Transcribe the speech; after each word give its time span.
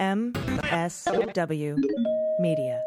MSW 0.00 1.76
Media. 2.40 2.82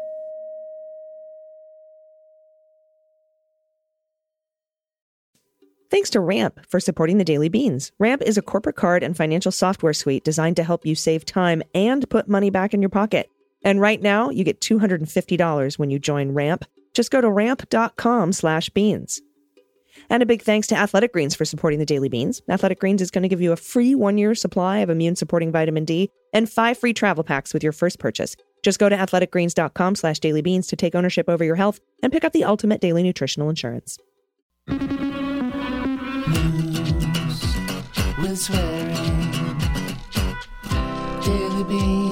Thanks 5.90 6.10
to 6.10 6.18
Ramp 6.18 6.58
for 6.68 6.80
supporting 6.80 7.18
the 7.18 7.24
Daily 7.24 7.48
Beans. 7.48 7.92
Ramp 8.00 8.20
is 8.22 8.36
a 8.36 8.42
corporate 8.42 8.74
card 8.74 9.04
and 9.04 9.16
financial 9.16 9.52
software 9.52 9.92
suite 9.92 10.24
designed 10.24 10.56
to 10.56 10.64
help 10.64 10.84
you 10.84 10.96
save 10.96 11.24
time 11.24 11.62
and 11.72 12.10
put 12.10 12.28
money 12.28 12.50
back 12.50 12.74
in 12.74 12.82
your 12.82 12.88
pocket. 12.88 13.30
And 13.62 13.80
right 13.80 14.02
now, 14.02 14.30
you 14.30 14.42
get 14.42 14.60
$250 14.60 15.78
when 15.78 15.90
you 15.90 16.00
join 16.00 16.32
Ramp. 16.32 16.64
Just 16.94 17.12
go 17.12 17.20
to 17.20 17.30
ramp.com 17.30 18.32
slash 18.32 18.70
beans. 18.70 19.22
And 20.10 20.22
a 20.22 20.26
big 20.26 20.42
thanks 20.42 20.66
to 20.68 20.76
Athletic 20.76 21.12
Greens 21.12 21.34
for 21.34 21.44
supporting 21.44 21.78
the 21.78 21.86
Daily 21.86 22.08
Beans. 22.08 22.42
Athletic 22.48 22.80
Greens 22.80 23.02
is 23.02 23.10
going 23.10 23.22
to 23.22 23.28
give 23.28 23.40
you 23.40 23.52
a 23.52 23.56
free 23.56 23.94
one 23.94 24.18
year 24.18 24.34
supply 24.34 24.78
of 24.78 24.90
immune 24.90 25.16
supporting 25.16 25.52
vitamin 25.52 25.84
D 25.84 26.10
and 26.32 26.50
five 26.50 26.78
free 26.78 26.92
travel 26.92 27.24
packs 27.24 27.54
with 27.54 27.62
your 27.62 27.72
first 27.72 27.98
purchase. 27.98 28.36
Just 28.62 28.78
go 28.78 28.88
to 28.88 28.96
athleticgreens.com 28.96 29.94
slash 29.94 30.20
dailybeans 30.20 30.68
to 30.68 30.76
take 30.76 30.94
ownership 30.94 31.28
over 31.28 31.44
your 31.44 31.56
health 31.56 31.80
and 32.02 32.12
pick 32.12 32.24
up 32.24 32.32
the 32.32 32.44
ultimate 32.44 32.80
daily 32.80 33.02
nutritional 33.02 33.50
insurance. 33.50 33.98
with 38.24 38.38
swearing. 38.38 38.94
Daily 41.22 41.64
beans, 41.64 42.03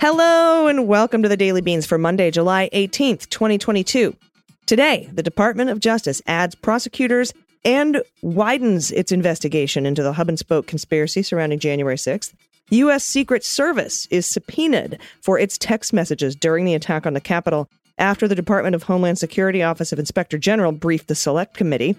Hello 0.00 0.66
and 0.66 0.88
welcome 0.88 1.22
to 1.22 1.28
the 1.28 1.36
Daily 1.36 1.60
Beans 1.60 1.84
for 1.84 1.98
Monday, 1.98 2.30
July 2.30 2.70
18th, 2.72 3.28
2022. 3.28 4.16
Today, 4.64 5.10
the 5.12 5.22
Department 5.22 5.68
of 5.68 5.78
Justice 5.78 6.22
adds 6.26 6.54
prosecutors 6.54 7.34
and 7.66 8.02
widens 8.22 8.90
its 8.92 9.12
investigation 9.12 9.84
into 9.84 10.02
the 10.02 10.14
hub 10.14 10.30
and 10.30 10.38
spoke 10.38 10.66
conspiracy 10.66 11.22
surrounding 11.22 11.58
January 11.58 11.96
6th. 11.96 12.32
U.S. 12.70 13.04
Secret 13.04 13.44
Service 13.44 14.06
is 14.06 14.24
subpoenaed 14.24 14.98
for 15.20 15.38
its 15.38 15.58
text 15.58 15.92
messages 15.92 16.34
during 16.34 16.64
the 16.64 16.74
attack 16.74 17.04
on 17.04 17.12
the 17.12 17.20
Capitol 17.20 17.68
after 17.98 18.26
the 18.26 18.34
Department 18.34 18.74
of 18.74 18.84
Homeland 18.84 19.18
Security 19.18 19.62
Office 19.62 19.92
of 19.92 19.98
Inspector 19.98 20.38
General 20.38 20.72
briefed 20.72 21.08
the 21.08 21.14
Select 21.14 21.52
Committee. 21.52 21.94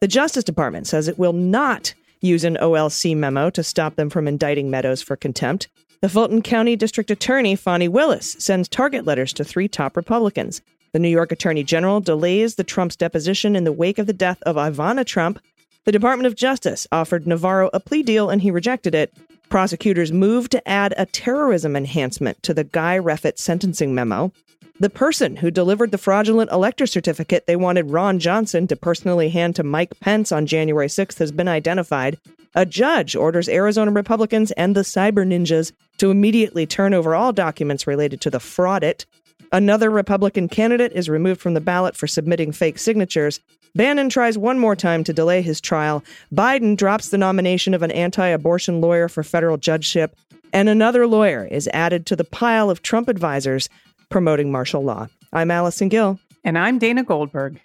The 0.00 0.08
Justice 0.08 0.44
Department 0.44 0.86
says 0.88 1.08
it 1.08 1.18
will 1.18 1.32
not 1.32 1.94
use 2.20 2.44
an 2.44 2.58
OLC 2.60 3.16
memo 3.16 3.48
to 3.48 3.62
stop 3.62 3.96
them 3.96 4.10
from 4.10 4.28
indicting 4.28 4.68
Meadows 4.68 5.00
for 5.00 5.16
contempt. 5.16 5.68
The 6.02 6.10
Fulton 6.10 6.42
County 6.42 6.76
District 6.76 7.10
Attorney, 7.10 7.56
Fani 7.56 7.88
Willis, 7.88 8.36
sends 8.38 8.68
target 8.68 9.06
letters 9.06 9.32
to 9.32 9.44
three 9.44 9.66
top 9.66 9.96
Republicans. 9.96 10.60
The 10.92 10.98
New 10.98 11.08
York 11.08 11.32
Attorney 11.32 11.64
General 11.64 12.00
delays 12.00 12.54
the 12.54 12.64
Trump's 12.64 12.96
deposition 12.96 13.56
in 13.56 13.64
the 13.64 13.72
wake 13.72 13.98
of 13.98 14.06
the 14.06 14.12
death 14.12 14.42
of 14.42 14.56
Ivana 14.56 15.06
Trump. 15.06 15.40
The 15.84 15.92
Department 15.92 16.26
of 16.26 16.36
Justice 16.36 16.86
offered 16.92 17.26
Navarro 17.26 17.70
a 17.72 17.80
plea 17.80 18.02
deal 18.02 18.28
and 18.28 18.42
he 18.42 18.50
rejected 18.50 18.94
it. 18.94 19.14
Prosecutors 19.48 20.12
moved 20.12 20.52
to 20.52 20.68
add 20.68 20.92
a 20.98 21.06
terrorism 21.06 21.74
enhancement 21.74 22.42
to 22.42 22.52
the 22.52 22.64
Guy 22.64 22.98
Reffitt 22.98 23.38
sentencing 23.38 23.94
memo. 23.94 24.32
The 24.78 24.90
person 24.90 25.36
who 25.36 25.50
delivered 25.50 25.92
the 25.92 25.98
fraudulent 25.98 26.52
elector 26.52 26.86
certificate 26.86 27.46
they 27.46 27.56
wanted 27.56 27.90
Ron 27.90 28.18
Johnson 28.18 28.66
to 28.66 28.76
personally 28.76 29.30
hand 29.30 29.56
to 29.56 29.62
Mike 29.62 29.98
Pence 30.00 30.30
on 30.30 30.44
January 30.44 30.88
6th 30.88 31.18
has 31.18 31.32
been 31.32 31.48
identified. 31.48 32.18
A 32.56 32.64
judge 32.64 33.14
orders 33.14 33.50
Arizona 33.50 33.90
Republicans 33.90 34.50
and 34.52 34.74
the 34.74 34.80
cyber 34.80 35.26
ninjas 35.26 35.72
to 35.98 36.10
immediately 36.10 36.64
turn 36.64 36.94
over 36.94 37.14
all 37.14 37.30
documents 37.30 37.86
related 37.86 38.22
to 38.22 38.30
the 38.30 38.38
fraudit. 38.38 39.04
Another 39.52 39.90
Republican 39.90 40.48
candidate 40.48 40.92
is 40.92 41.10
removed 41.10 41.38
from 41.38 41.52
the 41.52 41.60
ballot 41.60 41.94
for 41.94 42.06
submitting 42.06 42.52
fake 42.52 42.78
signatures. 42.78 43.40
Bannon 43.74 44.08
tries 44.08 44.38
one 44.38 44.58
more 44.58 44.74
time 44.74 45.04
to 45.04 45.12
delay 45.12 45.42
his 45.42 45.60
trial. 45.60 46.02
Biden 46.34 46.78
drops 46.78 47.10
the 47.10 47.18
nomination 47.18 47.74
of 47.74 47.82
an 47.82 47.90
anti 47.90 48.26
abortion 48.26 48.80
lawyer 48.80 49.10
for 49.10 49.22
federal 49.22 49.58
judgeship. 49.58 50.16
And 50.50 50.70
another 50.70 51.06
lawyer 51.06 51.44
is 51.44 51.68
added 51.74 52.06
to 52.06 52.16
the 52.16 52.24
pile 52.24 52.70
of 52.70 52.80
Trump 52.80 53.10
advisors 53.10 53.68
promoting 54.08 54.50
martial 54.50 54.82
law. 54.82 55.08
I'm 55.30 55.50
Allison 55.50 55.90
Gill. 55.90 56.18
And 56.42 56.56
I'm 56.56 56.78
Dana 56.78 57.04
Goldberg. 57.04 57.60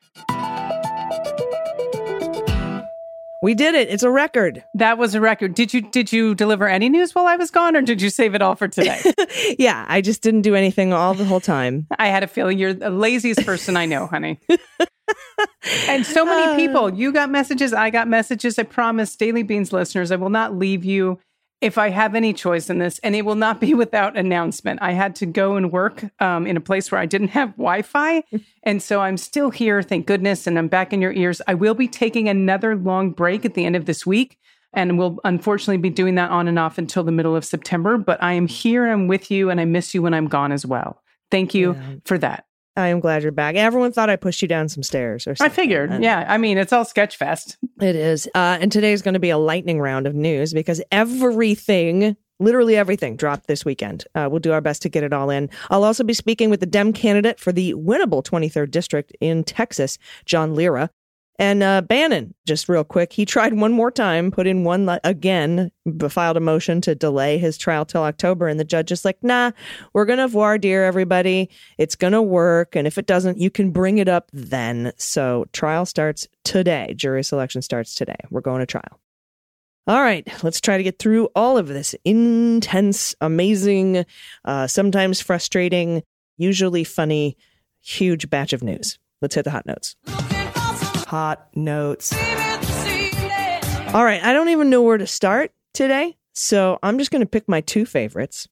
We 3.41 3.55
did 3.55 3.73
it. 3.73 3.89
It's 3.89 4.03
a 4.03 4.09
record. 4.11 4.63
That 4.75 4.99
was 4.99 5.15
a 5.15 5.21
record. 5.21 5.55
Did 5.55 5.73
you 5.73 5.81
did 5.81 6.13
you 6.13 6.35
deliver 6.35 6.67
any 6.67 6.89
news 6.89 7.15
while 7.15 7.25
I 7.25 7.37
was 7.37 7.49
gone 7.49 7.75
or 7.75 7.81
did 7.81 7.99
you 7.99 8.11
save 8.11 8.35
it 8.35 8.41
all 8.41 8.55
for 8.55 8.67
today? 8.67 9.01
yeah, 9.59 9.83
I 9.87 10.01
just 10.01 10.21
didn't 10.21 10.43
do 10.43 10.53
anything 10.53 10.93
all 10.93 11.15
the 11.15 11.25
whole 11.25 11.39
time. 11.39 11.87
I 11.97 12.07
had 12.07 12.21
a 12.21 12.27
feeling 12.27 12.59
you're 12.59 12.73
the 12.73 12.91
laziest 12.91 13.43
person 13.43 13.75
I 13.77 13.87
know, 13.87 14.05
honey. 14.05 14.39
and 15.87 16.05
so 16.05 16.23
many 16.23 16.51
uh. 16.51 16.55
people, 16.55 16.93
you 16.93 17.11
got 17.11 17.31
messages, 17.31 17.73
I 17.73 17.89
got 17.89 18.07
messages. 18.07 18.59
I 18.59 18.63
promise 18.63 19.15
Daily 19.15 19.41
Beans 19.41 19.73
listeners, 19.73 20.11
I 20.11 20.17
will 20.17 20.29
not 20.29 20.55
leave 20.55 20.85
you 20.85 21.19
if 21.61 21.77
I 21.77 21.89
have 21.89 22.15
any 22.15 22.33
choice 22.33 22.69
in 22.69 22.79
this, 22.79 22.99
and 22.99 23.15
it 23.15 23.23
will 23.23 23.35
not 23.35 23.61
be 23.61 23.73
without 23.83 24.17
announcement. 24.17 24.81
I 24.81 24.91
had 24.93 25.15
to 25.17 25.25
go 25.25 25.55
and 25.55 25.71
work 25.71 26.03
um, 26.19 26.45
in 26.47 26.57
a 26.57 26.61
place 26.61 26.91
where 26.91 26.99
I 26.99 27.05
didn't 27.05 27.29
have 27.29 27.51
Wi 27.51 27.81
Fi. 27.83 28.23
And 28.63 28.79
so 28.83 29.01
I'm 29.01 29.17
still 29.17 29.49
here, 29.49 29.81
thank 29.81 30.05
goodness, 30.05 30.45
and 30.45 30.59
I'm 30.59 30.67
back 30.67 30.93
in 30.93 31.01
your 31.01 31.13
ears. 31.13 31.41
I 31.47 31.55
will 31.55 31.73
be 31.73 31.87
taking 31.87 32.29
another 32.29 32.75
long 32.75 33.09
break 33.09 33.43
at 33.43 33.55
the 33.55 33.65
end 33.65 33.75
of 33.75 33.85
this 33.85 34.05
week, 34.05 34.37
and 34.71 34.99
we'll 34.99 35.17
unfortunately 35.23 35.77
be 35.77 35.89
doing 35.89 36.13
that 36.15 36.29
on 36.29 36.47
and 36.47 36.59
off 36.59 36.77
until 36.77 37.03
the 37.03 37.11
middle 37.11 37.35
of 37.35 37.43
September. 37.43 37.97
But 37.97 38.21
I 38.21 38.33
am 38.33 38.45
here, 38.45 38.87
I'm 38.87 39.07
with 39.07 39.31
you, 39.31 39.49
and 39.49 39.59
I 39.59 39.65
miss 39.65 39.95
you 39.95 40.03
when 40.03 40.13
I'm 40.13 40.27
gone 40.27 40.51
as 40.51 40.63
well. 40.63 41.01
Thank 41.31 41.55
you 41.55 41.73
Yeah. 41.73 41.95
for 42.05 42.19
that. 42.19 42.45
I 42.75 42.87
am 42.87 42.99
glad 43.01 43.23
you're 43.23 43.31
back. 43.31 43.55
Everyone 43.55 43.91
thought 43.91 44.09
I 44.09 44.15
pushed 44.15 44.41
you 44.41 44.47
down 44.47 44.69
some 44.69 44.83
stairs 44.83 45.27
or 45.27 45.35
something. 45.35 45.51
I 45.51 45.53
figured, 45.53 45.91
And 45.91 46.03
yeah. 46.03 46.25
I 46.27 46.37
mean, 46.37 46.57
it's 46.57 46.71
all 46.71 46.85
Sketchfest. 46.85 47.57
It 47.81 47.95
is. 47.95 48.27
Uh, 48.33 48.57
and 48.61 48.73
is 48.75 49.01
going 49.01 49.13
to 49.13 49.19
be 49.19 49.29
a 49.29 49.37
lightning 49.37 49.81
round 49.81 50.07
of 50.07 50.15
news 50.15 50.53
because 50.53 50.81
everything, 50.91 52.15
literally 52.39 52.77
everything, 52.77 53.17
dropped 53.17 53.47
this 53.47 53.65
weekend. 53.65 54.05
Uh, 54.15 54.27
we'll 54.31 54.39
do 54.39 54.53
our 54.53 54.61
best 54.61 54.81
to 54.83 54.89
get 54.89 55.03
it 55.03 55.11
all 55.11 55.29
in. 55.29 55.49
I'll 55.69 55.83
also 55.83 56.03
be 56.03 56.13
speaking 56.13 56.49
with 56.49 56.61
the 56.61 56.65
Dem 56.65 56.93
candidate 56.93 57.39
for 57.39 57.51
the 57.51 57.73
winnable 57.73 58.23
23rd 58.23 58.71
District 58.71 59.11
in 59.19 59.43
Texas, 59.43 59.97
John 60.25 60.55
Lira. 60.55 60.89
And 61.39 61.63
uh, 61.63 61.81
Bannon, 61.81 62.35
just 62.45 62.69
real 62.69 62.83
quick, 62.83 63.13
he 63.13 63.25
tried 63.25 63.53
one 63.53 63.71
more 63.71 63.89
time, 63.89 64.29
put 64.29 64.45
in 64.45 64.63
one 64.63 64.85
li- 64.85 64.99
again, 65.03 65.71
filed 66.07 66.37
a 66.37 66.41
motion 66.41 66.81
to 66.81 66.93
delay 66.93 67.37
his 67.39 67.57
trial 67.57 67.83
till 67.83 68.03
October. 68.03 68.47
And 68.47 68.59
the 68.59 68.63
judge 68.63 68.91
is 68.91 69.03
like, 69.03 69.17
nah, 69.23 69.51
we're 69.93 70.05
going 70.05 70.19
to 70.19 70.27
voir 70.27 70.57
dire 70.59 70.83
everybody. 70.83 71.49
It's 71.79 71.95
going 71.95 72.13
to 72.13 72.21
work. 72.21 72.75
And 72.75 72.85
if 72.85 72.97
it 72.97 73.07
doesn't, 73.07 73.39
you 73.39 73.49
can 73.49 73.71
bring 73.71 73.97
it 73.97 74.07
up 74.07 74.29
then. 74.33 74.91
So 74.97 75.45
trial 75.51 75.85
starts 75.85 76.27
today. 76.43 76.93
Jury 76.95 77.23
selection 77.23 77.61
starts 77.61 77.95
today. 77.95 78.17
We're 78.29 78.41
going 78.41 78.59
to 78.59 78.67
trial. 78.67 78.99
All 79.87 80.01
right, 80.01 80.27
let's 80.43 80.61
try 80.61 80.77
to 80.77 80.83
get 80.83 80.99
through 80.99 81.29
all 81.35 81.57
of 81.57 81.67
this 81.67 81.95
intense, 82.05 83.15
amazing, 83.19 84.05
uh, 84.45 84.67
sometimes 84.67 85.21
frustrating, 85.21 86.03
usually 86.37 86.83
funny, 86.83 87.35
huge 87.81 88.29
batch 88.29 88.53
of 88.53 88.61
news. 88.61 88.99
Let's 89.23 89.33
hit 89.33 89.43
the 89.43 89.51
hot 89.51 89.65
notes. 89.65 89.95
Hot 91.11 91.49
notes. 91.57 92.13
All 92.13 94.05
right, 94.05 94.23
I 94.23 94.31
don't 94.31 94.47
even 94.47 94.69
know 94.69 94.81
where 94.81 94.97
to 94.97 95.05
start 95.05 95.51
today, 95.73 96.15
so 96.31 96.79
I'm 96.81 96.97
just 96.97 97.11
going 97.11 97.19
to 97.19 97.25
pick 97.25 97.49
my 97.49 97.59
two 97.59 97.85
favorites. 97.85 98.47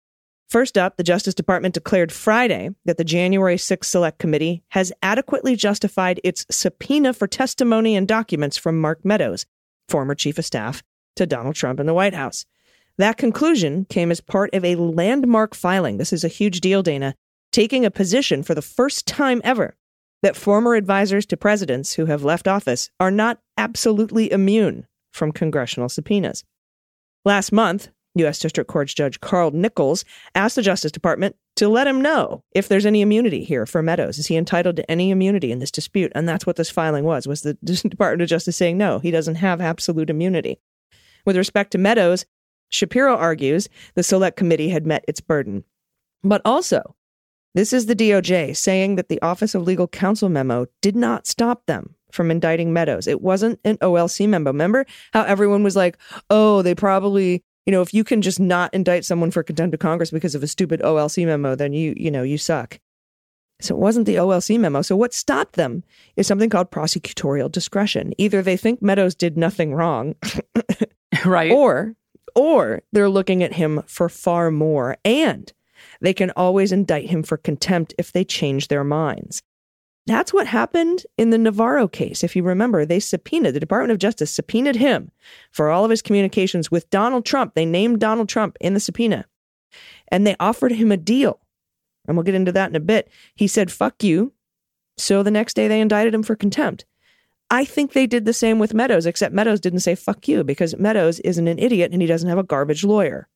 First 0.50 0.78
up, 0.78 0.98
the 0.98 1.04
Justice 1.04 1.34
Department 1.34 1.74
declared 1.74 2.12
Friday 2.12 2.72
that 2.84 2.98
the 2.98 3.06
January 3.06 3.56
6th 3.56 3.86
Select 3.86 4.20
Committee 4.20 4.62
has 4.72 4.92
adequately 5.02 5.56
justified 5.56 6.20
its 6.22 6.46
subpoena 6.52 7.14
for 7.14 7.28
testimony 7.28 7.96
and 7.96 8.10
documents 8.10 8.58
from 8.58 8.78
Mark 8.78 9.06
Meadows, 9.06 9.46
former 9.88 10.14
chief 10.14 10.38
of 10.38 10.44
staff 10.44 10.84
to 11.16 11.26
Donald 11.26 11.56
Trump 11.56 11.80
in 11.80 11.86
the 11.86 11.94
White 11.94 12.14
House. 12.14 12.46
That 12.98 13.16
conclusion 13.16 13.86
came 13.86 14.12
as 14.12 14.20
part 14.20 14.54
of 14.54 14.66
a 14.66 14.76
landmark 14.76 15.56
filing. 15.56 15.96
This 15.96 16.12
is 16.12 16.26
a 16.26 16.28
huge 16.28 16.60
deal, 16.60 16.84
Dana, 16.84 17.16
taking 17.54 17.86
a 17.86 17.90
position 17.90 18.44
for 18.44 18.54
the 18.54 18.62
first 18.62 19.08
time 19.08 19.40
ever 19.46 19.78
that 20.22 20.36
former 20.36 20.76
advisors 20.76 21.26
to 21.28 21.38
presidents 21.38 21.94
who 21.94 22.06
have 22.06 22.24
left 22.24 22.48
office 22.48 22.90
are 23.00 23.12
not 23.12 23.40
absolutely 23.58 24.32
immune 24.32 24.86
from 25.14 25.32
congressional 25.32 25.90
subpoenas. 25.90 26.44
Last 27.26 27.52
month, 27.52 27.90
U.S. 28.16 28.40
District 28.40 28.70
Court 28.70 28.88
Judge 28.88 29.20
Carl 29.20 29.52
Nichols 29.52 30.04
asked 30.36 30.56
the 30.56 30.62
Justice 30.62 30.92
Department 30.92 31.36
to 31.56 31.68
let 31.68 31.88
him 31.88 32.02
know 32.02 32.44
if 32.54 32.68
there's 32.68 32.86
any 32.86 33.02
immunity 33.02 33.44
here 33.44 33.66
for 33.66 33.84
Meadows. 33.84 34.18
Is 34.18 34.28
he 34.28 34.36
entitled 34.36 34.78
to 34.78 34.92
any 34.92 35.12
immunity 35.12 35.52
in 35.52 35.60
this 35.60 35.72
dispute? 35.72 36.12
And 36.16 36.28
that's 36.28 36.46
what 36.46 36.56
this 36.56 36.70
filing 36.70 37.04
was, 37.04 37.28
was 37.28 37.42
the 37.42 37.54
Department 37.64 38.22
of 38.22 38.30
Justice 38.30 38.58
saying, 38.58 38.78
no, 38.78 39.00
he 39.00 39.12
doesn't 39.12 39.36
have 39.36 39.62
absolute 39.62 40.10
immunity. 40.10 40.60
With 41.26 41.38
respect 41.38 41.72
to 41.72 41.78
Meadows, 41.78 42.26
Shapiro 42.70 43.16
argues 43.16 43.68
the 43.96 44.04
Select 44.04 44.38
Committee 44.38 44.70
had 44.70 44.86
met 44.86 45.04
its 45.08 45.22
burden. 45.22 45.64
But 46.24 46.42
also, 46.46 46.96
this 47.56 47.74
is 47.74 47.88
the 47.88 47.96
DOJ 47.96 48.56
saying 48.56 48.96
that 48.96 49.10
the 49.10 49.22
Office 49.22 49.56
of 49.56 49.64
Legal 49.64 49.88
Counsel 49.88 50.30
memo 50.30 50.68
did 50.82 50.96
not 50.96 51.28
stop 51.28 51.66
them 51.66 51.96
from 52.12 52.32
indicting 52.32 52.74
Meadows. 52.74 53.08
It 53.08 53.22
wasn't 53.22 53.60
an 53.66 53.78
OLC 53.78 54.28
memo. 54.28 54.52
Remember 54.52 54.86
how 55.14 55.24
everyone 55.24 55.64
was 55.64 55.76
like, 55.76 55.98
oh, 56.30 56.62
they 56.62 56.76
probably, 56.76 57.44
you 57.66 57.72
know, 57.72 57.82
if 57.82 57.94
you 57.94 58.04
can 58.04 58.22
just 58.22 58.40
not 58.40 58.74
indict 58.74 59.06
someone 59.06 59.32
for 59.32 59.44
contempt 59.44 59.74
of 59.74 59.80
Congress 59.80 60.12
because 60.12 60.36
of 60.36 60.44
a 60.44 60.48
stupid 60.48 60.82
OLC 60.82 61.26
memo, 61.26 61.56
then 61.56 61.74
you, 61.74 61.94
you 61.98 62.12
know, 62.12 62.24
you 62.24 62.38
suck. 62.38 62.80
So 63.62 63.76
it 63.76 63.80
wasn't 63.80 64.06
the 64.06 64.16
OLC 64.16 64.58
memo. 64.60 64.82
So 64.82 64.96
what 64.96 65.14
stopped 65.14 65.56
them 65.56 65.84
is 66.16 66.28
something 66.28 66.50
called 66.50 66.72
prosecutorial 66.72 67.52
discretion. 67.52 68.14
Either 68.18 68.42
they 68.42 68.58
think 68.58 68.82
Meadows 68.82 69.16
did 69.16 69.38
nothing 69.38 69.74
wrong, 69.74 70.16
right. 71.26 71.52
or 71.52 71.96
or 72.36 72.84
they're 72.94 73.10
looking 73.10 73.44
at 73.44 73.54
him 73.54 73.84
for 73.86 74.08
far 74.08 74.50
more 74.50 74.98
and 75.04 75.52
they 76.02 76.14
can 76.14 76.32
always 76.32 76.72
indict 76.72 77.10
him 77.10 77.24
for 77.24 77.38
contempt 77.38 77.94
if 77.98 78.12
they 78.12 78.24
change 78.24 78.68
their 78.68 78.84
minds. 78.84 79.42
That's 80.08 80.34
what 80.34 80.48
happened 80.48 81.06
in 81.18 81.30
the 81.30 81.38
Navarro 81.38 81.88
case. 81.88 82.24
If 82.24 82.36
you 82.36 82.42
remember, 82.42 82.84
they 82.84 83.00
subpoenaed, 83.00 83.54
the 83.54 83.60
Department 83.60 83.92
of 83.92 84.00
Justice 84.00 84.32
subpoenaed 84.32 84.76
him 84.76 85.12
for 85.52 85.70
all 85.70 85.86
of 85.86 85.92
his 85.92 86.02
communications 86.02 86.72
with 86.72 86.90
Donald 86.90 87.26
Trump. 87.26 87.54
They 87.54 87.66
named 87.66 88.00
Donald 88.00 88.28
Trump 88.28 88.58
in 88.60 88.74
the 88.74 88.80
subpoena 88.80 89.26
and 90.08 90.26
they 90.26 90.36
offered 90.40 90.72
him 90.72 90.92
a 90.92 90.98
deal. 90.98 91.40
And 92.08 92.18
we'll 92.18 92.24
get 92.24 92.36
into 92.36 92.52
that 92.54 92.70
in 92.70 92.76
a 92.76 92.80
bit. 92.80 93.10
He 93.36 93.48
said, 93.48 93.72
fuck 93.72 94.04
you. 94.04 94.34
So 94.98 95.22
the 95.22 95.32
next 95.32 95.54
day 95.54 95.68
they 95.68 95.80
indicted 95.80 96.14
him 96.14 96.24
for 96.24 96.36
contempt. 96.36 96.86
I 97.52 97.66
think 97.66 97.94
they 97.94 98.08
did 98.08 98.26
the 98.26 98.34
same 98.34 98.60
with 98.60 98.74
Meadows, 98.74 99.06
except 99.06 99.34
Meadows 99.34 99.60
didn't 99.60 99.80
say 99.80 99.96
fuck 99.96 100.28
you 100.28 100.44
because 100.44 100.78
Meadows 100.78 101.20
isn't 101.22 101.48
an 101.48 101.60
idiot 101.60 101.92
and 101.92 102.02
he 102.02 102.08
doesn't 102.08 102.30
have 102.30 102.38
a 102.38 102.44
garbage 102.44 102.84
lawyer. 102.84 103.28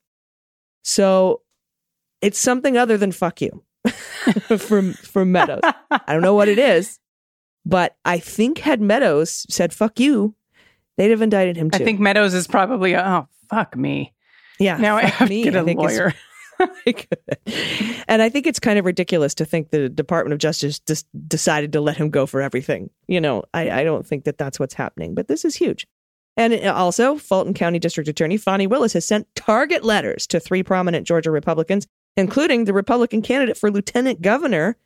So 0.83 1.41
it's 2.23 2.39
something 2.39 2.77
other 2.77 2.97
than 2.97 3.11
fuck 3.11 3.41
you 3.41 3.63
from 4.57 4.93
from 4.93 5.31
Meadows. 5.31 5.61
I 5.91 6.13
don't 6.13 6.21
know 6.21 6.33
what 6.33 6.47
it 6.47 6.57
is, 6.57 6.99
but 7.65 7.97
I 8.05 8.17
think 8.17 8.59
had 8.59 8.81
Meadows 8.81 9.45
said 9.49 9.73
fuck 9.73 9.99
you, 9.99 10.35
they'd 10.97 11.11
have 11.11 11.21
indicted 11.21 11.57
him 11.57 11.69
I 11.73 11.79
think 11.79 11.99
Meadows 11.99 12.33
is 12.33 12.47
probably, 12.47 12.95
oh, 12.95 13.27
fuck 13.49 13.75
me. 13.75 14.13
yeah. 14.57 14.77
Now 14.77 14.97
I 14.97 15.03
have 15.03 15.29
me, 15.29 15.43
to 15.43 15.51
get 15.51 15.57
I 15.57 15.61
a 15.61 15.65
think 15.65 15.79
lawyer. 15.79 16.13
and 18.07 18.21
I 18.21 18.29
think 18.29 18.47
it's 18.47 18.59
kind 18.59 18.79
of 18.79 18.85
ridiculous 18.85 19.33
to 19.35 19.45
think 19.45 19.71
the 19.71 19.89
Department 19.89 20.33
of 20.33 20.39
Justice 20.39 20.79
just 20.79 21.07
decided 21.27 21.73
to 21.73 21.81
let 21.81 21.97
him 21.97 22.09
go 22.09 22.25
for 22.25 22.41
everything. 22.41 22.89
You 23.07 23.19
know, 23.19 23.43
I, 23.53 23.81
I 23.81 23.83
don't 23.83 24.05
think 24.05 24.23
that 24.25 24.37
that's 24.37 24.59
what's 24.59 24.75
happening, 24.75 25.13
but 25.13 25.27
this 25.27 25.43
is 25.43 25.55
huge. 25.55 25.87
And 26.37 26.53
also, 26.65 27.17
Fulton 27.17 27.53
County 27.53 27.79
District 27.79 28.07
Attorney 28.07 28.37
Fani 28.37 28.65
Willis 28.65 28.93
has 28.93 29.05
sent 29.05 29.27
target 29.35 29.83
letters 29.83 30.25
to 30.27 30.39
three 30.39 30.63
prominent 30.63 31.05
Georgia 31.05 31.29
Republicans, 31.31 31.87
including 32.17 32.65
the 32.65 32.73
Republican 32.73 33.21
candidate 33.21 33.57
for 33.57 33.71
lieutenant 33.71 34.21
governor 34.21 34.77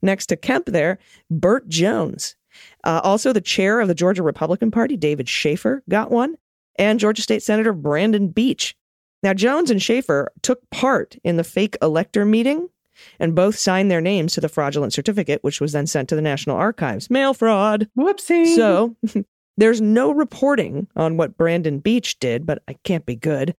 next 0.00 0.26
to 0.26 0.36
Kemp 0.36 0.66
there, 0.66 0.98
Burt 1.30 1.68
Jones. 1.68 2.36
Uh, 2.84 3.00
also, 3.02 3.32
the 3.32 3.40
chair 3.40 3.80
of 3.80 3.88
the 3.88 3.94
Georgia 3.94 4.22
Republican 4.22 4.70
Party, 4.70 4.96
David 4.96 5.28
Shafer, 5.28 5.82
got 5.88 6.10
one, 6.10 6.36
and 6.78 7.00
Georgia 7.00 7.22
State 7.22 7.42
Senator 7.42 7.72
Brandon 7.72 8.28
Beach. 8.28 8.76
Now, 9.22 9.34
Jones 9.34 9.70
and 9.70 9.80
Shafer 9.80 10.32
took 10.42 10.68
part 10.70 11.16
in 11.24 11.36
the 11.36 11.44
fake 11.44 11.76
elector 11.80 12.24
meeting 12.24 12.68
and 13.18 13.34
both 13.34 13.56
signed 13.56 13.90
their 13.90 14.00
names 14.00 14.34
to 14.34 14.40
the 14.40 14.48
fraudulent 14.48 14.92
certificate, 14.92 15.42
which 15.42 15.60
was 15.60 15.72
then 15.72 15.86
sent 15.86 16.08
to 16.08 16.16
the 16.16 16.22
National 16.22 16.56
Archives. 16.56 17.08
Mail 17.08 17.32
fraud. 17.32 17.88
Whoopsie. 17.96 18.54
So 18.54 18.96
there's 19.56 19.80
no 19.80 20.12
reporting 20.12 20.88
on 20.96 21.16
what 21.16 21.36
Brandon 21.36 21.78
Beach 21.78 22.18
did, 22.18 22.44
but 22.44 22.62
I 22.68 22.74
can't 22.84 23.06
be 23.06 23.16
good. 23.16 23.54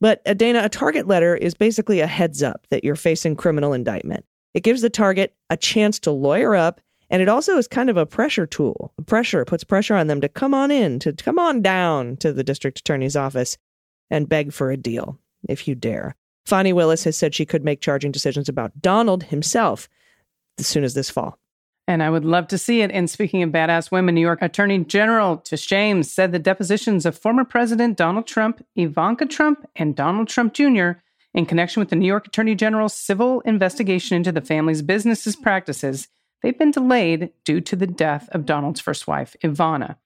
But 0.00 0.22
uh, 0.26 0.34
Dana, 0.34 0.62
a 0.64 0.68
target 0.68 1.06
letter 1.06 1.36
is 1.36 1.54
basically 1.54 2.00
a 2.00 2.06
heads 2.06 2.42
up 2.42 2.66
that 2.70 2.84
you're 2.84 2.96
facing 2.96 3.36
criminal 3.36 3.72
indictment. 3.72 4.24
It 4.54 4.62
gives 4.62 4.80
the 4.80 4.90
target 4.90 5.34
a 5.50 5.56
chance 5.56 5.98
to 6.00 6.10
lawyer 6.10 6.54
up, 6.54 6.80
and 7.10 7.20
it 7.20 7.28
also 7.28 7.56
is 7.56 7.68
kind 7.68 7.90
of 7.90 7.96
a 7.96 8.06
pressure 8.06 8.46
tool. 8.46 8.92
Pressure 9.06 9.44
puts 9.44 9.64
pressure 9.64 9.94
on 9.94 10.06
them 10.06 10.20
to 10.20 10.28
come 10.28 10.54
on 10.54 10.70
in, 10.70 10.98
to 11.00 11.12
come 11.12 11.38
on 11.38 11.62
down 11.62 12.16
to 12.18 12.32
the 12.32 12.44
district 12.44 12.78
attorney's 12.80 13.16
office 13.16 13.58
and 14.10 14.28
beg 14.28 14.52
for 14.52 14.70
a 14.70 14.76
deal, 14.76 15.18
if 15.48 15.68
you 15.68 15.74
dare. 15.74 16.16
Fani 16.46 16.72
Willis 16.72 17.04
has 17.04 17.16
said 17.16 17.34
she 17.34 17.46
could 17.46 17.64
make 17.64 17.80
charging 17.80 18.10
decisions 18.10 18.48
about 18.48 18.80
Donald 18.80 19.24
himself 19.24 19.88
as 20.58 20.66
soon 20.66 20.84
as 20.84 20.94
this 20.94 21.10
fall. 21.10 21.38
And 21.90 22.04
I 22.04 22.10
would 22.10 22.24
love 22.24 22.46
to 22.48 22.56
see 22.56 22.82
it. 22.82 22.92
And 22.92 23.10
speaking 23.10 23.42
of 23.42 23.50
badass 23.50 23.90
women, 23.90 24.14
New 24.14 24.20
York 24.20 24.42
Attorney 24.42 24.78
General 24.84 25.38
Tish 25.38 25.66
James 25.66 26.08
said 26.08 26.30
the 26.30 26.38
depositions 26.38 27.04
of 27.04 27.18
former 27.18 27.44
President 27.44 27.96
Donald 27.96 28.28
Trump, 28.28 28.64
Ivanka 28.76 29.26
Trump, 29.26 29.68
and 29.74 29.96
Donald 29.96 30.28
Trump 30.28 30.54
Jr. 30.54 30.90
in 31.34 31.46
connection 31.46 31.80
with 31.80 31.88
the 31.88 31.96
New 31.96 32.06
York 32.06 32.28
Attorney 32.28 32.54
General's 32.54 32.94
civil 32.94 33.40
investigation 33.40 34.16
into 34.16 34.30
the 34.30 34.40
family's 34.40 34.82
businesses 34.82 35.34
practices, 35.34 36.06
they've 36.44 36.56
been 36.56 36.70
delayed 36.70 37.32
due 37.44 37.60
to 37.60 37.74
the 37.74 37.88
death 37.88 38.28
of 38.30 38.46
Donald's 38.46 38.78
first 38.78 39.08
wife, 39.08 39.34
Ivana. 39.42 39.96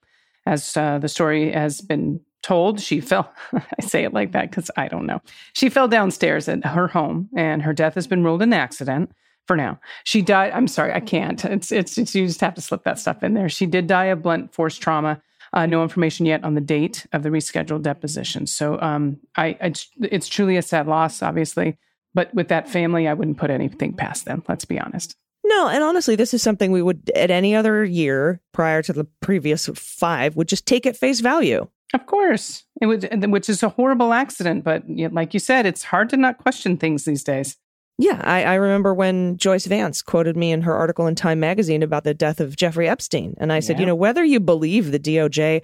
As 0.47 0.79
uh, 0.79 0.97
the 0.97 1.09
story 1.11 1.53
has 1.53 1.83
been 1.83 2.19
told, 2.43 2.81
she 2.81 3.03
fell. 3.03 3.31
I 3.53 3.83
say 3.83 4.05
it 4.05 4.15
like 4.15 4.33
that 4.33 4.49
because 4.49 4.71
I 4.79 4.89
don't 4.89 5.05
know. 5.05 5.21
She 5.53 5.69
fell 5.69 5.89
downstairs 5.89 6.49
at 6.49 6.65
her 6.65 6.89
home, 6.89 7.29
and 7.37 7.61
her 7.61 7.75
death 7.75 7.95
has 7.95 8.07
been 8.07 8.25
ruled 8.25 8.41
an 8.41 8.55
accident 8.55 9.13
for 9.47 9.57
now. 9.57 9.79
She 10.05 10.23
died. 10.23 10.53
I'm 10.53 10.69
sorry, 10.69 10.93
I 10.93 11.01
can't. 11.01 11.45
It's, 11.45 11.73
it's 11.73 11.99
it's 11.99 12.15
you 12.15 12.27
just 12.27 12.41
have 12.41 12.55
to 12.55 12.61
slip 12.61 12.85
that 12.85 12.99
stuff 12.99 13.23
in 13.23 13.35
there. 13.35 13.49
She 13.49 13.67
did 13.67 13.87
die 13.87 14.07
of 14.07 14.23
blunt 14.23 14.55
force 14.55 14.77
trauma. 14.77 15.21
Uh, 15.53 15.67
no 15.67 15.83
information 15.85 16.27
yet 16.27 16.43
on 16.43 16.55
the 16.55 16.61
date 16.61 17.07
of 17.13 17.23
the 17.23 17.29
rescheduled 17.29 17.83
deposition. 17.83 18.47
So 18.47 18.81
um, 18.81 19.19
I, 19.37 19.57
I 19.61 19.73
it's 20.01 20.27
truly 20.29 20.57
a 20.57 20.63
sad 20.63 20.89
loss, 20.89 21.23
obviously. 21.23 21.79
But 22.13 22.33
with 22.35 22.49
that 22.49 22.69
family, 22.69 23.09
I 23.09 23.15
wouldn't 23.15 23.39
put 23.39 23.51
anything 23.51 23.93
past 23.93 24.25
them. 24.25 24.43
Let's 24.49 24.65
be 24.65 24.81
honest. 24.81 25.17
No, 25.45 25.69
and 25.69 25.83
honestly, 25.83 26.17
this 26.17 26.33
is 26.33 26.43
something 26.43 26.73
we 26.73 26.83
would 26.83 27.11
at 27.15 27.31
any 27.31 27.55
other 27.55 27.85
year 27.85 28.41
prior 28.53 28.83
to 28.83 28.93
the 28.93 29.05
previous 29.21 29.67
five 29.75 30.37
would 30.37 30.49
just 30.49 30.67
take 30.67 30.87
at 30.87 30.97
face 30.97 31.21
value. 31.21 31.69
Of 31.93 32.07
course, 32.07 32.65
it 32.81 32.87
would, 32.87 33.31
which 33.31 33.49
is 33.49 33.63
a 33.63 33.69
horrible 33.69 34.13
accident. 34.13 34.65
But 34.65 34.85
like 34.89 35.35
you 35.35 35.41
said, 35.41 35.67
it's 35.67 35.85
hard 35.85 36.09
to 36.11 36.17
not 36.17 36.39
question 36.39 36.77
things 36.77 37.05
these 37.05 37.23
days. 37.23 37.57
Yeah, 37.99 38.21
I, 38.25 38.45
I 38.45 38.55
remember 38.55 38.93
when 38.93 39.37
Joyce 39.37 39.67
Vance 39.67 40.03
quoted 40.03 40.37
me 40.37 40.51
in 40.51 40.63
her 40.63 40.75
article 40.75 41.07
in 41.07 41.15
Time 41.15 41.39
magazine 41.39 41.83
about 41.83 42.03
the 42.05 42.15
death 42.15 42.41
of 42.41 42.57
Jeffrey 42.57 42.89
Epstein. 42.89 43.35
And 43.39 43.53
I 43.53 43.61
said, 43.61 43.77
Yeah. 43.77 43.81
you 43.81 43.87
know, 43.87 43.95
whether 43.95 44.25
you 44.25 44.41
believe 44.41 44.91
the 44.91 44.99
DOJ 44.99 45.63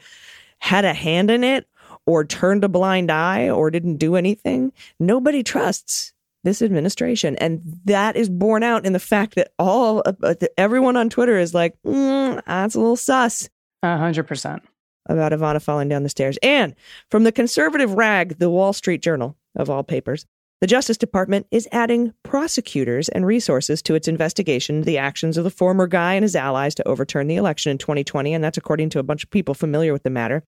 had 0.58 0.84
a 0.84 0.94
hand 0.94 1.30
in 1.30 1.42
it 1.42 1.66
or 2.06 2.24
turned 2.24 2.62
a 2.62 2.68
blind 2.68 3.10
eye 3.10 3.50
or 3.50 3.70
didn't 3.70 3.96
do 3.96 4.14
anything, 4.14 4.72
nobody 5.00 5.42
trusts 5.42 6.12
this 6.44 6.62
administration. 6.62 7.36
And 7.36 7.60
that 7.84 8.14
is 8.16 8.28
borne 8.28 8.62
out 8.62 8.86
in 8.86 8.92
the 8.92 8.98
fact 9.00 9.34
that 9.34 9.52
all 9.58 10.02
uh, 10.06 10.34
everyone 10.56 10.96
on 10.96 11.10
Twitter 11.10 11.36
is 11.36 11.52
like, 11.52 11.74
mm, 11.84 12.40
that's 12.46 12.74
a 12.76 12.80
little 12.80 12.96
sus. 12.96 13.48
A 13.82 13.96
hundred 13.98 14.28
percent. 14.28 14.62
about 15.06 15.32
Ivana 15.32 15.60
falling 15.60 15.88
down 15.88 16.04
the 16.04 16.08
stairs. 16.08 16.38
And 16.42 16.74
from 17.10 17.24
the 17.24 17.32
conservative 17.32 17.92
rag, 17.94 18.38
the 18.38 18.50
Wall 18.50 18.72
Street 18.72 19.02
Journal, 19.02 19.36
of 19.56 19.68
all 19.68 19.82
papers, 19.82 20.26
the 20.60 20.66
Justice 20.66 20.98
Department 20.98 21.46
is 21.50 21.66
adding 21.72 22.12
prosecutors 22.22 23.08
and 23.08 23.26
resources 23.26 23.80
to 23.82 23.94
its 23.94 24.08
investigation 24.08 24.76
into 24.76 24.86
the 24.86 24.98
actions 24.98 25.38
of 25.38 25.44
the 25.44 25.50
former 25.50 25.86
guy 25.86 26.14
and 26.14 26.22
his 26.22 26.36
allies 26.36 26.74
to 26.74 26.86
overturn 26.86 27.28
the 27.28 27.36
election 27.36 27.70
in 27.70 27.78
2020. 27.78 28.34
And 28.34 28.44
that's 28.44 28.58
according 28.58 28.90
to 28.90 28.98
a 28.98 29.02
bunch 29.02 29.24
of 29.24 29.30
people 29.30 29.54
familiar 29.54 29.92
with 29.92 30.02
the 30.02 30.10
matter. 30.10 30.42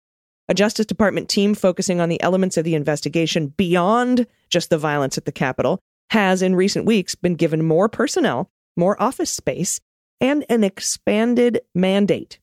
A 0.48 0.54
Justice 0.54 0.84
Department 0.84 1.30
team 1.30 1.54
focusing 1.54 1.98
on 1.98 2.10
the 2.10 2.20
elements 2.20 2.58
of 2.58 2.64
the 2.64 2.74
investigation 2.74 3.48
beyond 3.56 4.26
just 4.50 4.68
the 4.68 4.76
violence 4.76 5.16
at 5.16 5.24
the 5.24 5.32
Capitol 5.32 5.80
has 6.10 6.42
in 6.42 6.54
recent 6.54 6.84
weeks 6.84 7.14
been 7.14 7.34
given 7.34 7.64
more 7.64 7.88
personnel, 7.88 8.50
more 8.76 9.00
office 9.02 9.30
space, 9.30 9.80
and 10.20 10.44
an 10.50 10.62
expanded 10.62 11.62
mandate. 11.74 12.38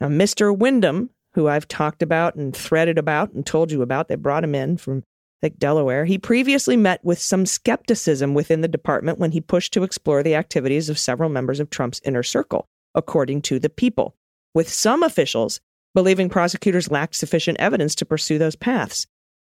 Now, 0.00 0.08
Mr. 0.08 0.56
Windom, 0.56 1.10
who 1.32 1.48
I've 1.48 1.66
talked 1.66 2.04
about 2.04 2.36
and 2.36 2.54
threaded 2.54 2.98
about 2.98 3.32
and 3.32 3.44
told 3.44 3.72
you 3.72 3.82
about, 3.82 4.06
they 4.06 4.14
brought 4.14 4.44
him 4.44 4.54
in 4.54 4.76
from 4.76 5.02
Think 5.44 5.58
Delaware. 5.58 6.06
He 6.06 6.16
previously 6.16 6.74
met 6.74 7.04
with 7.04 7.18
some 7.18 7.44
skepticism 7.44 8.32
within 8.32 8.62
the 8.62 8.66
department 8.66 9.18
when 9.18 9.32
he 9.32 9.42
pushed 9.42 9.74
to 9.74 9.82
explore 9.82 10.22
the 10.22 10.36
activities 10.36 10.88
of 10.88 10.98
several 10.98 11.28
members 11.28 11.60
of 11.60 11.68
Trump's 11.68 12.00
inner 12.02 12.22
circle, 12.22 12.66
according 12.94 13.42
to 13.42 13.58
the 13.58 13.68
people, 13.68 14.16
with 14.54 14.70
some 14.70 15.02
officials 15.02 15.60
believing 15.94 16.30
prosecutors 16.30 16.90
lacked 16.90 17.14
sufficient 17.14 17.60
evidence 17.60 17.94
to 17.96 18.06
pursue 18.06 18.38
those 18.38 18.56
paths. 18.56 19.06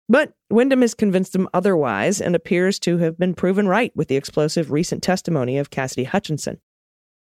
But 0.09 0.33
Windom 0.49 0.81
has 0.81 0.95
convinced 0.95 1.33
them 1.33 1.47
otherwise 1.53 2.19
and 2.19 2.35
appears 2.35 2.79
to 2.79 2.97
have 2.97 3.19
been 3.19 3.35
proven 3.35 3.67
right 3.67 3.95
with 3.95 4.07
the 4.07 4.15
explosive 4.15 4.71
recent 4.71 5.03
testimony 5.03 5.59
of 5.59 5.69
Cassidy 5.69 6.05
Hutchinson. 6.05 6.59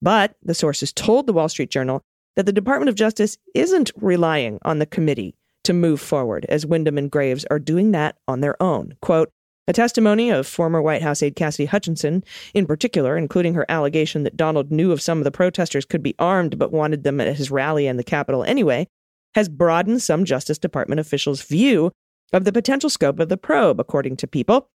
But 0.00 0.36
the 0.42 0.54
sources 0.54 0.94
told 0.94 1.26
the 1.26 1.34
Wall 1.34 1.50
Street 1.50 1.70
Journal 1.70 2.00
that 2.36 2.46
the 2.46 2.54
Department 2.54 2.88
of 2.88 2.94
Justice 2.94 3.36
isn't 3.54 3.90
relying 3.96 4.58
on 4.62 4.78
the 4.78 4.86
committee 4.86 5.34
to 5.64 5.72
move 5.72 6.00
forward, 6.00 6.46
as 6.48 6.66
Windom 6.66 6.98
and 6.98 7.10
Graves 7.10 7.44
are 7.50 7.58
doing 7.58 7.92
that 7.92 8.16
on 8.26 8.40
their 8.40 8.60
own. 8.62 8.94
Quote, 9.00 9.30
a 9.68 9.72
testimony 9.72 10.28
of 10.28 10.46
former 10.46 10.82
White 10.82 11.02
House 11.02 11.22
aide 11.22 11.36
Cassidy 11.36 11.66
Hutchinson, 11.66 12.24
in 12.52 12.66
particular, 12.66 13.16
including 13.16 13.54
her 13.54 13.64
allegation 13.68 14.24
that 14.24 14.36
Donald 14.36 14.72
knew 14.72 14.90
of 14.90 15.00
some 15.00 15.18
of 15.18 15.24
the 15.24 15.30
protesters 15.30 15.84
could 15.84 16.02
be 16.02 16.16
armed 16.18 16.58
but 16.58 16.72
wanted 16.72 17.04
them 17.04 17.20
at 17.20 17.36
his 17.36 17.50
rally 17.50 17.86
in 17.86 17.96
the 17.96 18.02
Capitol 18.02 18.42
anyway, 18.42 18.88
has 19.34 19.48
broadened 19.48 20.02
some 20.02 20.24
Justice 20.24 20.58
Department 20.58 21.00
officials' 21.00 21.42
view 21.42 21.92
of 22.32 22.44
the 22.44 22.52
potential 22.52 22.90
scope 22.90 23.20
of 23.20 23.28
the 23.28 23.36
probe, 23.36 23.78
according 23.78 24.16
to 24.16 24.26
People. 24.26 24.68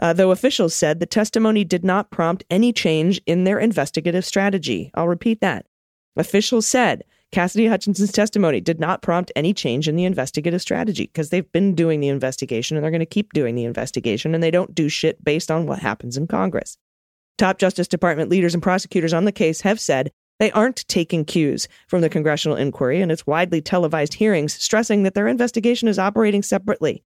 Uh, 0.00 0.12
though 0.12 0.30
officials 0.30 0.74
said 0.74 1.00
the 1.00 1.06
testimony 1.06 1.64
did 1.64 1.84
not 1.84 2.10
prompt 2.10 2.44
any 2.50 2.72
change 2.72 3.20
in 3.26 3.44
their 3.44 3.58
investigative 3.58 4.24
strategy. 4.24 4.90
I'll 4.94 5.08
repeat 5.08 5.40
that. 5.40 5.66
Officials 6.16 6.66
said 6.66 7.02
Cassidy 7.30 7.66
Hutchinson's 7.66 8.12
testimony 8.12 8.60
did 8.60 8.80
not 8.80 9.02
prompt 9.02 9.32
any 9.36 9.52
change 9.52 9.86
in 9.86 9.96
the 9.96 10.06
investigative 10.06 10.62
strategy 10.62 11.04
because 11.04 11.28
they've 11.28 11.50
been 11.52 11.74
doing 11.74 12.00
the 12.00 12.08
investigation 12.08 12.76
and 12.76 12.82
they're 12.82 12.90
going 12.90 13.00
to 13.00 13.06
keep 13.06 13.34
doing 13.34 13.54
the 13.54 13.64
investigation 13.64 14.34
and 14.34 14.42
they 14.42 14.50
don't 14.50 14.74
do 14.74 14.88
shit 14.88 15.22
based 15.22 15.50
on 15.50 15.66
what 15.66 15.78
happens 15.78 16.16
in 16.16 16.26
Congress. 16.26 16.78
Top 17.36 17.58
Justice 17.58 17.86
Department 17.86 18.30
leaders 18.30 18.54
and 18.54 18.62
prosecutors 18.62 19.12
on 19.12 19.26
the 19.26 19.32
case 19.32 19.60
have 19.60 19.78
said 19.78 20.10
they 20.38 20.50
aren't 20.52 20.88
taking 20.88 21.24
cues 21.24 21.68
from 21.86 22.00
the 22.00 22.08
congressional 22.08 22.56
inquiry 22.56 23.02
and 23.02 23.12
its 23.12 23.26
widely 23.26 23.60
televised 23.60 24.14
hearings, 24.14 24.54
stressing 24.54 25.02
that 25.02 25.14
their 25.14 25.28
investigation 25.28 25.86
is 25.86 25.98
operating 25.98 26.42
separately. 26.42 27.04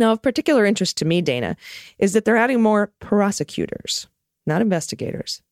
Now, 0.00 0.12
of 0.12 0.22
particular 0.22 0.64
interest 0.64 0.96
to 0.98 1.04
me, 1.04 1.22
Dana, 1.22 1.56
is 1.98 2.12
that 2.12 2.24
they're 2.24 2.36
adding 2.36 2.60
more 2.60 2.92
prosecutors, 3.00 4.08
not 4.46 4.62
investigators. 4.62 5.42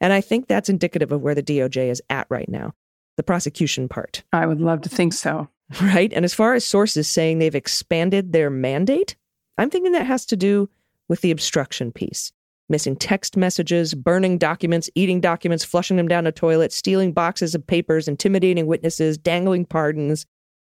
And 0.00 0.12
I 0.12 0.20
think 0.20 0.48
that's 0.48 0.68
indicative 0.68 1.12
of 1.12 1.20
where 1.20 1.34
the 1.34 1.42
DOJ 1.42 1.90
is 1.90 2.02
at 2.08 2.26
right 2.30 2.48
now 2.48 2.74
the 3.20 3.24
prosecution 3.24 3.86
part, 3.86 4.22
I 4.32 4.46
would 4.46 4.62
love 4.62 4.80
to 4.80 4.88
think 4.88 5.12
so. 5.12 5.46
right? 5.82 6.10
And 6.14 6.24
as 6.24 6.32
far 6.32 6.54
as 6.54 6.64
sources 6.64 7.06
saying 7.06 7.38
they've 7.38 7.54
expanded 7.54 8.32
their 8.32 8.48
mandate, 8.48 9.14
I'm 9.58 9.68
thinking 9.68 9.92
that 9.92 10.06
has 10.06 10.24
to 10.26 10.36
do 10.38 10.70
with 11.06 11.20
the 11.20 11.30
obstruction 11.30 11.92
piece 11.92 12.32
missing 12.70 12.94
text 12.94 13.36
messages, 13.36 13.94
burning 13.94 14.38
documents, 14.38 14.88
eating 14.94 15.20
documents, 15.20 15.64
flushing 15.64 15.96
them 15.96 16.06
down 16.06 16.24
a 16.24 16.30
toilet, 16.30 16.72
stealing 16.72 17.12
boxes 17.12 17.52
of 17.52 17.66
papers, 17.66 18.06
intimidating 18.06 18.64
witnesses, 18.64 19.18
dangling 19.18 19.64
pardons. 19.64 20.24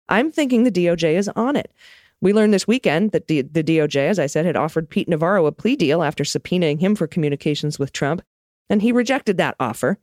I'm 0.10 0.30
thinking 0.30 0.64
the 0.64 0.72
DOJ 0.72 1.14
is 1.14 1.30
on 1.30 1.56
it. 1.56 1.72
We 2.20 2.34
learned 2.34 2.54
this 2.54 2.68
weekend 2.68 3.14
that 3.14 3.28
the, 3.28 3.44
the 3.44 3.64
DOJ, 3.64 4.10
as 4.10 4.20
I 4.20 4.26
said, 4.26 4.46
had 4.46 4.58
offered 4.58 4.90
Pete 4.90 5.08
Navarro 5.08 5.46
a 5.46 5.54
plea 5.54 5.78
deal 5.78 6.04
after 6.04 6.26
subpoenaing 6.26 6.82
him 6.82 6.96
for 6.96 7.08
communications 7.08 7.80
with 7.80 7.94
Trump, 7.94 8.22
and 8.70 8.82
he 8.82 8.92
rejected 8.92 9.38
that 9.38 9.56
offer. 9.58 9.98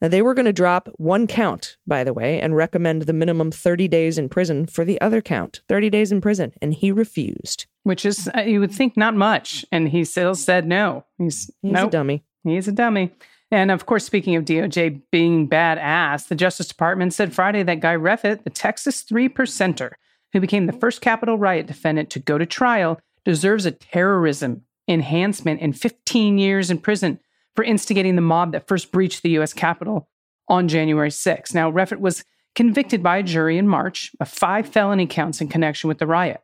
Now, 0.00 0.08
they 0.08 0.22
were 0.22 0.34
going 0.34 0.46
to 0.46 0.52
drop 0.52 0.88
one 0.96 1.26
count, 1.26 1.76
by 1.86 2.04
the 2.04 2.14
way, 2.14 2.40
and 2.40 2.56
recommend 2.56 3.02
the 3.02 3.12
minimum 3.12 3.50
30 3.50 3.86
days 3.88 4.16
in 4.16 4.28
prison 4.30 4.66
for 4.66 4.84
the 4.84 5.00
other 5.00 5.20
count 5.20 5.60
30 5.68 5.90
days 5.90 6.10
in 6.10 6.20
prison, 6.20 6.52
and 6.62 6.72
he 6.72 6.90
refused. 6.90 7.66
Which 7.82 8.06
is, 8.06 8.28
uh, 8.34 8.40
you 8.40 8.60
would 8.60 8.72
think, 8.72 8.96
not 8.96 9.14
much. 9.14 9.64
And 9.70 9.88
he 9.88 10.04
still 10.04 10.34
said 10.34 10.66
no. 10.66 11.04
He's, 11.18 11.50
He's 11.60 11.72
nope. 11.72 11.88
a 11.88 11.90
dummy. 11.90 12.24
He's 12.44 12.68
a 12.68 12.72
dummy. 12.72 13.12
And 13.50 13.70
of 13.70 13.84
course, 13.84 14.04
speaking 14.04 14.36
of 14.36 14.44
DOJ 14.44 15.02
being 15.10 15.48
badass, 15.48 16.28
the 16.28 16.34
Justice 16.34 16.68
Department 16.68 17.12
said 17.12 17.34
Friday 17.34 17.62
that 17.64 17.80
Guy 17.80 17.96
Reffitt, 17.96 18.44
the 18.44 18.50
Texas 18.50 19.02
three 19.02 19.28
percenter 19.28 19.92
who 20.32 20.40
became 20.40 20.66
the 20.66 20.72
first 20.72 21.00
Capitol 21.00 21.38
riot 21.38 21.66
defendant 21.66 22.10
to 22.10 22.20
go 22.20 22.38
to 22.38 22.46
trial, 22.46 23.00
deserves 23.24 23.66
a 23.66 23.72
terrorism 23.72 24.62
enhancement 24.88 25.60
and 25.60 25.78
15 25.78 26.38
years 26.38 26.70
in 26.70 26.78
prison 26.78 27.18
for 27.56 27.64
instigating 27.64 28.16
the 28.16 28.22
mob 28.22 28.52
that 28.52 28.66
first 28.66 28.92
breached 28.92 29.22
the 29.22 29.30
U.S. 29.30 29.52
Capitol 29.52 30.08
on 30.48 30.68
January 30.68 31.10
6. 31.10 31.54
Now, 31.54 31.70
Reffitt 31.70 32.00
was 32.00 32.24
convicted 32.54 33.02
by 33.02 33.18
a 33.18 33.22
jury 33.22 33.58
in 33.58 33.68
March 33.68 34.10
of 34.20 34.28
five 34.28 34.68
felony 34.68 35.06
counts 35.06 35.40
in 35.40 35.48
connection 35.48 35.88
with 35.88 35.98
the 35.98 36.06
riot. 36.06 36.42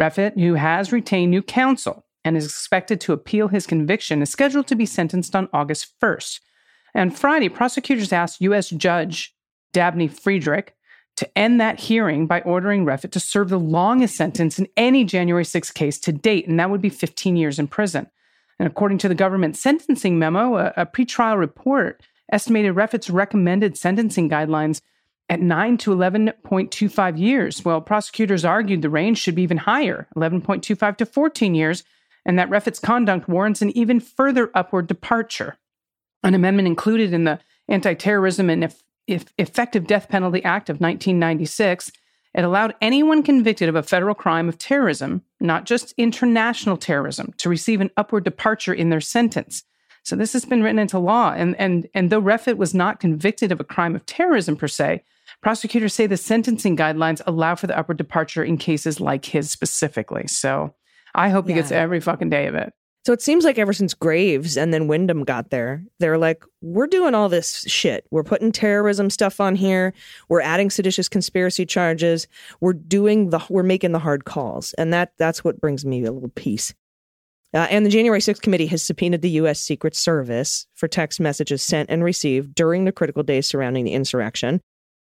Reffitt, 0.00 0.38
who 0.38 0.54
has 0.54 0.92
retained 0.92 1.30
new 1.30 1.42
counsel 1.42 2.04
and 2.24 2.36
is 2.36 2.46
expected 2.46 3.00
to 3.00 3.12
appeal 3.12 3.48
his 3.48 3.66
conviction, 3.66 4.22
is 4.22 4.30
scheduled 4.30 4.66
to 4.68 4.76
be 4.76 4.86
sentenced 4.86 5.36
on 5.36 5.48
August 5.52 5.98
1st. 6.00 6.40
And 6.94 7.16
Friday, 7.16 7.48
prosecutors 7.48 8.12
asked 8.12 8.40
U.S. 8.40 8.70
Judge 8.70 9.34
Dabney 9.72 10.08
Friedrich 10.08 10.74
to 11.16 11.38
end 11.38 11.60
that 11.60 11.80
hearing 11.80 12.26
by 12.26 12.40
ordering 12.40 12.84
Reffitt 12.84 13.12
to 13.12 13.20
serve 13.20 13.48
the 13.48 13.58
longest 13.58 14.16
sentence 14.16 14.58
in 14.58 14.68
any 14.76 15.04
January 15.04 15.44
6 15.44 15.70
case 15.72 15.98
to 16.00 16.12
date, 16.12 16.48
and 16.48 16.58
that 16.58 16.70
would 16.70 16.80
be 16.80 16.88
15 16.88 17.36
years 17.36 17.58
in 17.58 17.66
prison. 17.66 18.08
And 18.58 18.68
according 18.68 18.98
to 18.98 19.08
the 19.08 19.14
government 19.14 19.56
sentencing 19.56 20.18
memo, 20.18 20.56
a, 20.56 20.72
a 20.76 20.86
pretrial 20.86 21.38
report 21.38 22.02
estimated 22.32 22.74
Reffitt's 22.74 23.10
recommended 23.10 23.76
sentencing 23.76 24.28
guidelines 24.28 24.80
at 25.28 25.40
9 25.40 25.78
to 25.78 25.90
11.25 25.90 27.18
years. 27.18 27.64
Well, 27.64 27.80
prosecutors 27.80 28.44
argued 28.44 28.82
the 28.82 28.90
range 28.90 29.18
should 29.18 29.34
be 29.34 29.42
even 29.42 29.58
higher, 29.58 30.08
11.25 30.16 30.96
to 30.98 31.06
14 31.06 31.54
years, 31.54 31.84
and 32.24 32.38
that 32.38 32.50
Reffitt's 32.50 32.78
conduct 32.78 33.28
warrants 33.28 33.62
an 33.62 33.76
even 33.76 34.00
further 34.00 34.50
upward 34.54 34.86
departure. 34.86 35.56
An 36.22 36.34
amendment 36.34 36.68
included 36.68 37.12
in 37.12 37.24
the 37.24 37.40
Anti 37.68 37.94
Terrorism 37.94 38.50
and 38.50 38.64
Eff- 38.64 38.82
Eff- 39.08 39.32
Effective 39.38 39.86
Death 39.86 40.08
Penalty 40.08 40.42
Act 40.44 40.68
of 40.68 40.80
1996 40.80 41.92
it 42.34 42.44
allowed 42.44 42.74
anyone 42.80 43.22
convicted 43.22 43.68
of 43.68 43.76
a 43.76 43.82
federal 43.82 44.14
crime 44.14 44.48
of 44.48 44.58
terrorism, 44.58 45.22
not 45.40 45.64
just 45.64 45.94
international 45.98 46.76
terrorism, 46.76 47.32
to 47.38 47.48
receive 47.48 47.80
an 47.80 47.90
upward 47.96 48.24
departure 48.24 48.72
in 48.72 48.88
their 48.88 49.00
sentence. 49.00 49.64
So 50.02 50.16
this 50.16 50.32
has 50.32 50.44
been 50.44 50.62
written 50.62 50.78
into 50.78 50.98
law. 50.98 51.32
And, 51.32 51.54
and, 51.58 51.88
and 51.94 52.10
though 52.10 52.22
Reffitt 52.22 52.56
was 52.56 52.74
not 52.74 53.00
convicted 53.00 53.52
of 53.52 53.60
a 53.60 53.64
crime 53.64 53.94
of 53.94 54.06
terrorism 54.06 54.56
per 54.56 54.66
se, 54.66 55.04
prosecutors 55.42 55.94
say 55.94 56.06
the 56.06 56.16
sentencing 56.16 56.76
guidelines 56.76 57.20
allow 57.26 57.54
for 57.54 57.66
the 57.66 57.78
upward 57.78 57.98
departure 57.98 58.42
in 58.42 58.56
cases 58.56 58.98
like 58.98 59.26
his 59.26 59.50
specifically. 59.50 60.26
So 60.26 60.74
I 61.14 61.28
hope 61.28 61.46
he 61.46 61.54
gets 61.54 61.70
every 61.70 62.00
fucking 62.00 62.30
day 62.30 62.46
of 62.46 62.54
it. 62.54 62.72
So 63.04 63.12
it 63.12 63.20
seems 63.20 63.44
like 63.44 63.58
ever 63.58 63.72
since 63.72 63.94
Graves 63.94 64.56
and 64.56 64.72
then 64.72 64.86
Windom 64.86 65.24
got 65.24 65.50
there, 65.50 65.82
they're 65.98 66.18
like, 66.18 66.44
we're 66.60 66.86
doing 66.86 67.16
all 67.16 67.28
this 67.28 67.62
shit. 67.62 68.06
We're 68.12 68.22
putting 68.22 68.52
terrorism 68.52 69.10
stuff 69.10 69.40
on 69.40 69.56
here. 69.56 69.92
We're 70.28 70.40
adding 70.40 70.70
seditious 70.70 71.08
conspiracy 71.08 71.66
charges. 71.66 72.28
We're 72.60 72.74
doing 72.74 73.30
the, 73.30 73.44
we're 73.48 73.64
making 73.64 73.90
the 73.90 73.98
hard 73.98 74.24
calls. 74.24 74.72
And 74.74 74.92
that, 74.94 75.14
that's 75.18 75.42
what 75.42 75.60
brings 75.60 75.84
me 75.84 76.04
a 76.04 76.12
little 76.12 76.28
peace. 76.28 76.72
Uh, 77.54 77.66
and 77.70 77.84
the 77.84 77.90
January 77.90 78.20
6th 78.20 78.40
committee 78.40 78.66
has 78.66 78.82
subpoenaed 78.84 79.20
the 79.20 79.30
U.S. 79.30 79.60
Secret 79.60 79.96
Service 79.96 80.66
for 80.74 80.86
text 80.86 81.18
messages 81.18 81.62
sent 81.62 81.90
and 81.90 82.04
received 82.04 82.54
during 82.54 82.84
the 82.84 82.92
critical 82.92 83.24
days 83.24 83.46
surrounding 83.46 83.84
the 83.84 83.92
insurrection. 83.92 84.60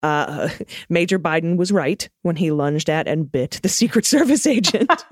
Uh, 0.03 0.49
Major 0.89 1.21
Biden 1.21 1.57
was 1.57 1.71
right 1.71 2.09
when 2.23 2.37
he 2.37 2.51
lunged 2.51 2.91
at 2.91 3.07
and 3.07 3.31
bit 3.31 3.61
the 3.63 3.69
Secret 3.71 4.05
Service 4.05 4.47
agent. 4.49 5.05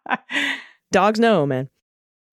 Dogs 0.90 1.20
know, 1.20 1.44
man. 1.44 1.68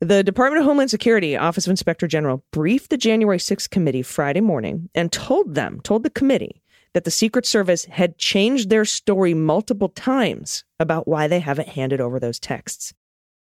The 0.01 0.23
Department 0.23 0.59
of 0.59 0.65
Homeland 0.65 0.89
Security 0.89 1.37
Office 1.37 1.65
of 1.65 1.71
Inspector 1.71 2.05
General 2.07 2.43
briefed 2.51 2.89
the 2.89 2.97
January 2.97 3.37
6th 3.37 3.69
committee 3.69 4.01
Friday 4.01 4.41
morning 4.41 4.89
and 4.93 5.11
told 5.11 5.55
them, 5.55 5.79
told 5.83 6.03
the 6.03 6.09
committee, 6.09 6.61
that 6.93 7.05
the 7.05 7.11
Secret 7.11 7.45
Service 7.45 7.85
had 7.85 8.17
changed 8.17 8.69
their 8.69 8.85
story 8.85 9.33
multiple 9.33 9.89
times 9.89 10.63
about 10.79 11.07
why 11.07 11.27
they 11.27 11.39
haven't 11.39 11.69
handed 11.69 12.01
over 12.01 12.19
those 12.19 12.39
texts. 12.39 12.93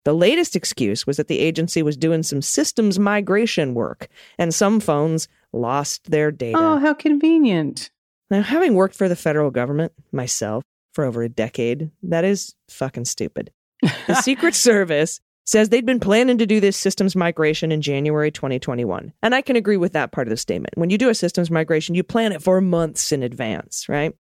The 0.04 0.12
latest 0.12 0.54
excuse 0.54 1.06
was 1.06 1.16
that 1.16 1.28
the 1.28 1.38
agency 1.40 1.82
was 1.82 1.96
doing 1.96 2.22
some 2.22 2.42
systems 2.42 2.98
migration 2.98 3.74
work 3.74 4.08
and 4.38 4.54
some 4.54 4.78
phones 4.78 5.28
lost 5.52 6.10
their 6.10 6.30
data. 6.30 6.58
oh, 6.58 6.78
how 6.78 6.94
convenient. 6.94 7.90
Now, 8.30 8.42
having 8.42 8.74
worked 8.74 8.94
for 8.94 9.08
the 9.08 9.16
federal 9.16 9.50
government 9.50 9.92
myself 10.12 10.62
for 10.92 11.04
over 11.04 11.22
a 11.22 11.28
decade, 11.28 11.90
that 12.02 12.24
is 12.24 12.54
fucking 12.68 13.06
stupid. 13.06 13.50
The 14.06 14.14
Secret 14.20 14.54
Service 14.54 15.20
says 15.44 15.68
they'd 15.68 15.86
been 15.86 16.00
planning 16.00 16.38
to 16.38 16.46
do 16.46 16.60
this 16.60 16.76
systems 16.76 17.14
migration 17.14 17.70
in 17.70 17.82
January 17.82 18.30
2021. 18.30 19.12
And 19.22 19.34
I 19.34 19.42
can 19.42 19.56
agree 19.56 19.76
with 19.76 19.92
that 19.92 20.12
part 20.12 20.26
of 20.26 20.30
the 20.30 20.36
statement. 20.36 20.76
When 20.76 20.90
you 20.90 20.98
do 20.98 21.10
a 21.10 21.14
systems 21.14 21.50
migration, 21.50 21.94
you 21.94 22.02
plan 22.02 22.32
it 22.32 22.42
for 22.42 22.60
months 22.60 23.12
in 23.12 23.22
advance, 23.22 23.88
right? 23.88 24.14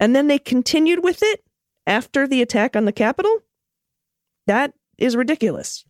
And 0.00 0.16
then 0.16 0.28
they 0.28 0.38
continued 0.38 1.04
with 1.04 1.22
it 1.22 1.42
after 1.86 2.26
the 2.26 2.42
attack 2.42 2.76
on 2.76 2.84
the 2.84 2.92
Capitol? 2.92 3.38
That 4.46 4.74
is 4.98 5.16
ridiculous. 5.16 5.84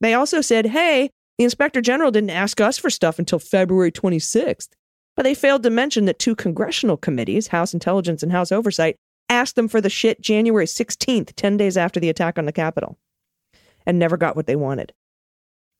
They 0.00 0.14
also 0.14 0.40
said, 0.40 0.66
hey, 0.66 1.10
the 1.38 1.44
inspector 1.44 1.80
general 1.80 2.10
didn't 2.10 2.30
ask 2.30 2.60
us 2.60 2.78
for 2.78 2.90
stuff 2.90 3.18
until 3.18 3.38
February 3.38 3.90
26th. 3.90 4.68
But 5.16 5.22
they 5.22 5.34
failed 5.34 5.62
to 5.62 5.70
mention 5.70 6.06
that 6.06 6.18
two 6.18 6.34
congressional 6.34 6.96
committees, 6.96 7.48
House 7.48 7.72
Intelligence 7.72 8.22
and 8.22 8.32
House 8.32 8.50
Oversight, 8.50 8.96
asked 9.28 9.56
them 9.56 9.68
for 9.68 9.80
the 9.80 9.90
shit 9.90 10.20
January 10.20 10.66
16th, 10.66 11.32
10 11.34 11.56
days 11.56 11.76
after 11.76 12.00
the 12.00 12.08
attack 12.08 12.38
on 12.38 12.46
the 12.46 12.52
Capitol, 12.52 12.98
and 13.86 13.98
never 13.98 14.16
got 14.16 14.36
what 14.36 14.46
they 14.46 14.56
wanted. 14.56 14.92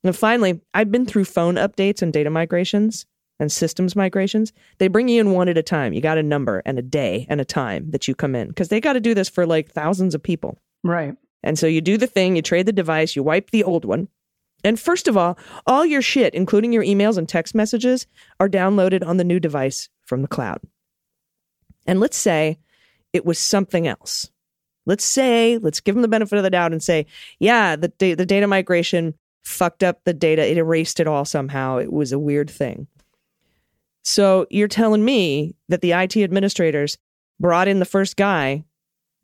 And 0.03 0.17
finally, 0.17 0.61
I've 0.75 0.91
been 0.91 1.07
through 1.07 1.25
phone 1.25 1.55
updates 1.55 2.03
and 2.03 2.13
data 2.13 2.31
migrations 2.31 3.07
and 3.41 3.51
systems 3.51 3.97
migrations. 3.97 4.53
They 4.79 4.89
bring 4.89 5.09
you 5.09 5.21
in 5.21 5.33
one 5.33 5.49
at 5.49 5.59
a 5.59 5.63
time. 5.63 5.93
You 5.93 6.01
got 6.01 6.19
a 6.19 6.23
number 6.23 6.63
and 6.65 6.79
a 6.79 6.83
day 6.83 7.27
and 7.29 7.41
a 7.41 7.45
time 7.45 7.91
that 7.91 8.07
you 8.07 8.15
come 8.15 8.35
in 8.35 8.49
because 8.49 8.69
they 8.69 8.81
got 8.81 8.93
to 8.93 9.01
do 9.01 9.15
this 9.15 9.29
for 9.29 9.47
like 9.47 9.71
thousands 9.71 10.15
of 10.15 10.23
people. 10.23 10.59
Right. 10.83 11.15
And 11.43 11.59
so 11.59 11.67
you 11.67 11.81
do 11.81 11.97
the 11.97 12.07
thing, 12.07 12.37
you 12.37 12.43
trade 12.43 12.67
the 12.67 12.73
device, 12.73 13.17
you 13.17 13.23
wipe 13.23 13.51
the 13.51 13.65
old 13.65 13.85
one. 13.85 14.09
And 14.63 14.81
first 14.81 15.09
of 15.09 15.17
all, 15.17 15.39
all 15.67 15.85
your 15.85 16.01
shit, 16.01 16.35
including 16.35 16.73
your 16.73 16.85
emails 16.85 17.19
and 17.19 17.29
text 17.29 17.55
messages, 17.55 18.07
are 18.41 18.49
downloaded 18.49 19.07
on 19.07 19.19
the 19.19 19.25
new 19.25 19.39
device 19.39 19.91
from 20.07 20.23
the 20.23 20.29
cloud. 20.29 20.61
And 21.87 22.01
let's 22.01 22.17
say 22.17 22.59
it 23.13 23.27
was 23.27 23.39
something 23.39 23.87
else. 23.87 24.31
Let's 24.87 25.05
say, 25.05 25.59
let's 25.59 25.81
give 25.81 25.95
them 25.95 26.03
the 26.03 26.09
benefit 26.09 26.37
of 26.37 26.43
the 26.43 26.51
doubt 26.51 26.73
and 26.73 26.83
say, 26.83 27.07
yeah, 27.39 27.77
the, 27.77 27.89
da- 27.89 28.15
the 28.15 28.27
data 28.27 28.47
migration 28.47 29.15
fucked 29.43 29.83
up 29.83 30.01
the 30.05 30.13
data. 30.15 30.49
It 30.49 30.59
erased 30.59 31.01
it 31.01 31.07
all 31.07 31.25
somehow. 31.25 31.79
It 31.79 31.93
was 31.93 32.13
a 32.13 32.19
weird 32.19 32.51
thing. 32.51 32.87
So 34.03 34.47
you're 34.51 34.69
telling 34.69 35.05
me 35.05 35.55
that 35.69 35.81
the 35.81 35.93
IT 35.93 36.17
administrators 36.17 36.99
brought 37.41 37.69
in 37.69 37.79
the 37.79 37.85
first 37.87 38.17
guy 38.17 38.65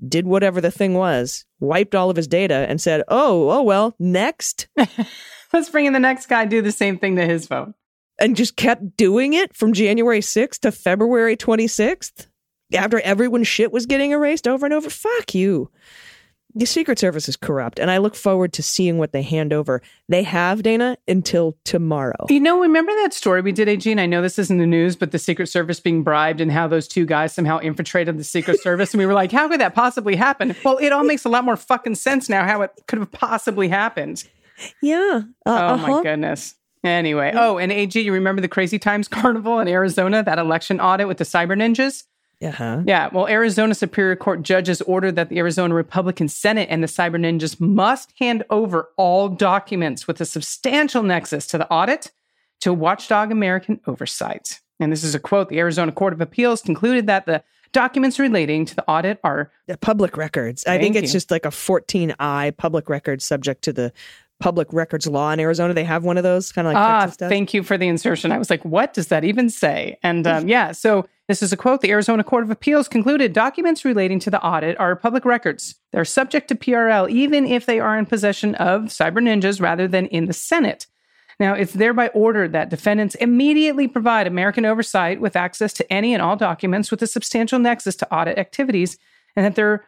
did 0.07 0.27
whatever 0.27 0.63
the 0.63 0.71
thing 0.71 0.95
was, 0.95 1.45
wiped 1.61 1.95
all 1.95 2.09
of 2.09 2.17
his 2.17 2.27
data, 2.27 2.65
and 2.69 2.81
said, 2.81 3.03
"Oh, 3.09 3.51
oh 3.51 3.63
well, 3.63 3.95
next," 3.99 4.67
Let's 5.53 5.69
bring 5.69 5.85
in 5.85 5.93
the 5.93 5.99
next 6.01 6.27
guy, 6.27 6.47
do 6.47 6.63
the 6.63 6.73
same 6.73 6.99
thing 6.99 7.17
to 7.17 7.27
his 7.27 7.47
phone. 7.47 7.75
and 8.19 8.35
just 8.35 8.57
kept 8.57 8.97
doing 8.97 9.35
it 9.35 9.55
from 9.55 9.75
January 9.75 10.23
sixth 10.23 10.63
to 10.63 10.73
February 10.73 11.37
twenty 11.37 11.67
sixth 11.67 12.29
after 12.75 13.01
everyone's 13.01 13.49
shit 13.49 13.73
was 13.73 13.87
getting 13.87 14.13
erased 14.13 14.47
over 14.49 14.67
and 14.67 14.73
over. 14.75 14.91
Fuck 14.91 15.35
you. 15.35 15.71
the 16.55 16.67
Secret 16.67 16.99
Service 16.99 17.29
is 17.29 17.37
corrupt, 17.37 17.79
and 17.79 17.93
I 17.93 17.99
look 17.99 18.17
forward 18.17 18.53
to 18.55 18.63
seeing 18.63 18.99
what 18.99 19.13
they 19.13 19.23
hand 19.23 19.53
over. 19.53 19.81
They 20.09 20.25
have, 20.25 20.65
Dana, 20.65 20.97
until 21.07 21.57
tomorrow. 21.65 22.27
You 22.29 22.41
know, 22.41 22.61
remember 22.61 22.91
that 23.03 23.13
story 23.15 23.41
we 23.41 23.53
did, 23.53 23.69
AG? 23.69 23.89
I 24.01 24.07
know 24.07 24.21
this 24.21 24.37
isn't 24.37 24.59
the 24.59 24.67
news, 24.67 24.97
but 24.97 25.13
the 25.13 25.19
Secret 25.21 25.47
Service 25.47 25.79
being 25.79 26.03
bribed 26.03 26.41
and 26.41 26.51
how 26.51 26.67
those 26.67 26.89
two 26.89 27.07
guys 27.07 27.33
somehow 27.33 27.59
infiltrated 27.59 28.19
the 28.19 28.25
Secret 28.25 28.61
Service. 28.63 28.93
And 28.93 28.99
we 28.99 29.07
were 29.07 29.15
like, 29.15 29.31
how 29.31 29.47
could 29.49 29.61
that 29.61 29.77
possibly 29.77 30.17
happen? 30.17 30.57
Well, 30.65 30.79
it 30.79 30.91
all 30.91 31.05
makes 31.05 31.25
a 31.25 31.29
lot 31.29 31.45
more 31.45 31.57
fucking 31.57 31.95
sense 31.95 32.29
now 32.29 32.45
how 32.45 32.63
it 32.63 32.73
could 32.89 32.99
have 32.99 33.13
possibly 33.13 33.69
happened. 33.69 34.25
Yeah. 34.83 35.23
Oh 35.47 35.53
Uh, 35.57 35.77
my 35.77 35.85
uh-huh. 35.85 36.03
goodness. 36.03 36.57
Anyway, 36.83 37.31
oh, 37.35 37.59
and 37.59 37.71
AG, 37.71 38.01
you 38.01 38.13
remember 38.13 38.41
the 38.43 38.49
Crazy 38.49 38.79
Times 38.79 39.07
Carnival 39.07 39.61
in 39.61 39.69
Arizona, 39.69 40.23
that 40.25 40.39
election 40.39 40.81
audit 40.81 41.07
with 41.07 41.19
the 41.19 41.25
cyber 41.25 41.55
ninjas? 41.57 42.05
Uh-huh. 42.43 42.83
Yeah, 42.87 43.11
well, 43.13 43.29
Arizona 43.29 43.75
Superior 43.75 44.17
Court 44.17 44.43
judges 44.43 44.81
ordered 44.83 45.17
that 45.17 45.29
the 45.29 45.39
Arizona 45.39 45.75
Republican 45.75 46.29
Senate 46.29 46.69
and 46.71 46.83
the 46.83 46.87
cyber 46.87 47.17
ninjas 47.17 47.61
must 47.61 48.13
hand 48.19 48.45
over 48.49 48.89
all 48.97 49.29
documents 49.29 50.07
with 50.07 50.21
a 50.21 50.25
substantial 50.25 51.03
nexus 51.03 51.47
to 51.49 51.59
the 51.59 51.69
audit 51.71 52.11
to 52.61 52.73
Watchdog 52.73 53.31
American 53.31 53.81
Oversight. 53.87 54.61
And 54.79 54.91
this 54.91 55.05
is 55.05 55.15
a 55.15 55.21
quote 55.21 55.51
The 55.51 55.59
Arizona 55.59 55.93
Court 55.93 56.15
of 56.15 56.21
Appeals 56.21 56.63
concluded 56.63 57.07
that 57.09 57.27
the 57.27 57.43
documents 57.73 58.19
relating 58.19 58.65
to 58.65 58.75
the 58.75 58.89
audit 58.89 59.21
are 59.23 59.53
The 59.67 59.77
public 59.77 60.17
records. 60.17 60.65
I 60.67 60.79
think 60.79 60.97
it's 60.97 61.09
you. 61.09 61.13
just 61.13 61.31
like 61.31 61.45
a 61.45 61.51
14I 61.51 62.57
public 62.57 62.89
record 62.89 63.21
subject 63.23 63.63
to 63.65 63.73
the 63.73 63.93
public 64.41 64.73
records 64.73 65.07
law 65.07 65.31
in 65.31 65.39
Arizona. 65.39 65.75
They 65.75 65.85
have 65.85 66.03
one 66.03 66.17
of 66.17 66.25
those, 66.25 66.51
kind 66.51 66.67
of 66.67 66.73
like 66.73 66.83
ah, 66.83 67.07
thank 67.29 67.53
you 67.55 67.63
for 67.63 67.77
the 67.77 67.87
insertion. 67.87 68.33
I 68.33 68.39
was 68.39 68.51
like, 68.51 68.65
what 68.65 68.95
does 68.95 69.09
that 69.09 69.23
even 69.23 69.51
say? 69.51 69.99
And 70.03 70.27
um, 70.27 70.49
yeah, 70.55 70.73
so 70.73 71.07
this 71.31 71.43
is 71.45 71.53
a 71.53 71.57
quote. 71.57 71.81
The 71.81 71.93
Arizona 71.93 72.25
Court 72.25 72.43
of 72.43 72.51
Appeals 72.51 72.89
concluded 72.89 73.33
documents 73.33 73.85
relating 73.85 74.19
to 74.19 74.31
the 74.31 74.43
audit 74.45 74.79
are 74.81 74.97
public 74.97 75.25
records. 75.25 75.77
They're 75.93 76.05
subject 76.05 76.49
to 76.49 76.57
PRL, 76.57 77.09
even 77.09 77.47
if 77.47 77.67
they 77.67 77.79
are 77.79 77.97
in 77.97 78.05
possession 78.05 78.57
of 78.57 78.87
cyber 78.87 79.21
ninjas 79.21 79.61
rather 79.61 79.87
than 79.87 80.07
in 80.07 80.27
the 80.27 80.33
Senate. 80.33 80.89
Now, 81.39 81.55
it's 81.55 81.73
thereby 81.73 82.09
ordered 82.09 82.53
that 82.53 82.69
defendants 82.69 83.15
immediately 83.15 83.87
provide 83.87 84.27
American 84.27 84.67
oversight 84.67 85.21
with 85.21 85.37
access 85.37 85.73
to 85.75 85.93
any 85.93 86.13
and 86.13 86.21
all 86.21 86.35
documents 86.35 86.91
with 86.91 87.01
a 87.01 87.07
substantial 87.07 87.61
nexus 87.61 87.95
to 87.97 88.13
audit 88.13 88.37
activities, 88.37 88.99
and 89.37 89.47
that 89.47 89.55
there 89.55 89.87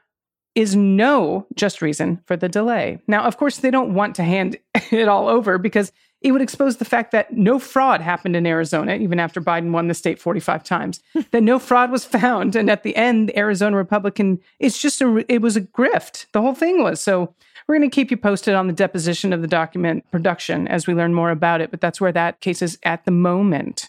is 0.54 0.76
no 0.76 1.46
just 1.56 1.82
reason 1.82 2.20
for 2.24 2.36
the 2.36 2.48
delay. 2.48 3.02
Now, 3.08 3.24
of 3.24 3.36
course, 3.36 3.58
they 3.58 3.70
don't 3.72 3.94
want 3.94 4.14
to 4.14 4.22
hand 4.22 4.58
it 4.92 5.08
all 5.08 5.26
over 5.26 5.58
because 5.58 5.90
it 6.22 6.32
would 6.32 6.42
expose 6.42 6.76
the 6.76 6.84
fact 6.84 7.10
that 7.12 7.32
no 7.32 7.58
fraud 7.58 8.00
happened 8.00 8.36
in 8.36 8.46
Arizona, 8.46 8.94
even 8.94 9.18
after 9.20 9.40
Biden 9.40 9.72
won 9.72 9.88
the 9.88 9.94
state 9.94 10.18
45 10.20 10.62
times, 10.64 11.00
that 11.30 11.42
no 11.42 11.58
fraud 11.58 11.90
was 11.90 12.04
found. 12.04 12.56
And 12.56 12.70
at 12.70 12.82
the 12.82 12.94
end, 12.96 13.28
the 13.28 13.38
Arizona 13.38 13.76
Republican, 13.76 14.40
it's 14.58 14.80
just 14.80 15.00
a, 15.00 15.24
it 15.28 15.42
was 15.42 15.56
a 15.56 15.60
grift. 15.60 16.26
The 16.32 16.40
whole 16.40 16.54
thing 16.54 16.82
was. 16.82 17.00
So 17.00 17.34
we're 17.68 17.78
going 17.78 17.88
to 17.90 17.94
keep 17.94 18.10
you 18.10 18.16
posted 18.16 18.54
on 18.54 18.66
the 18.66 18.72
deposition 18.72 19.32
of 19.32 19.40
the 19.42 19.48
document 19.48 20.04
production 20.10 20.66
as 20.68 20.86
we 20.86 20.94
learn 20.94 21.14
more 21.14 21.30
about 21.30 21.60
it. 21.60 21.70
But 21.70 21.80
that's 21.80 22.00
where 22.00 22.12
that 22.12 22.40
case 22.40 22.62
is 22.62 22.78
at 22.84 23.04
the 23.04 23.10
moment. 23.12 23.88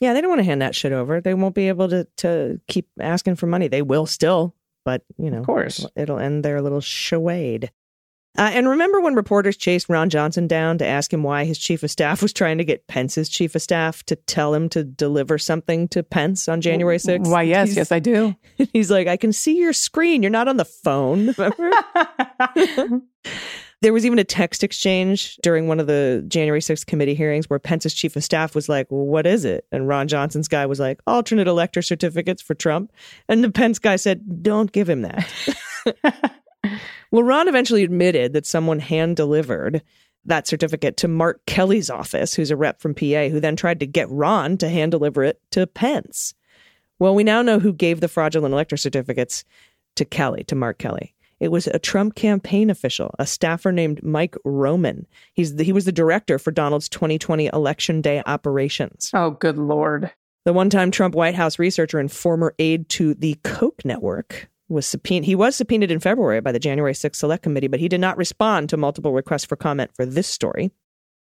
Yeah, 0.00 0.12
they 0.12 0.20
don't 0.20 0.30
want 0.30 0.40
to 0.40 0.44
hand 0.44 0.60
that 0.60 0.74
shit 0.74 0.92
over. 0.92 1.20
They 1.20 1.34
won't 1.34 1.54
be 1.54 1.68
able 1.68 1.88
to 1.88 2.06
to 2.18 2.60
keep 2.68 2.88
asking 3.00 3.36
for 3.36 3.46
money. 3.46 3.68
They 3.68 3.80
will 3.80 4.04
still, 4.06 4.54
but 4.84 5.02
you 5.18 5.30
know, 5.30 5.38
Of 5.38 5.46
course. 5.46 5.78
it'll, 5.78 5.90
it'll 5.96 6.18
end 6.18 6.44
their 6.44 6.60
little 6.60 6.80
charade. 6.82 7.70
Uh, 8.36 8.50
and 8.52 8.68
remember 8.68 9.00
when 9.00 9.14
reporters 9.14 9.56
chased 9.56 9.88
Ron 9.88 10.10
Johnson 10.10 10.46
down 10.48 10.78
to 10.78 10.86
ask 10.86 11.12
him 11.12 11.22
why 11.22 11.44
his 11.44 11.56
chief 11.58 11.82
of 11.84 11.90
staff 11.90 12.20
was 12.20 12.32
trying 12.32 12.58
to 12.58 12.64
get 12.64 12.86
Pence's 12.88 13.28
chief 13.28 13.54
of 13.54 13.62
staff 13.62 14.02
to 14.04 14.16
tell 14.16 14.52
him 14.54 14.68
to 14.70 14.82
deliver 14.82 15.38
something 15.38 15.86
to 15.88 16.02
Pence 16.02 16.48
on 16.48 16.60
January 16.60 16.96
6th? 16.98 17.30
Why, 17.30 17.42
yes, 17.42 17.68
He's- 17.68 17.76
yes, 17.76 17.92
I 17.92 18.00
do. 18.00 18.34
He's 18.72 18.90
like, 18.90 19.06
I 19.06 19.16
can 19.16 19.32
see 19.32 19.56
your 19.58 19.72
screen. 19.72 20.22
You're 20.22 20.30
not 20.30 20.48
on 20.48 20.56
the 20.56 20.64
phone. 20.64 21.34
There 23.82 23.92
was 23.92 24.06
even 24.06 24.18
a 24.18 24.24
text 24.24 24.64
exchange 24.64 25.36
during 25.42 25.68
one 25.68 25.78
of 25.78 25.86
the 25.86 26.24
January 26.26 26.60
6th 26.60 26.86
committee 26.86 27.14
hearings 27.14 27.50
where 27.50 27.58
Pence's 27.58 27.92
chief 27.92 28.16
of 28.16 28.24
staff 28.24 28.54
was 28.54 28.66
like, 28.66 28.86
well, 28.90 29.04
What 29.04 29.26
is 29.26 29.44
it? 29.44 29.66
And 29.72 29.86
Ron 29.86 30.08
Johnson's 30.08 30.48
guy 30.48 30.64
was 30.64 30.80
like, 30.80 31.00
Alternate 31.06 31.46
elector 31.46 31.82
certificates 31.82 32.40
for 32.40 32.54
Trump. 32.54 32.92
And 33.28 33.44
the 33.44 33.50
Pence 33.50 33.78
guy 33.78 33.96
said, 33.96 34.42
Don't 34.42 34.72
give 34.72 34.88
him 34.88 35.02
that. 35.02 35.28
well, 37.10 37.22
Ron 37.22 37.48
eventually 37.48 37.84
admitted 37.84 38.32
that 38.32 38.46
someone 38.46 38.80
hand 38.80 39.16
delivered 39.16 39.82
that 40.24 40.46
certificate 40.46 40.96
to 40.98 41.08
Mark 41.08 41.44
Kelly's 41.46 41.90
office, 41.90 42.34
who's 42.34 42.50
a 42.50 42.56
rep 42.56 42.80
from 42.80 42.94
PA, 42.94 43.28
who 43.28 43.40
then 43.40 43.56
tried 43.56 43.80
to 43.80 43.86
get 43.86 44.08
Ron 44.10 44.56
to 44.58 44.68
hand 44.68 44.92
deliver 44.92 45.22
it 45.22 45.40
to 45.50 45.66
Pence. 45.66 46.34
Well, 46.98 47.14
we 47.14 47.24
now 47.24 47.42
know 47.42 47.58
who 47.58 47.72
gave 47.72 48.00
the 48.00 48.08
fraudulent 48.08 48.52
elector 48.52 48.76
certificates 48.76 49.44
to 49.96 50.04
Kelly, 50.04 50.44
to 50.44 50.54
Mark 50.54 50.78
Kelly. 50.78 51.14
It 51.40 51.48
was 51.48 51.66
a 51.66 51.78
Trump 51.78 52.14
campaign 52.14 52.70
official, 52.70 53.14
a 53.18 53.26
staffer 53.26 53.72
named 53.72 54.02
Mike 54.02 54.36
Roman. 54.44 55.06
He's 55.34 55.56
the, 55.56 55.64
he 55.64 55.72
was 55.72 55.84
the 55.84 55.92
director 55.92 56.38
for 56.38 56.52
Donald's 56.52 56.88
2020 56.88 57.50
election 57.52 58.00
day 58.00 58.22
operations. 58.24 59.10
oh, 59.12 59.32
good 59.32 59.58
Lord. 59.58 60.10
The 60.44 60.52
one-time 60.52 60.90
Trump 60.90 61.14
White 61.14 61.34
House 61.34 61.58
researcher 61.58 61.98
and 61.98 62.12
former 62.12 62.54
aide 62.58 62.88
to 62.90 63.14
the 63.14 63.38
Koch 63.44 63.84
network 63.84 64.48
was 64.74 64.86
subpoenaed. 64.86 65.24
He 65.24 65.34
was 65.34 65.56
subpoenaed 65.56 65.90
in 65.90 66.00
February 66.00 66.40
by 66.40 66.52
the 66.52 66.58
January 66.58 66.92
6th 66.92 67.16
Select 67.16 67.42
Committee, 67.42 67.68
but 67.68 67.80
he 67.80 67.88
did 67.88 68.00
not 68.00 68.18
respond 68.18 68.68
to 68.68 68.76
multiple 68.76 69.12
requests 69.12 69.44
for 69.44 69.56
comment 69.56 69.90
for 69.94 70.04
this 70.04 70.26
story. 70.26 70.72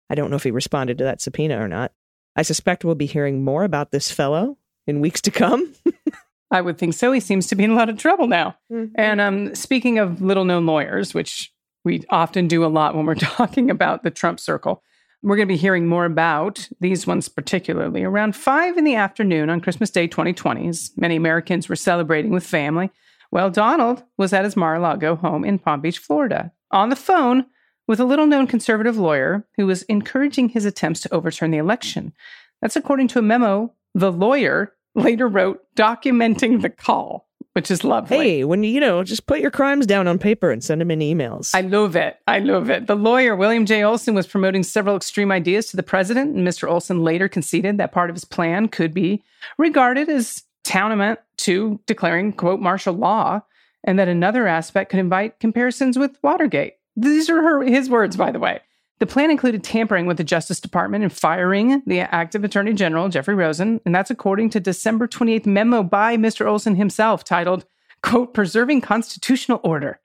I 0.10 0.15
don't 0.15 0.29
know 0.29 0.36
if 0.36 0.43
he 0.43 0.51
responded 0.51 0.97
to 0.99 1.03
that 1.05 1.21
subpoena 1.21 1.60
or 1.60 1.67
not. 1.67 1.91
I 2.36 2.43
suspect 2.43 2.86
we'll 2.86 2.95
be 2.95 3.07
hearing 3.07 3.43
more 3.43 3.63
about 3.63 3.91
this 3.91 4.12
fellow 4.12 4.57
in 4.86 5.01
weeks 5.01 5.21
to 5.21 5.31
come. 5.31 5.73
I 6.51 6.62
would 6.62 6.77
think 6.77 6.93
so. 6.93 7.12
He 7.12 7.19
seems 7.19 7.47
to 7.47 7.55
be 7.55 7.63
in 7.63 7.71
a 7.71 7.75
lot 7.75 7.89
of 7.89 7.97
trouble 7.97 8.27
now. 8.27 8.55
And 8.95 9.19
um, 9.19 9.55
speaking 9.55 9.97
of 9.99 10.21
little 10.21 10.45
known 10.45 10.65
lawyers, 10.65 11.13
which 11.13 11.51
we 11.83 12.03
often 12.10 12.47
do 12.47 12.63
a 12.63 12.67
lot 12.67 12.95
when 12.95 13.05
we're 13.05 13.15
talking 13.15 13.69
about 13.69 14.03
the 14.03 14.12
Trump 14.12 14.39
circle, 14.39 14.83
we're 15.23 15.36
going 15.36 15.47
to 15.47 15.53
be 15.53 15.57
hearing 15.57 15.88
more 15.88 16.05
about 16.05 16.69
these 16.79 17.07
ones 17.07 17.27
particularly 17.27 18.03
around 18.03 18.36
five 18.36 18.77
in 18.77 18.83
the 18.83 18.95
afternoon 18.95 19.49
on 19.49 19.62
Christmas 19.62 19.89
Day 19.89 20.07
2020, 20.07 20.67
as 20.67 20.91
many 20.95 21.15
Americans 21.15 21.67
were 21.67 21.75
celebrating 21.75 22.31
with 22.31 22.45
family. 22.45 22.91
Well, 23.31 23.49
Donald 23.49 24.03
was 24.17 24.33
at 24.33 24.45
his 24.45 24.55
Mar 24.55 24.75
a 24.75 24.79
Lago 24.79 25.15
home 25.15 25.43
in 25.43 25.59
Palm 25.59 25.81
Beach, 25.81 25.99
Florida, 25.99 26.51
on 26.71 26.89
the 26.89 26.95
phone 26.95 27.45
with 27.87 27.99
a 27.99 28.05
little 28.05 28.27
known 28.27 28.47
conservative 28.47 28.97
lawyer 28.97 29.47
who 29.55 29.65
was 29.65 29.83
encouraging 29.83 30.49
his 30.49 30.65
attempts 30.65 30.99
to 31.01 31.13
overturn 31.13 31.51
the 31.51 31.57
election. 31.57 32.13
That's 32.61 32.75
according 32.75 33.07
to 33.09 33.19
a 33.19 33.23
memo 33.23 33.73
the 33.93 34.11
lawyer 34.11 34.73
later 34.95 35.27
wrote 35.27 35.63
documenting 35.75 36.61
the 36.61 36.69
call, 36.69 37.27
which 37.53 37.71
is 37.71 37.83
lovely. 37.83 38.17
Hey, 38.17 38.43
when 38.43 38.63
you, 38.63 38.71
you 38.71 38.79
know, 38.79 39.03
just 39.03 39.25
put 39.25 39.39
your 39.39 39.51
crimes 39.51 39.85
down 39.85 40.07
on 40.07 40.19
paper 40.19 40.51
and 40.51 40.63
send 40.63 40.81
them 40.81 40.91
in 40.91 40.99
emails. 40.99 41.51
I 41.53 41.61
love 41.61 41.95
it. 41.95 42.17
I 42.27 42.39
love 42.39 42.69
it. 42.69 42.87
The 42.87 42.95
lawyer, 42.95 43.35
William 43.35 43.65
J. 43.65 43.83
Olson, 43.83 44.13
was 44.13 44.27
promoting 44.27 44.63
several 44.63 44.95
extreme 44.95 45.31
ideas 45.31 45.67
to 45.67 45.77
the 45.77 45.83
president, 45.83 46.35
and 46.35 46.47
Mr. 46.47 46.69
Olson 46.69 47.03
later 47.03 47.29
conceded 47.29 47.77
that 47.77 47.91
part 47.91 48.09
of 48.09 48.15
his 48.15 48.25
plan 48.25 48.67
could 48.67 48.93
be 48.93 49.23
regarded 49.57 50.09
as 50.09 50.43
tantamount 50.67 51.19
to 51.38 51.80
declaring, 51.86 52.34
quote, 52.34 52.60
martial 52.60 52.93
law, 52.93 53.41
and 53.84 53.97
that 53.97 54.08
another 54.08 54.47
aspect 54.47 54.91
could 54.91 54.99
invite 54.99 55.39
comparisons 55.39 55.97
with 55.97 56.19
Watergate. 56.21 56.75
These 56.95 57.30
are 57.30 57.41
her, 57.41 57.63
his 57.63 57.89
words, 57.89 58.17
by 58.17 58.32
the 58.32 58.39
way. 58.39 58.60
The 58.99 59.06
plan 59.06 59.32
included 59.32 59.63
tampering 59.63 60.08
with 60.08 60.17
the 60.17 60.23
Justice 60.23 60.60
Department 60.60 61.03
and 61.03 61.13
firing 61.13 61.84
the 61.86 62.01
active 62.01 62.43
Attorney 62.43 62.73
General, 62.73 63.10
Jeffrey 63.10 63.36
Rosen, 63.36 63.80
and 63.86 63.95
that's 63.95 64.10
according 64.10 64.49
to 64.51 64.60
December 64.60 65.08
28th 65.08 65.45
memo 65.45 65.84
by 65.84 66.17
Mr. 66.17 66.47
Olson 66.47 66.75
himself 66.75 67.23
titled, 67.23 67.65
quote, 68.01 68.34
Preserving 68.34 68.82
Constitutional 68.82 69.62
Order. 69.63 69.99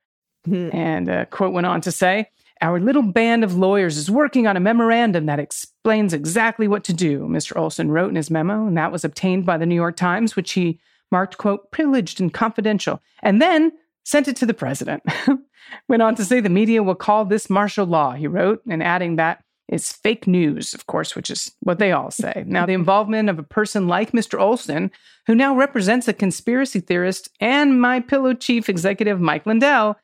Hmm. 0.45 0.69
And 0.73 1.09
a 1.09 1.27
quote 1.27 1.53
went 1.53 1.67
on 1.67 1.81
to 1.81 1.91
say, 1.91 2.29
Our 2.63 2.79
little 2.79 3.03
band 3.03 3.43
of 3.43 3.57
lawyers 3.57 3.97
is 3.97 4.09
working 4.09 4.47
on 4.47 4.57
a 4.57 4.61
memorandum 4.61 5.27
that 5.27 5.41
explains 5.41 6.15
exactly 6.15 6.69
what 6.69 6.85
to 6.85 6.93
do, 6.93 7.23
Mr. 7.23 7.57
Olson 7.57 7.91
wrote 7.91 8.11
in 8.11 8.15
his 8.15 8.31
memo, 8.31 8.69
and 8.69 8.77
that 8.77 8.93
was 8.93 9.05
obtained 9.05 9.45
by 9.45 9.59
the 9.59 9.67
New 9.67 9.75
York 9.75 9.97
Times, 9.97 10.37
which 10.37 10.53
he 10.53 10.79
marked, 11.11 11.39
quote, 11.39 11.73
privileged 11.73 12.21
and 12.21 12.33
confidential, 12.33 13.03
and 13.21 13.43
then 13.43 13.73
sent 14.05 14.29
it 14.29 14.37
to 14.37 14.47
the 14.47 14.55
president. 14.55 15.03
went 15.89 16.03
on 16.03 16.15
to 16.15 16.25
say 16.25 16.39
the 16.39 16.49
media 16.49 16.85
will 16.85 16.95
call 16.95 17.25
this 17.25 17.51
martial 17.51 17.85
law, 17.85 18.13
he 18.13 18.29
wrote, 18.29 18.63
and 18.69 18.81
adding 18.81 19.17
that 19.17 19.43
it's 19.69 19.93
fake 19.93 20.27
news, 20.29 20.73
of 20.73 20.87
course, 20.87 21.17
which 21.17 21.31
is 21.31 21.51
what 21.61 21.81
they 21.81 21.91
all 21.91 22.13
say. 22.13 22.45
now, 22.47 22.65
the 22.65 22.75
involvement 22.75 23.29
of 23.29 23.41
a 23.41 23.45
person 23.45 23.89
like 23.89 24.13
Mr. 24.13 24.39
Olson, 24.39 24.93
who 25.27 25.35
now 25.35 25.57
represents 25.57 26.07
a 26.07 26.13
conspiracy 26.13 26.79
theorist 26.79 27.29
and 27.41 27.81
my 27.81 27.99
pillow 27.99 28.35
chief 28.35 28.69
executive, 28.69 29.21
Mike 29.21 29.47
Lindell, 29.47 29.97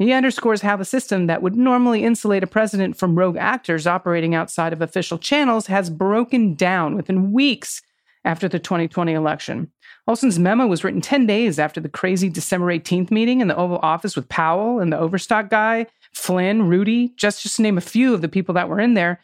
he 0.00 0.12
underscores 0.12 0.62
how 0.62 0.76
the 0.76 0.84
system 0.84 1.26
that 1.26 1.42
would 1.42 1.54
normally 1.54 2.04
insulate 2.04 2.42
a 2.42 2.46
president 2.46 2.96
from 2.96 3.18
rogue 3.18 3.36
actors 3.36 3.86
operating 3.86 4.34
outside 4.34 4.72
of 4.72 4.80
official 4.80 5.18
channels 5.18 5.66
has 5.66 5.90
broken 5.90 6.54
down 6.54 6.96
within 6.96 7.32
weeks 7.32 7.82
after 8.24 8.48
the 8.48 8.58
2020 8.58 9.12
election. 9.12 9.70
Olson's 10.06 10.38
memo 10.38 10.66
was 10.66 10.82
written 10.82 11.02
10 11.02 11.26
days 11.26 11.58
after 11.58 11.80
the 11.80 11.88
crazy 11.90 12.30
December 12.30 12.66
18th 12.68 13.10
meeting 13.10 13.42
in 13.42 13.48
the 13.48 13.56
Oval 13.56 13.78
Office 13.82 14.16
with 14.16 14.28
Powell 14.30 14.80
and 14.80 14.90
the 14.90 14.98
Overstock 14.98 15.50
guy, 15.50 15.86
Flynn, 16.14 16.66
Rudy, 16.68 17.12
just, 17.16 17.42
just 17.42 17.56
to 17.56 17.62
name 17.62 17.76
a 17.76 17.82
few 17.82 18.14
of 18.14 18.22
the 18.22 18.28
people 18.28 18.54
that 18.54 18.70
were 18.70 18.80
in 18.80 18.94
there. 18.94 19.20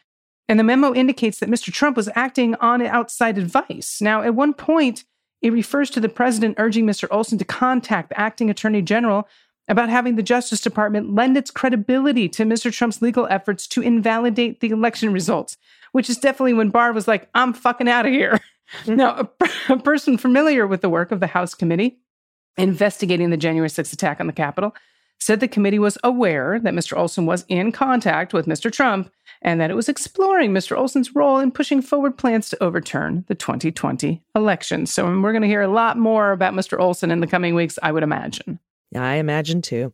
And 0.47 0.59
the 0.59 0.63
memo 0.63 0.93
indicates 0.93 1.39
that 1.39 1.49
Mr. 1.49 1.73
Trump 1.73 1.97
was 1.97 2.09
acting 2.13 2.53
on 2.55 2.83
outside 2.83 3.39
advice. 3.39 3.99
Now, 3.99 4.21
at 4.21 4.35
one 4.35 4.53
point, 4.53 5.05
it 5.41 5.51
refers 5.51 5.89
to 5.91 5.99
the 5.99 6.09
president 6.09 6.55
urging 6.59 6.85
Mr. 6.85 7.07
Olson 7.11 7.37
to 7.39 7.45
contact 7.45 8.09
the 8.09 8.19
acting 8.19 8.49
attorney 8.49 8.81
general 8.81 9.27
about 9.67 9.89
having 9.89 10.15
the 10.15 10.23
Justice 10.23 10.61
Department 10.61 11.13
lend 11.13 11.37
its 11.37 11.51
credibility 11.51 12.29
to 12.29 12.43
Mr. 12.43 12.71
Trump's 12.71 13.01
legal 13.01 13.27
efforts 13.29 13.67
to 13.67 13.81
invalidate 13.81 14.59
the 14.59 14.69
election 14.69 15.11
results, 15.11 15.57
which 15.91 16.09
is 16.09 16.17
definitely 16.17 16.53
when 16.53 16.69
Barr 16.69 16.93
was 16.93 17.07
like, 17.07 17.29
I'm 17.33 17.53
fucking 17.53 17.89
out 17.89 18.05
of 18.05 18.11
here. 18.11 18.39
Mm-hmm. 18.83 18.95
now, 18.95 19.29
a, 19.39 19.73
a 19.73 19.79
person 19.79 20.17
familiar 20.17 20.67
with 20.67 20.81
the 20.81 20.89
work 20.89 21.13
of 21.13 21.21
the 21.21 21.27
House 21.27 21.53
committee 21.53 21.99
investigating 22.57 23.29
the 23.29 23.37
January 23.37 23.69
6th 23.69 23.93
attack 23.93 24.19
on 24.19 24.27
the 24.27 24.33
Capitol 24.33 24.75
said 25.19 25.39
the 25.39 25.47
committee 25.47 25.79
was 25.79 25.97
aware 26.03 26.59
that 26.59 26.73
Mr. 26.73 26.97
Olson 26.97 27.25
was 27.25 27.45
in 27.47 27.71
contact 27.71 28.33
with 28.33 28.45
Mr. 28.45 28.71
Trump 28.71 29.11
and 29.41 29.59
that 29.59 29.71
it 29.71 29.75
was 29.75 29.89
exploring 29.89 30.51
Mr. 30.51 30.77
Olson's 30.77 31.15
role 31.15 31.39
in 31.39 31.51
pushing 31.51 31.81
forward 31.81 32.17
plans 32.17 32.49
to 32.49 32.63
overturn 32.63 33.23
the 33.27 33.35
2020 33.35 34.21
election. 34.35 34.85
So 34.85 35.05
we're 35.19 35.31
going 35.31 35.41
to 35.41 35.47
hear 35.47 35.61
a 35.61 35.67
lot 35.67 35.97
more 35.97 36.31
about 36.31 36.53
Mr. 36.53 36.79
Olson 36.79 37.11
in 37.11 37.19
the 37.19 37.27
coming 37.27 37.55
weeks, 37.55 37.79
I 37.81 37.91
would 37.91 38.03
imagine. 38.03 38.59
I 38.95 39.15
imagine 39.15 39.61
too. 39.61 39.93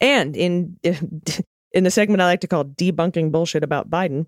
And 0.00 0.36
in 0.36 0.78
in 1.72 1.84
the 1.84 1.90
segment 1.90 2.20
I 2.20 2.26
like 2.26 2.40
to 2.40 2.48
call 2.48 2.64
debunking 2.64 3.32
bullshit 3.32 3.62
about 3.62 3.90
Biden, 3.90 4.26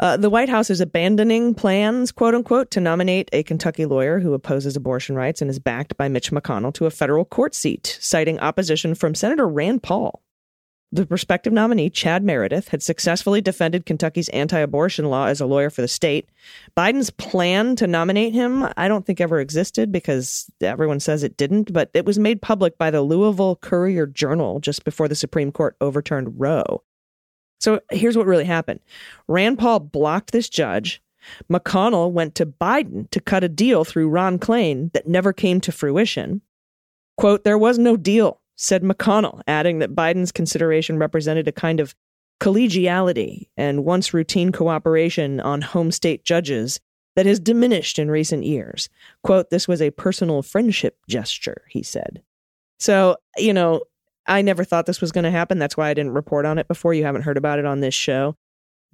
uh, 0.00 0.16
the 0.16 0.30
White 0.30 0.48
House 0.48 0.68
is 0.68 0.80
abandoning 0.80 1.54
plans, 1.54 2.10
quote 2.10 2.34
unquote, 2.34 2.72
to 2.72 2.80
nominate 2.80 3.28
a 3.32 3.44
Kentucky 3.44 3.86
lawyer 3.86 4.18
who 4.18 4.34
opposes 4.34 4.74
abortion 4.74 5.14
rights 5.14 5.40
and 5.40 5.48
is 5.50 5.58
backed 5.58 5.96
by 5.96 6.08
Mitch 6.08 6.32
McConnell 6.32 6.74
to 6.74 6.86
a 6.86 6.90
federal 6.90 7.24
court 7.24 7.54
seat, 7.54 7.98
citing 8.00 8.40
opposition 8.40 8.94
from 8.94 9.14
Senator 9.14 9.46
Rand 9.46 9.82
Paul. 9.82 10.22
The 10.94 11.06
prospective 11.06 11.54
nominee, 11.54 11.88
Chad 11.88 12.22
Meredith, 12.22 12.68
had 12.68 12.82
successfully 12.82 13.40
defended 13.40 13.86
Kentucky's 13.86 14.28
anti 14.28 14.58
abortion 14.58 15.06
law 15.06 15.24
as 15.24 15.40
a 15.40 15.46
lawyer 15.46 15.70
for 15.70 15.80
the 15.80 15.88
state. 15.88 16.28
Biden's 16.76 17.08
plan 17.08 17.76
to 17.76 17.86
nominate 17.86 18.34
him, 18.34 18.68
I 18.76 18.88
don't 18.88 19.06
think 19.06 19.18
ever 19.18 19.40
existed 19.40 19.90
because 19.90 20.50
everyone 20.60 21.00
says 21.00 21.22
it 21.22 21.38
didn't, 21.38 21.72
but 21.72 21.90
it 21.94 22.04
was 22.04 22.18
made 22.18 22.42
public 22.42 22.76
by 22.76 22.90
the 22.90 23.00
Louisville 23.00 23.56
Courier 23.56 24.06
Journal 24.06 24.60
just 24.60 24.84
before 24.84 25.08
the 25.08 25.14
Supreme 25.14 25.50
Court 25.50 25.76
overturned 25.80 26.38
Roe. 26.38 26.82
So 27.58 27.80
here's 27.90 28.16
what 28.16 28.26
really 28.26 28.44
happened 28.44 28.80
Rand 29.28 29.58
Paul 29.58 29.80
blocked 29.80 30.32
this 30.32 30.50
judge. 30.50 31.02
McConnell 31.50 32.10
went 32.10 32.34
to 32.34 32.44
Biden 32.44 33.08
to 33.12 33.20
cut 33.20 33.44
a 33.44 33.48
deal 33.48 33.84
through 33.84 34.10
Ron 34.10 34.38
Klain 34.38 34.92
that 34.92 35.08
never 35.08 35.32
came 35.32 35.58
to 35.62 35.72
fruition. 35.72 36.42
Quote, 37.16 37.44
there 37.44 37.56
was 37.56 37.78
no 37.78 37.96
deal 37.96 38.41
said 38.62 38.84
McConnell, 38.84 39.42
adding 39.48 39.80
that 39.80 39.94
Biden's 39.94 40.30
consideration 40.30 40.96
represented 40.96 41.48
a 41.48 41.52
kind 41.52 41.80
of 41.80 41.96
collegiality 42.40 43.48
and 43.56 43.84
once 43.84 44.14
routine 44.14 44.52
cooperation 44.52 45.40
on 45.40 45.62
home 45.62 45.90
state 45.90 46.24
judges 46.24 46.78
that 47.16 47.26
has 47.26 47.40
diminished 47.40 47.98
in 47.98 48.10
recent 48.10 48.44
years. 48.44 48.88
Quote, 49.24 49.50
this 49.50 49.66
was 49.66 49.82
a 49.82 49.90
personal 49.90 50.42
friendship 50.42 50.96
gesture, 51.08 51.62
he 51.68 51.82
said. 51.82 52.22
So, 52.78 53.16
you 53.36 53.52
know, 53.52 53.82
I 54.26 54.42
never 54.42 54.62
thought 54.62 54.86
this 54.86 55.00
was 55.00 55.12
going 55.12 55.24
to 55.24 55.30
happen. 55.30 55.58
That's 55.58 55.76
why 55.76 55.88
I 55.88 55.94
didn't 55.94 56.12
report 56.12 56.46
on 56.46 56.58
it 56.58 56.68
before. 56.68 56.94
You 56.94 57.04
haven't 57.04 57.22
heard 57.22 57.36
about 57.36 57.58
it 57.58 57.64
on 57.64 57.80
this 57.80 57.94
show. 57.94 58.36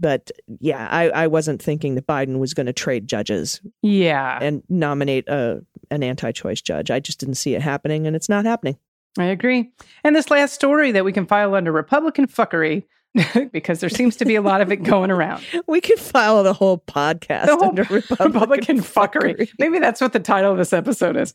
But 0.01 0.31
yeah, 0.61 0.89
I, 0.91 1.11
I 1.11 1.27
wasn't 1.27 1.61
thinking 1.61 1.95
that 1.97 2.07
Biden 2.07 2.39
was 2.39 2.55
going 2.55 2.67
to 2.67 2.73
trade 2.73 3.07
judges 3.07 3.61
Yeah, 3.83 4.39
and 4.41 4.63
nominate 4.69 5.29
a, 5.29 5.61
an 5.91 6.03
anti 6.03 6.33
choice 6.33 6.63
judge. 6.63 6.91
I 6.91 7.01
just 7.01 7.21
didn't 7.21 7.35
see 7.35 7.55
it 7.55 7.63
happening, 7.63 8.07
and 8.07 8.15
it's 8.17 8.29
not 8.29 8.47
happening. 8.47 8.79
I 9.19 9.27
agree. 9.27 9.71
And 10.05 10.15
this 10.15 10.31
last 10.31 10.55
story 10.55 10.93
that 10.93 11.05
we 11.05 11.13
can 11.13 11.27
file 11.27 11.55
under 11.55 11.73
Republican 11.73 12.27
fuckery, 12.27 12.85
because 13.53 13.81
there 13.81 13.89
seems 13.89 14.17
to 14.17 14.25
be 14.25 14.35
a 14.35 14.43
lot 14.43 14.61
of 14.61 14.71
it 14.71 14.83
going 14.83 15.11
around. 15.11 15.43
We 15.67 15.81
could 15.81 15.99
file 15.99 16.43
the 16.43 16.53
whole 16.53 16.79
podcast 16.79 17.47
The 17.47 17.57
whole 17.57 17.69
under 17.69 17.83
Republican, 17.91 18.33
Republican 18.33 18.81
fuckery. 18.81 19.51
Maybe 19.59 19.79
that's 19.79 20.01
what 20.01 20.13
the 20.13 20.21
title 20.21 20.53
of 20.53 20.59
this 20.59 20.73
episode 20.73 21.17
is. 21.17 21.35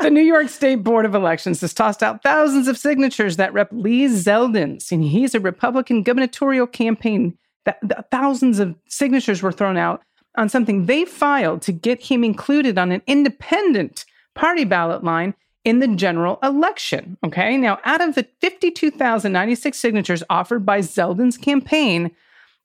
the 0.00 0.10
New 0.10 0.22
York 0.22 0.48
State 0.48 0.76
Board 0.76 1.04
of 1.04 1.14
Elections 1.14 1.60
has 1.60 1.74
tossed 1.74 2.02
out 2.02 2.22
thousands 2.22 2.68
of 2.68 2.78
signatures 2.78 3.36
that 3.36 3.52
Rep. 3.52 3.68
Lee 3.72 4.06
Zeldin, 4.06 4.90
and 4.90 5.04
he's 5.04 5.34
a 5.34 5.40
Republican 5.40 6.02
gubernatorial 6.02 6.66
campaign. 6.66 7.36
That, 7.64 7.78
that 7.82 8.10
thousands 8.10 8.58
of 8.58 8.74
signatures 8.88 9.42
were 9.42 9.52
thrown 9.52 9.76
out 9.76 10.02
on 10.36 10.48
something 10.48 10.86
they 10.86 11.04
filed 11.04 11.62
to 11.62 11.72
get 11.72 12.00
him 12.00 12.24
included 12.24 12.78
on 12.78 12.92
an 12.92 13.02
independent 13.06 14.04
party 14.34 14.64
ballot 14.64 15.04
line 15.04 15.34
in 15.64 15.80
the 15.80 15.88
general 15.88 16.38
election. 16.42 17.18
Okay. 17.24 17.56
Now, 17.56 17.78
out 17.84 18.00
of 18.00 18.14
the 18.14 18.26
52,096 18.40 19.78
signatures 19.78 20.22
offered 20.30 20.64
by 20.64 20.80
Zeldin's 20.80 21.36
campaign, 21.36 22.10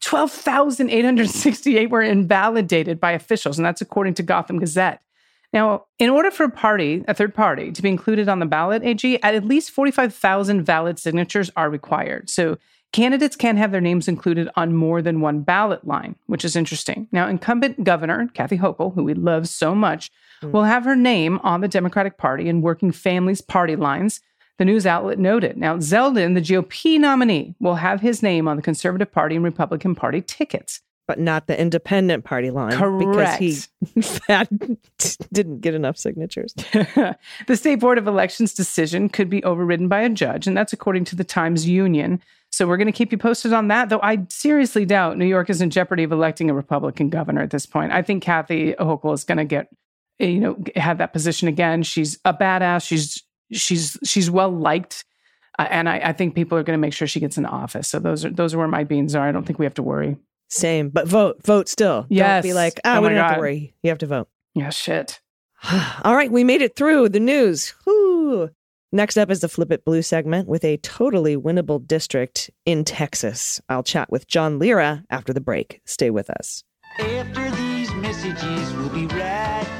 12,868 0.01 1.89
were 1.89 2.01
invalidated 2.01 2.99
by 2.99 3.11
officials, 3.11 3.57
and 3.57 3.65
that's 3.65 3.81
according 3.81 4.13
to 4.15 4.23
Gotham 4.23 4.59
Gazette. 4.59 5.01
Now, 5.53 5.85
in 5.99 6.09
order 6.09 6.31
for 6.31 6.45
a 6.45 6.49
party, 6.49 7.05
a 7.07 7.13
third 7.13 7.33
party, 7.35 7.71
to 7.71 7.81
be 7.81 7.89
included 7.89 8.27
on 8.27 8.39
the 8.39 8.45
ballot, 8.45 8.83
AG, 8.83 9.21
at 9.21 9.45
least 9.45 9.71
45,000 9.71 10.63
valid 10.63 10.97
signatures 10.99 11.51
are 11.55 11.69
required. 11.69 12.29
So 12.29 12.57
candidates 12.91 13.35
can't 13.35 13.59
have 13.59 13.71
their 13.71 13.79
names 13.79 14.07
included 14.07 14.49
on 14.55 14.75
more 14.75 15.01
than 15.01 15.21
one 15.21 15.41
ballot 15.41 15.85
line, 15.85 16.15
which 16.25 16.43
is 16.43 16.55
interesting. 16.55 17.07
Now, 17.11 17.27
incumbent 17.27 17.83
governor 17.83 18.27
Kathy 18.33 18.57
Hochul, 18.57 18.95
who 18.95 19.03
we 19.03 19.13
love 19.13 19.47
so 19.47 19.75
much, 19.75 20.11
Mm. 20.43 20.51
will 20.51 20.63
have 20.63 20.85
her 20.85 20.95
name 20.95 21.39
on 21.43 21.61
the 21.61 21.67
Democratic 21.67 22.17
Party 22.17 22.49
and 22.49 22.61
Working 22.61 22.91
Families 22.91 23.41
party 23.41 23.75
lines. 23.75 24.21
The 24.59 24.65
news 24.65 24.85
outlet 24.85 25.17
noted. 25.17 25.57
Now, 25.57 25.77
Zeldin, 25.77 26.35
the 26.35 26.41
GOP 26.41 26.99
nominee, 26.99 27.55
will 27.59 27.75
have 27.75 28.01
his 28.01 28.21
name 28.21 28.47
on 28.47 28.55
the 28.55 28.61
Conservative 28.61 29.11
Party 29.11 29.35
and 29.35 29.43
Republican 29.43 29.95
Party 29.95 30.21
tickets. 30.21 30.81
but 31.07 31.19
not 31.19 31.47
the 31.47 31.59
independent 31.59 32.23
party 32.23 32.49
line 32.49 32.77
because 32.97 33.35
he 33.35 33.57
didn't 35.33 35.61
get 35.61 35.73
enough 35.73 35.97
signatures. 35.97 36.53
the 37.47 37.55
State 37.55 37.79
Board 37.79 37.97
of 37.97 38.07
Elections 38.07 38.53
decision 38.53 39.09
could 39.09 39.29
be 39.29 39.43
overridden 39.43 39.87
by 39.87 40.01
a 40.01 40.09
judge, 40.09 40.47
and 40.47 40.55
that's 40.55 40.71
according 40.71 41.03
to 41.05 41.15
the 41.15 41.23
Times 41.23 41.67
Union. 41.67 42.21
So 42.51 42.67
we're 42.67 42.77
going 42.77 42.85
to 42.87 42.91
keep 42.93 43.11
you 43.11 43.17
posted 43.17 43.51
on 43.51 43.67
that, 43.69 43.89
though 43.89 43.99
I 44.03 44.25
seriously 44.29 44.85
doubt 44.85 45.17
New 45.17 45.25
York 45.25 45.49
is 45.49 45.59
in 45.61 45.71
jeopardy 45.71 46.03
of 46.03 46.11
electing 46.11 46.49
a 46.49 46.53
Republican 46.53 47.09
governor 47.09 47.41
at 47.41 47.49
this 47.49 47.65
point. 47.65 47.91
I 47.91 48.01
think 48.03 48.21
Kathy 48.23 48.73
Hochul 48.73 49.13
is 49.13 49.23
going 49.23 49.39
to 49.39 49.45
get, 49.45 49.69
you 50.31 50.39
know, 50.39 50.63
have 50.75 50.97
that 50.97 51.13
position 51.13 51.47
again. 51.47 51.83
She's 51.83 52.19
a 52.25 52.33
badass. 52.33 52.85
She's 52.87 53.21
she's 53.51 53.97
she's 54.03 54.29
well 54.29 54.51
liked, 54.51 55.05
uh, 55.59 55.67
and 55.69 55.89
I, 55.89 55.99
I 55.99 56.13
think 56.13 56.35
people 56.35 56.57
are 56.57 56.63
going 56.63 56.77
to 56.77 56.81
make 56.81 56.93
sure 56.93 57.07
she 57.07 57.19
gets 57.19 57.37
in 57.37 57.45
office. 57.45 57.87
So 57.87 57.99
those 57.99 58.25
are 58.25 58.29
those 58.29 58.53
are 58.53 58.57
where 58.57 58.67
my 58.67 58.83
beans 58.83 59.15
are. 59.15 59.27
I 59.27 59.31
don't 59.31 59.45
think 59.45 59.59
we 59.59 59.65
have 59.65 59.75
to 59.75 59.83
worry. 59.83 60.17
Same, 60.49 60.89
but 60.89 61.07
vote, 61.07 61.43
vote 61.43 61.67
still. 61.67 62.05
Yes. 62.09 62.43
Don't 62.43 62.49
be 62.49 62.53
like, 62.53 62.79
ah, 62.85 62.97
oh, 62.97 63.01
we 63.01 63.09
don't 63.09 63.17
have 63.17 63.35
to 63.35 63.39
worry. 63.39 63.73
You 63.81 63.89
have 63.89 63.97
to 63.99 64.05
vote. 64.07 64.27
Yeah, 64.53 64.69
shit. 64.69 65.19
All 66.03 66.15
right, 66.15 66.31
we 66.31 66.43
made 66.43 66.61
it 66.61 66.75
through 66.75 67.09
the 67.09 67.19
news. 67.19 67.73
Whew. 67.85 68.51
Next 68.91 69.17
up 69.17 69.31
is 69.31 69.39
the 69.39 69.49
Flip 69.49 69.71
It 69.71 69.85
Blue 69.85 70.03
segment 70.03 70.47
with 70.47 70.63
a 70.63 70.77
totally 70.77 71.35
winnable 71.35 71.85
district 71.85 72.51
in 72.63 72.85
Texas. 72.85 73.59
I'll 73.67 73.81
chat 73.81 74.11
with 74.11 74.27
John 74.27 74.59
Lira 74.59 75.03
after 75.09 75.33
the 75.33 75.41
break. 75.41 75.81
Stay 75.85 76.11
with 76.11 76.29
us. 76.29 76.63
After 76.99 77.49
these 77.49 77.91
messages, 77.95 78.73
we'll 78.75 78.89
be 78.89 79.07
right 79.07 79.17
back. 79.17 79.72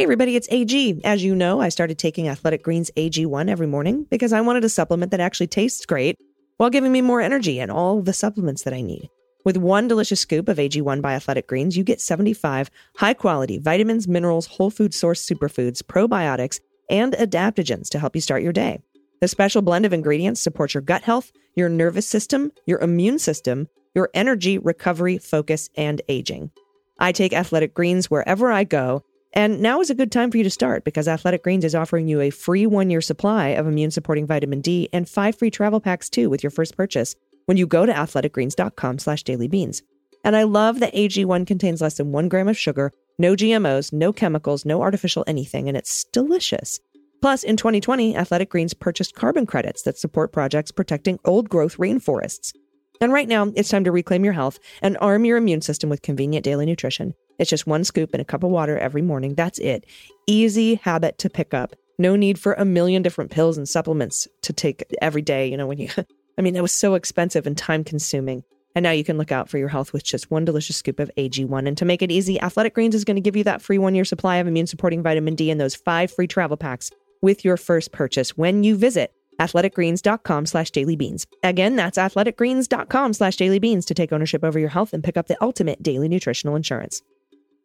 Hey, 0.00 0.04
everybody, 0.04 0.34
it's 0.34 0.48
AG. 0.50 1.02
As 1.04 1.22
you 1.22 1.34
know, 1.34 1.60
I 1.60 1.68
started 1.68 1.98
taking 1.98 2.26
Athletic 2.26 2.62
Greens 2.62 2.90
AG1 2.96 3.50
every 3.50 3.66
morning 3.66 4.06
because 4.08 4.32
I 4.32 4.40
wanted 4.40 4.64
a 4.64 4.70
supplement 4.70 5.10
that 5.10 5.20
actually 5.20 5.48
tastes 5.48 5.84
great 5.84 6.16
while 6.56 6.70
giving 6.70 6.90
me 6.90 7.02
more 7.02 7.20
energy 7.20 7.60
and 7.60 7.70
all 7.70 8.00
the 8.00 8.14
supplements 8.14 8.62
that 8.62 8.72
I 8.72 8.80
need. 8.80 9.10
With 9.44 9.58
one 9.58 9.88
delicious 9.88 10.18
scoop 10.18 10.48
of 10.48 10.56
AG1 10.56 11.02
by 11.02 11.12
Athletic 11.12 11.46
Greens, 11.48 11.76
you 11.76 11.84
get 11.84 12.00
75 12.00 12.70
high 12.96 13.12
quality 13.12 13.58
vitamins, 13.58 14.08
minerals, 14.08 14.46
whole 14.46 14.70
food 14.70 14.94
source 14.94 15.22
superfoods, 15.22 15.82
probiotics, 15.82 16.60
and 16.88 17.12
adaptogens 17.12 17.90
to 17.90 17.98
help 17.98 18.14
you 18.14 18.22
start 18.22 18.42
your 18.42 18.54
day. 18.54 18.80
The 19.20 19.28
special 19.28 19.60
blend 19.60 19.84
of 19.84 19.92
ingredients 19.92 20.40
supports 20.40 20.72
your 20.72 20.80
gut 20.80 21.02
health, 21.02 21.30
your 21.56 21.68
nervous 21.68 22.08
system, 22.08 22.52
your 22.64 22.80
immune 22.80 23.18
system, 23.18 23.68
your 23.94 24.08
energy, 24.14 24.56
recovery, 24.56 25.18
focus, 25.18 25.68
and 25.76 26.00
aging. 26.08 26.52
I 26.98 27.12
take 27.12 27.34
Athletic 27.34 27.74
Greens 27.74 28.10
wherever 28.10 28.50
I 28.50 28.64
go, 28.64 29.04
and 29.32 29.60
now 29.60 29.80
is 29.80 29.90
a 29.90 29.94
good 29.94 30.10
time 30.10 30.30
for 30.30 30.38
you 30.38 30.44
to 30.44 30.50
start 30.50 30.84
because 30.84 31.06
Athletic 31.06 31.42
Greens 31.42 31.64
is 31.64 31.74
offering 31.74 32.08
you 32.08 32.20
a 32.20 32.30
free 32.30 32.66
one 32.66 32.90
year 32.90 33.00
supply 33.00 33.48
of 33.48 33.66
immune 33.66 33.90
supporting 33.90 34.26
vitamin 34.26 34.60
D 34.60 34.88
and 34.92 35.08
five 35.08 35.36
free 35.36 35.50
travel 35.50 35.80
packs 35.80 36.08
too 36.10 36.28
with 36.28 36.42
your 36.42 36.50
first 36.50 36.76
purchase 36.76 37.14
when 37.46 37.56
you 37.56 37.66
go 37.66 37.86
to 37.86 37.92
athleticgreens.com 37.92 38.98
slash 38.98 39.24
dailybeans. 39.24 39.82
And 40.24 40.36
I 40.36 40.42
love 40.42 40.80
that 40.80 40.94
AG1 40.94 41.46
contains 41.46 41.80
less 41.80 41.96
than 41.96 42.12
one 42.12 42.28
gram 42.28 42.48
of 42.48 42.58
sugar, 42.58 42.92
no 43.18 43.34
GMOs, 43.34 43.92
no 43.92 44.12
chemicals, 44.12 44.64
no 44.64 44.82
artificial 44.82 45.24
anything, 45.26 45.68
and 45.68 45.76
it's 45.76 46.04
delicious. 46.04 46.80
Plus, 47.22 47.42
in 47.42 47.56
2020, 47.56 48.16
Athletic 48.16 48.50
Greens 48.50 48.74
purchased 48.74 49.14
carbon 49.14 49.46
credits 49.46 49.82
that 49.82 49.98
support 49.98 50.32
projects 50.32 50.70
protecting 50.70 51.18
old 51.24 51.48
growth 51.48 51.76
rainforests. 51.76 52.54
And 53.00 53.12
right 53.12 53.28
now, 53.28 53.52
it's 53.56 53.68
time 53.68 53.84
to 53.84 53.92
reclaim 53.92 54.24
your 54.24 54.34
health 54.34 54.58
and 54.82 54.96
arm 55.00 55.24
your 55.24 55.38
immune 55.38 55.62
system 55.62 55.88
with 55.88 56.02
convenient 56.02 56.44
daily 56.44 56.66
nutrition. 56.66 57.14
It's 57.40 57.50
just 57.50 57.66
one 57.66 57.84
scoop 57.84 58.14
in 58.14 58.20
a 58.20 58.24
cup 58.24 58.44
of 58.44 58.50
water 58.50 58.78
every 58.78 59.00
morning. 59.00 59.34
That's 59.34 59.58
it. 59.58 59.86
Easy 60.26 60.74
habit 60.74 61.16
to 61.18 61.30
pick 61.30 61.54
up. 61.54 61.74
No 61.98 62.14
need 62.14 62.38
for 62.38 62.52
a 62.52 62.66
million 62.66 63.02
different 63.02 63.30
pills 63.30 63.56
and 63.56 63.66
supplements 63.66 64.28
to 64.42 64.52
take 64.52 64.84
every 65.00 65.22
day. 65.22 65.48
You 65.48 65.56
know, 65.56 65.66
when 65.66 65.78
you, 65.78 65.88
I 66.38 66.42
mean, 66.42 66.52
that 66.52 66.62
was 66.62 66.72
so 66.72 66.94
expensive 66.94 67.46
and 67.46 67.56
time 67.56 67.82
consuming. 67.82 68.44
And 68.74 68.82
now 68.82 68.90
you 68.90 69.04
can 69.04 69.16
look 69.16 69.32
out 69.32 69.48
for 69.48 69.56
your 69.56 69.68
health 69.68 69.94
with 69.94 70.04
just 70.04 70.30
one 70.30 70.44
delicious 70.44 70.76
scoop 70.76 71.00
of 71.00 71.10
AG1. 71.16 71.66
And 71.66 71.78
to 71.78 71.86
make 71.86 72.02
it 72.02 72.12
easy, 72.12 72.38
Athletic 72.40 72.74
Greens 72.74 72.94
is 72.94 73.04
going 73.04 73.16
to 73.16 73.22
give 73.22 73.36
you 73.36 73.44
that 73.44 73.62
free 73.62 73.78
one 73.78 73.94
year 73.94 74.04
supply 74.04 74.36
of 74.36 74.46
immune 74.46 74.66
supporting 74.66 75.02
vitamin 75.02 75.34
D 75.34 75.50
and 75.50 75.58
those 75.58 75.74
five 75.74 76.12
free 76.12 76.26
travel 76.26 76.58
packs 76.58 76.90
with 77.22 77.42
your 77.42 77.56
first 77.56 77.90
purchase 77.90 78.36
when 78.36 78.64
you 78.64 78.76
visit 78.76 79.12
athleticgreens.com 79.38 80.44
slash 80.44 80.70
dailybeans. 80.70 81.24
Again, 81.42 81.74
that's 81.74 81.96
athleticgreens.com 81.96 83.14
slash 83.14 83.38
dailybeans 83.38 83.86
to 83.86 83.94
take 83.94 84.12
ownership 84.12 84.44
over 84.44 84.58
your 84.58 84.68
health 84.68 84.92
and 84.92 85.02
pick 85.02 85.16
up 85.16 85.26
the 85.26 85.42
ultimate 85.42 85.82
daily 85.82 86.08
nutritional 86.08 86.54
insurance. 86.54 87.02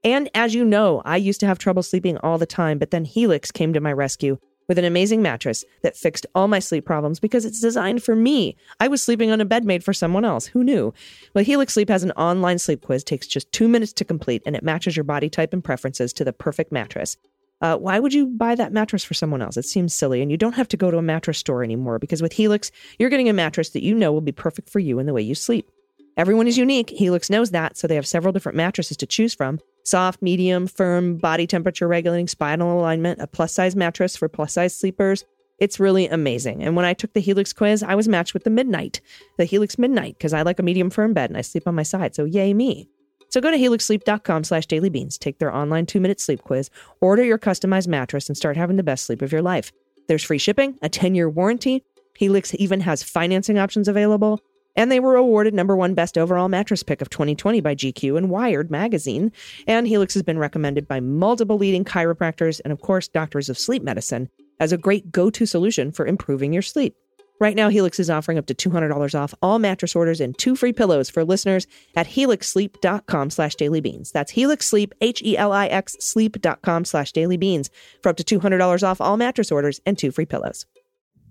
And 0.06 0.30
as 0.36 0.54
you 0.54 0.63
know, 0.63 1.02
I 1.04 1.18
used 1.18 1.39
to 1.39 1.48
have 1.48 1.58
trouble 1.58 1.82
sleeping 1.82 2.18
all 2.20 2.38
the 2.38 2.46
time, 2.46 2.78
but 2.78 2.91
then 2.91 3.06
Helix 3.06 3.52
came 3.52 3.74
to 3.74 3.82
my 3.82 3.91
rescue 3.91 4.38
with 4.68 4.78
an 4.78 4.86
amazing 4.86 5.24
mattress 5.24 5.65
that 5.82 5.98
fixed 5.98 6.28
all 6.36 6.48
my 6.48 6.60
sleep 6.60 6.86
problems 6.86 7.20
because 7.20 7.44
it's 7.44 7.60
designed 7.60 8.04
for 8.04 8.15
me. 8.15 8.56
I 8.80 8.88
was 8.88 9.02
sleeping 9.02 9.32
on 9.32 9.41
a 9.41 9.46
bed 9.46 9.65
made 9.65 9.84
for 9.84 9.94
someone 9.94 10.24
else. 10.24 10.46
Who 10.46 10.63
knew? 10.63 10.94
Well, 11.34 11.44
Helix 11.44 11.74
Sleep 11.74 11.89
has 11.89 12.04
an 12.04 12.12
online 12.12 12.60
sleep 12.60 12.82
quiz, 12.82 13.04
takes 13.04 13.26
just 13.26 13.52
two 13.52 13.68
minutes 13.68 13.94
to 13.94 14.06
complete, 14.06 14.44
and 14.46 14.56
it 14.56 14.62
matches 14.62 14.96
your 14.96 15.04
body 15.04 15.28
type 15.28 15.54
and 15.54 15.63
preferences 15.63 16.13
to 16.13 16.24
the 16.24 16.34
perfect 16.34 16.72
mattress. 16.72 17.18
Uh, 17.62 17.76
why 17.78 18.00
would 18.00 18.13
you 18.13 18.28
buy 18.28 18.54
that 18.54 18.74
mattress 18.74 19.04
for 19.04 19.15
someone 19.15 19.41
else? 19.41 19.58
It 19.58 19.65
seems 19.65 19.91
silly, 19.91 20.22
and 20.22 20.30
you 20.30 20.38
don't 20.38 20.54
have 20.54 20.68
to 20.68 20.78
go 20.78 20.91
to 20.91 20.98
a 21.00 21.02
mattress 21.02 21.39
store 21.39 21.63
anymore 21.63 21.98
because 21.98 22.22
with 22.22 22.34
Helix, 22.34 22.70
you're 23.00 23.10
getting 23.10 23.30
a 23.30 23.34
mattress 23.34 23.70
that 23.70 23.84
you 23.84 23.96
know 23.96 24.13
will 24.13 24.22
be 24.22 24.32
perfect 24.32 24.70
for 24.70 24.80
you 24.80 25.00
and 25.00 25.10
the 25.10 25.13
way 25.13 25.24
you 25.24 25.34
sleep. 25.34 25.68
Everyone 26.15 26.48
is 26.48 26.60
unique. 26.60 26.91
Helix 26.91 27.30
knows 27.30 27.52
that, 27.52 27.76
so 27.76 27.88
they 27.88 27.96
have 27.96 28.08
several 28.08 28.32
different 28.32 28.56
mattresses 28.56 28.98
to 28.98 29.08
choose 29.08 29.34
from 29.34 29.60
soft, 29.86 30.21
medium, 30.21 30.67
firm, 30.67 31.17
body 31.17 31.48
temperature 31.48 31.88
regulating, 31.88 32.28
spinal 32.28 32.78
alignment, 32.78 33.21
a 33.21 33.28
plus 33.28 33.54
size 33.54 33.76
mattress 33.76 34.17
for 34.17 34.28
plus 34.28 34.54
size 34.54 34.76
sleepers. 34.76 35.24
It's 35.58 35.80
really 35.80 36.08
amazing. 36.08 36.63
And 36.63 36.76
when 36.76 36.84
I 36.84 36.93
took 36.93 37.13
the 37.13 37.21
Helix 37.21 37.54
quiz, 37.54 37.82
I 37.82 37.95
was 37.95 38.10
matched 38.10 38.34
with 38.34 38.43
the 38.43 38.50
Midnight, 38.50 39.00
the 39.38 39.45
Helix 39.45 39.78
Midnight, 39.78 40.17
because 40.17 40.34
I 40.34 40.41
like 40.41 40.60
a 40.60 40.63
medium 40.63 40.89
firm 40.89 41.13
bed 41.13 41.30
and 41.30 41.38
I 41.38 41.41
sleep 41.41 41.67
on 41.67 41.76
my 41.76 41.84
side. 41.84 42.13
So 42.13 42.26
yay 42.26 42.54
me. 42.54 42.89
So 43.30 43.39
go 43.39 43.52
to 43.52 43.58
helixsleep.com 43.58 44.43
slash 44.43 44.67
dailybeans, 44.67 45.17
take 45.17 45.39
their 45.39 45.54
online 45.54 45.86
two 45.86 46.00
minute 46.00 46.19
sleep 46.19 46.41
quiz, 46.41 46.69
order 47.00 47.24
your 47.24 47.38
customized 47.38 47.88
mattress, 47.88 48.28
and 48.28 48.38
start 48.38 48.58
having 48.58 48.76
the 48.76 48.84
best 48.84 49.06
sleep 49.06 49.21
of 49.21 49.32
your 49.32 49.41
life. 49.41 49.71
There's 50.08 50.24
free 50.24 50.38
shipping, 50.38 50.78
a 50.82 50.89
10 50.89 51.15
year 51.15 51.30
warranty. 51.30 51.84
Helix 52.17 52.54
even 52.56 52.82
has 52.82 53.04
financing 53.04 53.58
options 53.58 53.88
available. 53.88 54.41
And 54.76 54.92
they 54.92 55.00
were 55.00 55.16
awarded 55.16 55.54
number 55.54 55.76
one 55.76 55.94
best 55.94 56.18
overall 56.18 56.50
mattress 56.50 56.84
pick 56.84 57.02
of 57.02 57.10
2020 57.10 57.62
by 57.62 57.76
GQ 57.76 58.18
and 58.18 58.30
Wired 58.30 58.70
magazine. 58.70 59.32
And 59.68 59.88
Helix 59.88 60.14
has 60.14 60.24
been 60.24 60.40
recommended 60.40 60.88
by 60.88 61.00
multiple 61.00 61.58
leading 61.58 61.86
chiropractors 61.86 62.60
and, 62.64 62.74
of 62.74 62.82
course, 62.82 63.08
doctors 63.08 63.50
of 63.50 63.58
sleep 63.58 63.84
medicine 63.84 64.30
as 64.60 64.72
a 64.72 64.78
great 64.78 65.12
go 65.12 65.30
to 65.30 65.46
solution 65.46 65.92
for 65.92 66.06
improving 66.06 66.54
your 66.54 66.62
sleep. 66.62 66.96
Right 67.40 67.56
now, 67.56 67.68
Helix 67.68 68.00
is 68.00 68.10
offering 68.10 68.38
up 68.38 68.46
to 68.46 68.56
$200 68.56 69.14
off 69.20 69.34
all 69.42 69.60
mattress 69.60 69.96
orders 69.96 70.22
and 70.22 70.38
two 70.38 70.56
free 70.56 70.72
pillows 70.72 71.10
for 71.10 71.26
listeners 71.26 71.68
at 71.96 72.08
helixsleep.com 72.08 73.30
slash 73.30 73.56
dailybeans. 73.56 74.12
That's 74.14 74.32
helixsleep, 74.32 74.94
H-E-L-I-X 75.02 75.98
sleep.com 76.00 76.86
slash 76.86 77.12
dailybeans 77.12 77.70
for 78.02 78.10
up 78.10 78.18
to 78.18 78.40
$200 78.40 78.88
off 78.88 79.02
all 79.02 79.18
mattress 79.18 79.52
orders 79.52 79.82
and 79.86 79.98
two 79.98 80.12
free 80.12 80.26
pillows. 80.26 80.66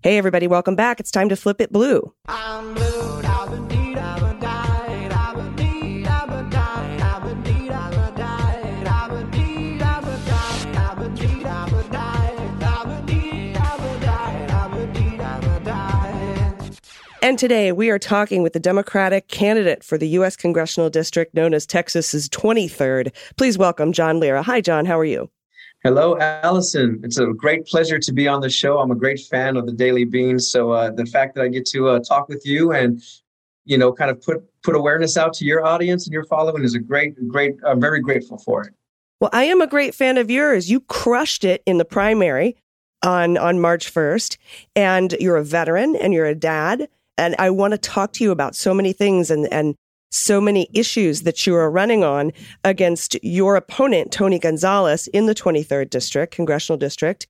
Hey, 0.03 0.19
everybody, 0.19 0.47
welcome 0.47 0.77
back. 0.77 1.01
It's 1.01 1.11
time 1.11 1.31
to 1.31 1.37
flip 1.37 1.63
it 1.63 1.73
blue. 1.73 2.13
And 17.25 17.39
today 17.39 17.73
we 17.73 17.89
are 17.89 17.99
talking 17.99 18.43
with 18.43 18.53
the 18.53 18.61
Democratic 18.61 19.29
candidate 19.29 19.83
for 19.83 19.97
the 19.97 20.09
U.S. 20.09 20.37
congressional 20.37 20.91
district 20.91 21.33
known 21.33 21.55
as 21.55 21.65
Texas's 21.65 22.29
23rd. 22.29 23.15
Please 23.39 23.57
welcome 23.57 23.95
John 23.95 24.21
Lira. 24.21 24.43
Hi, 24.43 24.61
John. 24.61 24.85
How 24.85 24.99
are 24.99 25.07
you? 25.07 25.31
Hello, 25.83 26.19
Allison. 26.19 27.01
It's 27.03 27.17
a 27.17 27.29
great 27.29 27.65
pleasure 27.65 27.99
to 27.99 28.13
be 28.13 28.29
on 28.29 28.43
the 28.43 28.51
show. 28.51 28.79
I'm 28.79 28.91
a 28.91 28.95
great 28.95 29.21
fan 29.21 29.57
of 29.57 29.65
the 29.65 29.73
Daily 29.73 30.05
Beans. 30.05 30.51
So 30.51 30.73
uh, 30.73 30.91
the 30.91 31.07
fact 31.07 31.35
that 31.37 31.45
I 31.45 31.49
get 31.49 31.65
to 31.69 31.89
uh, 31.89 32.01
talk 32.01 32.29
with 32.29 32.45
you 32.45 32.73
and 32.73 33.03
you 33.65 33.79
know 33.79 33.91
kind 33.91 34.11
of 34.11 34.21
put 34.21 34.45
put 34.63 34.77
awareness 34.77 35.17
out 35.17 35.33
to 35.37 35.47
your 35.47 35.65
audience 35.65 36.05
and 36.07 36.13
your 36.13 36.25
following 36.25 36.63
is 36.63 36.75
a 36.75 36.79
great 36.79 37.17
great. 37.27 37.55
I'm 37.67 37.81
very 37.81 38.03
grateful 38.03 38.37
for 38.37 38.65
it. 38.65 38.75
Well, 39.23 39.31
I 39.33 39.45
am 39.45 39.63
a 39.63 39.67
great 39.67 39.95
fan 39.95 40.19
of 40.19 40.31
yours. 40.31 40.71
You 40.71 40.81
crushed 40.81 41.43
it 41.43 41.63
in 41.65 41.79
the 41.79 41.87
primary 41.87 42.59
on 43.03 43.39
on 43.39 43.61
March 43.61 43.91
1st, 43.91 44.37
and 44.77 45.17
you're 45.21 45.37
a 45.37 45.45
veteran 45.45 45.97
and 45.97 46.13
you're 46.13 46.27
a 46.27 46.35
dad. 46.35 46.91
And 47.16 47.35
I 47.38 47.50
want 47.50 47.72
to 47.72 47.79
talk 47.79 48.12
to 48.14 48.24
you 48.24 48.31
about 48.31 48.57
so 48.57 48.74
many 48.74 48.92
things 48.92 49.31
and 49.31 49.53
and 49.53 49.74
so 50.14 50.40
many 50.40 50.68
issues 50.72 51.22
that 51.22 51.44
you 51.46 51.57
are 51.57 51.70
running 51.70 52.05
on 52.05 52.33
against 52.62 53.16
your 53.24 53.57
opponent, 53.57 54.12
Tony 54.12 54.38
Gonzalez, 54.38 55.09
in 55.09 55.27
the 55.27 55.35
23rd 55.35 55.90
District, 55.90 56.33
Congressional 56.33 56.79
District. 56.79 57.27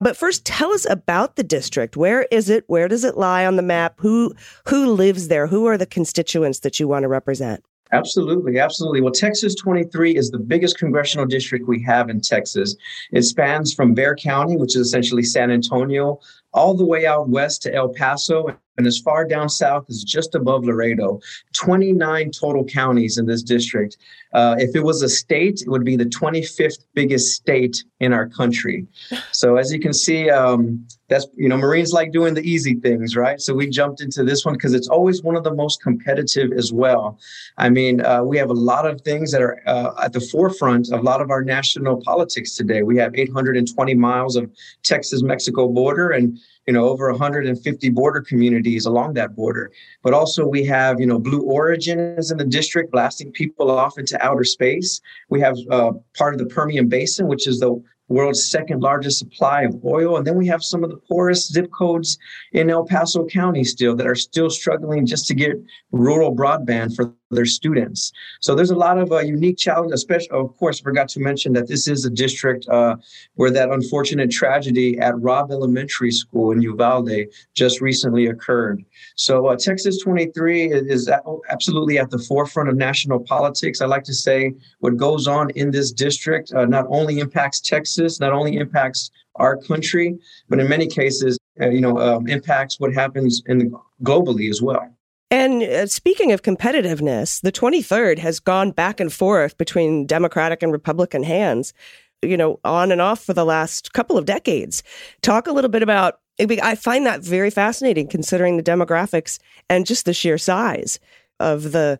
But 0.00 0.16
first, 0.16 0.44
tell 0.44 0.72
us 0.72 0.88
about 0.88 1.34
the 1.34 1.42
district. 1.42 1.96
Where 1.96 2.22
is 2.30 2.48
it? 2.48 2.62
Where 2.68 2.86
does 2.86 3.02
it 3.02 3.16
lie 3.16 3.44
on 3.44 3.56
the 3.56 3.62
map? 3.62 3.94
Who 3.98 4.32
who 4.68 4.92
lives 4.92 5.26
there? 5.26 5.48
Who 5.48 5.66
are 5.66 5.76
the 5.76 5.86
constituents 5.86 6.60
that 6.60 6.78
you 6.78 6.86
want 6.86 7.02
to 7.02 7.08
represent? 7.08 7.64
Absolutely, 7.90 8.58
absolutely. 8.58 9.00
Well, 9.00 9.12
Texas 9.12 9.54
23 9.54 10.14
is 10.14 10.30
the 10.30 10.38
biggest 10.38 10.78
congressional 10.78 11.26
district 11.26 11.66
we 11.66 11.82
have 11.84 12.10
in 12.10 12.20
Texas. 12.20 12.76
It 13.12 13.22
spans 13.22 13.72
from 13.72 13.94
Bexar 13.94 14.16
County, 14.16 14.56
which 14.56 14.76
is 14.76 14.86
essentially 14.86 15.22
San 15.22 15.50
Antonio, 15.50 16.20
all 16.52 16.74
the 16.74 16.84
way 16.84 17.06
out 17.06 17.30
west 17.30 17.62
to 17.62 17.74
El 17.74 17.88
Paso 17.88 18.54
and 18.78 18.86
as 18.86 18.98
far 18.98 19.24
down 19.24 19.48
south 19.48 19.84
as 19.90 20.02
just 20.04 20.34
above 20.34 20.64
Laredo. 20.64 21.20
29 21.54 22.30
total 22.30 22.64
counties 22.64 23.18
in 23.18 23.26
this 23.26 23.42
district. 23.42 23.98
Uh, 24.32 24.54
if 24.58 24.74
it 24.74 24.82
was 24.82 25.02
a 25.02 25.08
state, 25.08 25.60
it 25.60 25.68
would 25.68 25.84
be 25.84 25.96
the 25.96 26.04
25th 26.04 26.84
biggest 26.94 27.34
state 27.34 27.84
in 28.00 28.12
our 28.12 28.28
country. 28.28 28.86
So 29.32 29.56
as 29.56 29.72
you 29.72 29.80
can 29.80 29.92
see, 29.92 30.30
um, 30.30 30.86
that's 31.08 31.26
you 31.34 31.48
know 31.48 31.56
Marines 31.56 31.92
like 31.92 32.12
doing 32.12 32.34
the 32.34 32.42
easy 32.42 32.74
things, 32.74 33.16
right? 33.16 33.40
So 33.40 33.54
we 33.54 33.68
jumped 33.68 34.02
into 34.02 34.24
this 34.24 34.44
one 34.44 34.54
because 34.54 34.74
it's 34.74 34.88
always 34.88 35.22
one 35.22 35.36
of 35.36 35.42
the 35.42 35.54
most 35.54 35.82
competitive 35.82 36.52
as 36.52 36.72
well. 36.72 37.18
I 37.56 37.70
mean, 37.70 38.04
uh, 38.04 38.22
we 38.22 38.36
have 38.36 38.50
a 38.50 38.54
lot 38.54 38.86
of 38.86 39.00
things 39.00 39.32
that 39.32 39.42
are 39.42 39.60
uh, 39.66 39.92
at 40.04 40.12
the 40.12 40.20
forefront 40.20 40.92
of 40.92 41.00
a 41.00 41.02
lot 41.02 41.22
of 41.22 41.30
our 41.30 41.42
national 41.42 42.02
politics 42.02 42.54
today. 42.54 42.82
We 42.82 42.98
have 42.98 43.14
820 43.16 43.94
miles 43.94 44.36
of 44.36 44.50
Texas-Mexico 44.82 45.68
border 45.68 46.10
and 46.10 46.38
you 46.68 46.74
know 46.74 46.86
over 46.86 47.10
150 47.10 47.88
border 47.88 48.20
communities 48.20 48.84
along 48.84 49.14
that 49.14 49.34
border. 49.34 49.72
But 50.02 50.12
also 50.12 50.46
we 50.46 50.64
have 50.66 51.00
you 51.00 51.06
know 51.06 51.18
blue 51.18 51.40
origin 51.40 51.98
is 51.98 52.30
in 52.30 52.36
the 52.36 52.44
district 52.44 52.92
blasting 52.92 53.32
people 53.32 53.70
off 53.70 53.98
into 53.98 54.22
outer 54.22 54.44
space. 54.44 55.00
We 55.30 55.40
have 55.40 55.56
uh, 55.70 55.92
part 56.14 56.34
of 56.34 56.38
the 56.38 56.54
permian 56.54 56.86
basin 56.86 57.26
which 57.26 57.48
is 57.48 57.58
the 57.58 57.82
world's 58.08 58.50
second 58.50 58.80
largest 58.80 59.18
supply 59.18 59.62
of 59.62 59.82
oil. 59.84 60.16
And 60.18 60.26
then 60.26 60.36
we 60.36 60.46
have 60.48 60.62
some 60.62 60.84
of 60.84 60.90
the 60.90 60.96
poorest 60.96 61.52
zip 61.52 61.70
codes 61.70 62.18
in 62.52 62.70
el 62.70 62.84
paso 62.84 63.24
county 63.26 63.64
still 63.64 63.96
that 63.96 64.06
are 64.06 64.14
still 64.14 64.50
struggling 64.50 65.06
just 65.06 65.26
to 65.28 65.34
get 65.34 65.56
rural 65.90 66.34
broadband 66.34 66.94
for 66.94 67.14
their 67.30 67.46
students. 67.46 68.12
So 68.40 68.54
there's 68.54 68.70
a 68.70 68.76
lot 68.76 68.98
of 68.98 69.12
uh, 69.12 69.18
unique 69.20 69.58
challenges. 69.58 70.00
Especially, 70.00 70.30
of 70.30 70.56
course, 70.56 70.80
forgot 70.80 71.08
to 71.10 71.20
mention 71.20 71.52
that 71.54 71.68
this 71.68 71.88
is 71.88 72.04
a 72.04 72.10
district 72.10 72.68
uh, 72.68 72.96
where 73.34 73.50
that 73.50 73.70
unfortunate 73.70 74.30
tragedy 74.30 74.98
at 74.98 75.18
Robb 75.20 75.50
Elementary 75.50 76.10
School 76.10 76.52
in 76.52 76.62
Uvalde 76.62 77.26
just 77.54 77.80
recently 77.80 78.26
occurred. 78.26 78.84
So 79.16 79.46
uh, 79.46 79.56
Texas 79.56 79.98
23 80.02 80.72
is 80.72 81.10
absolutely 81.50 81.98
at 81.98 82.10
the 82.10 82.18
forefront 82.18 82.68
of 82.68 82.76
national 82.76 83.20
politics. 83.20 83.80
I 83.80 83.86
like 83.86 84.04
to 84.04 84.14
say 84.14 84.54
what 84.80 84.96
goes 84.96 85.26
on 85.26 85.50
in 85.50 85.70
this 85.70 85.92
district 85.92 86.52
uh, 86.52 86.64
not 86.64 86.86
only 86.88 87.18
impacts 87.18 87.60
Texas, 87.60 88.20
not 88.20 88.32
only 88.32 88.56
impacts 88.56 89.10
our 89.36 89.56
country, 89.56 90.18
but 90.48 90.58
in 90.58 90.68
many 90.68 90.86
cases, 90.86 91.38
uh, 91.60 91.68
you 91.68 91.80
know, 91.80 91.98
um, 91.98 92.26
impacts 92.28 92.80
what 92.80 92.92
happens 92.92 93.42
in 93.46 93.72
globally 94.02 94.50
as 94.50 94.62
well. 94.62 94.88
And 95.30 95.62
uh, 95.62 95.86
speaking 95.86 96.32
of 96.32 96.42
competitiveness, 96.42 97.40
the 97.42 97.52
23rd 97.52 98.18
has 98.18 98.40
gone 98.40 98.70
back 98.70 98.98
and 98.98 99.12
forth 99.12 99.58
between 99.58 100.06
Democratic 100.06 100.62
and 100.62 100.72
Republican 100.72 101.22
hands, 101.22 101.74
you 102.22 102.36
know, 102.36 102.60
on 102.64 102.90
and 102.90 103.00
off 103.00 103.22
for 103.22 103.34
the 103.34 103.44
last 103.44 103.92
couple 103.92 104.16
of 104.16 104.24
decades. 104.24 104.82
Talk 105.22 105.46
a 105.46 105.52
little 105.52 105.70
bit 105.70 105.82
about 105.82 106.20
I 106.40 106.76
find 106.76 107.04
that 107.04 107.20
very 107.20 107.50
fascinating 107.50 108.06
considering 108.06 108.56
the 108.56 108.62
demographics 108.62 109.40
and 109.68 109.84
just 109.84 110.04
the 110.04 110.14
sheer 110.14 110.38
size 110.38 111.00
of 111.40 111.72
the 111.72 111.98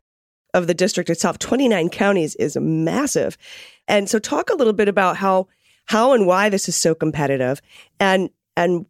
of 0.55 0.67
the 0.67 0.75
district 0.75 1.11
itself. 1.11 1.38
29 1.38 1.88
counties 1.91 2.35
is 2.37 2.57
massive. 2.57 3.37
And 3.87 4.09
so 4.09 4.19
talk 4.19 4.49
a 4.49 4.55
little 4.55 4.73
bit 4.73 4.88
about 4.88 5.17
how 5.17 5.49
how 5.87 6.12
and 6.12 6.27
why 6.27 6.49
this 6.49 6.69
is 6.69 6.77
so 6.77 6.95
competitive 6.95 7.61
and 7.99 8.31
and 8.57 8.87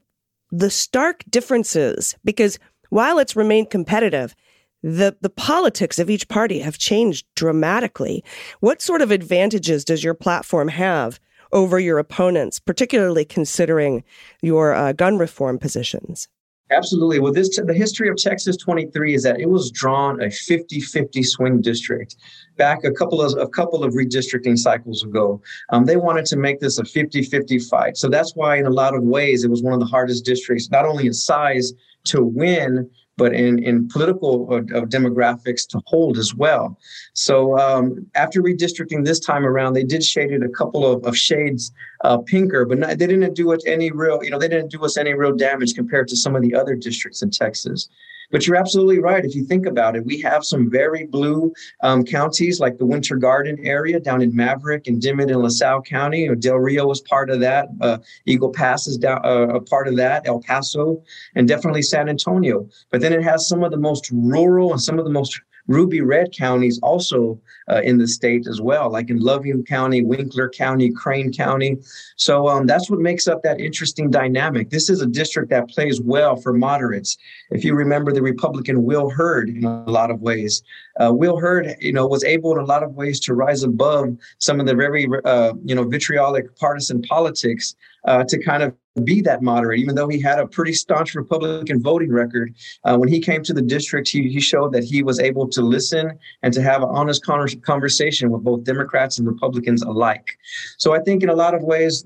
the 0.50 0.70
stark 0.70 1.24
differences 1.30 2.14
because 2.24 2.58
while 2.88 3.18
it's 3.18 3.36
remained 3.36 3.70
competitive, 3.70 4.34
the, 4.82 5.16
the 5.20 5.30
politics 5.30 5.98
of 5.98 6.08
each 6.08 6.28
party 6.28 6.60
have 6.60 6.78
changed 6.78 7.26
dramatically. 7.34 8.24
What 8.60 8.80
sort 8.80 9.02
of 9.02 9.10
advantages 9.10 9.84
does 9.84 10.04
your 10.04 10.14
platform 10.14 10.68
have 10.68 11.18
over 11.52 11.80
your 11.80 11.98
opponents, 11.98 12.58
particularly 12.58 13.24
considering 13.24 14.04
your 14.42 14.74
uh, 14.74 14.92
gun 14.92 15.18
reform 15.18 15.58
positions? 15.58 16.28
Absolutely. 16.70 17.18
Well, 17.18 17.32
this 17.32 17.56
the 17.56 17.72
history 17.72 18.08
of 18.08 18.16
Texas 18.16 18.56
23 18.56 19.14
is 19.14 19.22
that 19.22 19.40
it 19.40 19.48
was 19.48 19.70
drawn 19.70 20.20
a 20.20 20.26
50-50 20.26 21.24
swing 21.24 21.60
district 21.62 22.16
back 22.56 22.84
a 22.84 22.92
couple 22.92 23.22
of 23.22 23.38
a 23.38 23.48
couple 23.48 23.82
of 23.82 23.94
redistricting 23.94 24.58
cycles 24.58 25.02
ago. 25.02 25.40
Um, 25.70 25.86
they 25.86 25.96
wanted 25.96 26.26
to 26.26 26.36
make 26.36 26.60
this 26.60 26.78
a 26.78 26.82
50-50 26.82 27.68
fight. 27.68 27.96
So 27.96 28.08
that's 28.08 28.36
why, 28.36 28.56
in 28.56 28.66
a 28.66 28.70
lot 28.70 28.94
of 28.94 29.02
ways, 29.02 29.44
it 29.44 29.50
was 29.50 29.62
one 29.62 29.72
of 29.72 29.80
the 29.80 29.86
hardest 29.86 30.24
districts, 30.24 30.70
not 30.70 30.84
only 30.84 31.06
in 31.06 31.14
size 31.14 31.72
to 32.04 32.22
win, 32.22 32.90
but 33.18 33.34
in, 33.34 33.58
in 33.62 33.88
political 33.88 34.32
uh, 34.50 34.60
demographics 34.86 35.68
to 35.68 35.82
hold 35.84 36.16
as 36.16 36.34
well. 36.34 36.78
So 37.12 37.58
um, 37.58 38.06
after 38.14 38.40
redistricting 38.40 39.04
this 39.04 39.20
time 39.20 39.44
around, 39.44 39.74
they 39.74 39.84
did 39.84 40.02
shade 40.02 40.30
it 40.30 40.42
a 40.42 40.48
couple 40.48 40.86
of, 40.90 41.04
of 41.04 41.14
shades 41.16 41.72
uh, 42.04 42.18
pinker, 42.18 42.64
but 42.64 42.78
not, 42.78 42.98
they 42.98 43.06
didn't 43.06 43.34
do 43.34 43.52
it 43.52 43.62
any 43.66 43.90
real, 43.90 44.22
you 44.22 44.30
know, 44.30 44.38
they 44.38 44.48
didn't 44.48 44.70
do 44.70 44.82
us 44.84 44.96
any 44.96 45.12
real 45.12 45.34
damage 45.36 45.74
compared 45.74 46.06
to 46.08 46.16
some 46.16 46.34
of 46.36 46.42
the 46.42 46.54
other 46.54 46.74
districts 46.74 47.20
in 47.22 47.30
Texas. 47.30 47.90
But 48.30 48.46
you're 48.46 48.56
absolutely 48.56 48.98
right. 48.98 49.24
If 49.24 49.34
you 49.34 49.44
think 49.44 49.66
about 49.66 49.96
it, 49.96 50.04
we 50.04 50.20
have 50.20 50.44
some 50.44 50.70
very 50.70 51.06
blue 51.06 51.52
um, 51.82 52.04
counties 52.04 52.60
like 52.60 52.76
the 52.76 52.86
Winter 52.86 53.16
Garden 53.16 53.58
area 53.62 53.98
down 54.00 54.22
in 54.22 54.34
Maverick 54.34 54.86
and 54.86 55.00
Dimmitt 55.00 55.30
and 55.30 55.40
LaSalle 55.40 55.82
County. 55.82 56.20
You 56.22 56.28
know, 56.28 56.34
Del 56.34 56.56
Rio 56.56 56.86
was 56.86 57.00
part 57.00 57.30
of 57.30 57.40
that. 57.40 57.68
Uh, 57.80 57.98
Eagle 58.26 58.50
Pass 58.50 58.86
is 58.86 58.98
down, 58.98 59.24
uh, 59.24 59.48
a 59.48 59.60
part 59.60 59.88
of 59.88 59.96
that. 59.96 60.26
El 60.26 60.40
Paso 60.40 61.02
and 61.34 61.48
definitely 61.48 61.82
San 61.82 62.08
Antonio. 62.08 62.68
But 62.90 63.00
then 63.00 63.12
it 63.12 63.22
has 63.22 63.48
some 63.48 63.64
of 63.64 63.70
the 63.70 63.78
most 63.78 64.10
rural 64.12 64.72
and 64.72 64.80
some 64.80 64.98
of 64.98 65.04
the 65.04 65.10
most 65.10 65.40
ruby 65.68 66.00
red 66.00 66.32
counties 66.32 66.80
also 66.82 67.38
uh, 67.70 67.80
in 67.82 67.98
the 67.98 68.08
state 68.08 68.46
as 68.46 68.60
well, 68.60 68.90
like 68.90 69.10
in 69.10 69.20
Loving 69.20 69.64
County, 69.64 70.02
Winkler 70.02 70.48
County, 70.48 70.90
Crane 70.90 71.32
County. 71.32 71.76
So 72.16 72.48
um, 72.48 72.66
that's 72.66 72.90
what 72.90 73.00
makes 73.00 73.28
up 73.28 73.42
that 73.42 73.60
interesting 73.60 74.10
dynamic. 74.10 74.70
This 74.70 74.88
is 74.88 75.02
a 75.02 75.06
district 75.06 75.50
that 75.50 75.68
plays 75.68 76.00
well 76.00 76.36
for 76.36 76.52
moderates. 76.52 77.16
If 77.50 77.64
you 77.64 77.74
remember 77.74 78.12
the 78.12 78.22
Republican 78.22 78.84
Will 78.84 79.10
Hurd 79.10 79.50
in 79.50 79.64
a 79.64 79.90
lot 79.90 80.10
of 80.10 80.20
ways, 80.22 80.62
uh, 80.98 81.12
Will 81.12 81.38
Hurd, 81.38 81.76
you 81.80 81.92
know, 81.92 82.06
was 82.06 82.24
able 82.24 82.52
in 82.52 82.58
a 82.58 82.66
lot 82.66 82.82
of 82.82 82.94
ways 82.94 83.20
to 83.20 83.34
rise 83.34 83.62
above 83.62 84.16
some 84.38 84.60
of 84.60 84.66
the 84.66 84.74
very, 84.74 85.06
uh, 85.24 85.52
you 85.64 85.74
know, 85.74 85.84
vitriolic 85.84 86.56
partisan 86.56 87.02
politics 87.02 87.76
uh, 88.04 88.24
to 88.24 88.42
kind 88.42 88.62
of 88.62 88.74
be 88.98 89.20
that 89.22 89.42
moderate, 89.42 89.80
even 89.80 89.94
though 89.94 90.08
he 90.08 90.20
had 90.20 90.38
a 90.38 90.46
pretty 90.46 90.72
staunch 90.72 91.14
Republican 91.14 91.82
voting 91.82 92.12
record. 92.12 92.54
Uh, 92.84 92.96
when 92.96 93.08
he 93.08 93.20
came 93.20 93.42
to 93.42 93.52
the 93.52 93.62
district, 93.62 94.08
he, 94.08 94.28
he 94.28 94.40
showed 94.40 94.72
that 94.72 94.84
he 94.84 95.02
was 95.02 95.18
able 95.20 95.48
to 95.48 95.62
listen 95.62 96.18
and 96.42 96.52
to 96.54 96.62
have 96.62 96.82
an 96.82 96.88
honest 96.90 97.24
conversation 97.24 98.30
with 98.30 98.42
both 98.42 98.64
Democrats 98.64 99.18
and 99.18 99.26
Republicans 99.26 99.82
alike. 99.82 100.38
So 100.78 100.94
I 100.94 101.00
think 101.00 101.22
in 101.22 101.28
a 101.28 101.34
lot 101.34 101.54
of 101.54 101.62
ways, 101.62 102.04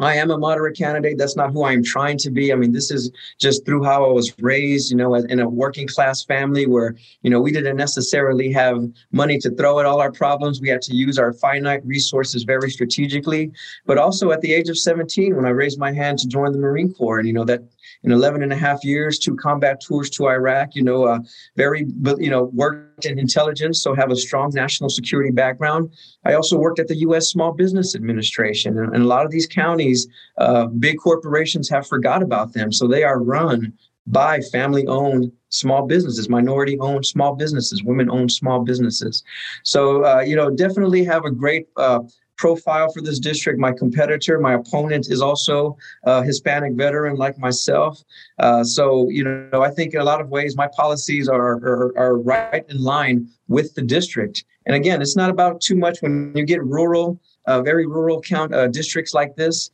I 0.00 0.16
am 0.16 0.30
a 0.30 0.38
moderate 0.38 0.76
candidate. 0.76 1.18
That's 1.18 1.36
not 1.36 1.52
who 1.52 1.64
I'm 1.64 1.84
trying 1.84 2.18
to 2.18 2.30
be. 2.30 2.52
I 2.52 2.56
mean, 2.56 2.72
this 2.72 2.90
is 2.90 3.10
just 3.38 3.64
through 3.66 3.84
how 3.84 4.04
I 4.04 4.12
was 4.12 4.32
raised, 4.40 4.90
you 4.90 4.96
know, 4.96 5.14
in 5.14 5.40
a 5.40 5.48
working 5.48 5.86
class 5.86 6.24
family 6.24 6.66
where, 6.66 6.96
you 7.22 7.30
know, 7.30 7.40
we 7.40 7.52
didn't 7.52 7.76
necessarily 7.76 8.50
have 8.52 8.82
money 9.12 9.38
to 9.38 9.50
throw 9.50 9.78
at 9.78 9.86
all 9.86 10.00
our 10.00 10.10
problems. 10.10 10.60
We 10.60 10.68
had 10.68 10.82
to 10.82 10.94
use 10.94 11.18
our 11.18 11.32
finite 11.32 11.84
resources 11.84 12.44
very 12.44 12.70
strategically. 12.70 13.52
But 13.84 13.98
also 13.98 14.30
at 14.30 14.40
the 14.40 14.52
age 14.54 14.68
of 14.68 14.78
17, 14.78 15.36
when 15.36 15.44
I 15.44 15.50
raised 15.50 15.78
my 15.78 15.92
hand 15.92 16.18
to 16.20 16.28
join 16.28 16.52
the 16.52 16.58
Marine 16.58 16.94
Corps, 16.94 17.18
and, 17.18 17.28
you 17.28 17.34
know, 17.34 17.44
that 17.44 17.62
in 18.02 18.12
11 18.12 18.42
and 18.42 18.52
a 18.52 18.56
half 18.56 18.84
years, 18.84 19.18
two 19.18 19.36
combat 19.36 19.80
tours 19.80 20.08
to 20.10 20.28
Iraq, 20.28 20.74
you 20.74 20.82
know, 20.82 21.04
uh, 21.04 21.18
very, 21.56 21.86
you 22.18 22.30
know, 22.30 22.44
worked 22.52 23.04
in 23.04 23.18
intelligence, 23.18 23.82
so 23.82 23.94
have 23.94 24.10
a 24.10 24.16
strong 24.16 24.50
national 24.54 24.90
security 24.90 25.30
background. 25.30 25.92
I 26.24 26.34
also 26.34 26.58
worked 26.58 26.78
at 26.78 26.88
the 26.88 26.96
U.S. 26.96 27.28
Small 27.28 27.52
Business 27.52 27.94
Administration, 27.94 28.78
and, 28.78 28.94
and 28.94 29.04
a 29.04 29.06
lot 29.06 29.24
of 29.24 29.30
these 29.30 29.46
counties, 29.46 30.08
uh, 30.38 30.66
big 30.66 30.98
corporations 30.98 31.68
have 31.68 31.86
forgot 31.86 32.22
about 32.22 32.52
them, 32.52 32.72
so 32.72 32.86
they 32.86 33.04
are 33.04 33.22
run 33.22 33.72
by 34.06 34.40
family 34.40 34.86
owned 34.86 35.30
small 35.50 35.86
businesses, 35.86 36.28
minority 36.28 36.78
owned 36.80 37.04
small 37.04 37.34
businesses, 37.34 37.82
women 37.82 38.10
owned 38.10 38.32
small 38.32 38.60
businesses. 38.60 39.22
So, 39.62 40.04
uh, 40.04 40.20
you 40.20 40.36
know, 40.36 40.50
definitely 40.50 41.04
have 41.04 41.24
a 41.24 41.30
great 41.30 41.68
uh, 41.76 42.00
profile 42.40 42.90
for 42.90 43.02
this 43.02 43.18
district. 43.18 43.58
My 43.60 43.70
competitor, 43.70 44.40
my 44.40 44.54
opponent, 44.54 45.10
is 45.10 45.20
also 45.20 45.76
a 46.04 46.24
Hispanic 46.24 46.72
veteran 46.72 47.16
like 47.16 47.36
myself. 47.38 48.02
Uh, 48.38 48.64
so, 48.64 49.10
you 49.10 49.22
know, 49.24 49.62
I 49.62 49.70
think 49.70 49.92
in 49.92 50.00
a 50.00 50.04
lot 50.04 50.22
of 50.22 50.30
ways 50.30 50.56
my 50.56 50.68
policies 50.82 51.28
are, 51.28 51.52
are, 51.70 51.92
are 51.98 52.16
right 52.18 52.64
in 52.70 52.78
line 52.82 53.28
with 53.48 53.74
the 53.74 53.82
district. 53.82 54.44
And 54.64 54.74
again, 54.74 55.02
it's 55.02 55.16
not 55.16 55.28
about 55.28 55.60
too 55.60 55.76
much 55.76 55.98
when 56.00 56.32
you 56.34 56.44
get 56.46 56.64
rural, 56.64 57.20
uh, 57.46 57.60
very 57.60 57.86
rural 57.86 58.22
count 58.22 58.54
uh, 58.54 58.68
districts 58.68 59.12
like 59.12 59.36
this 59.36 59.70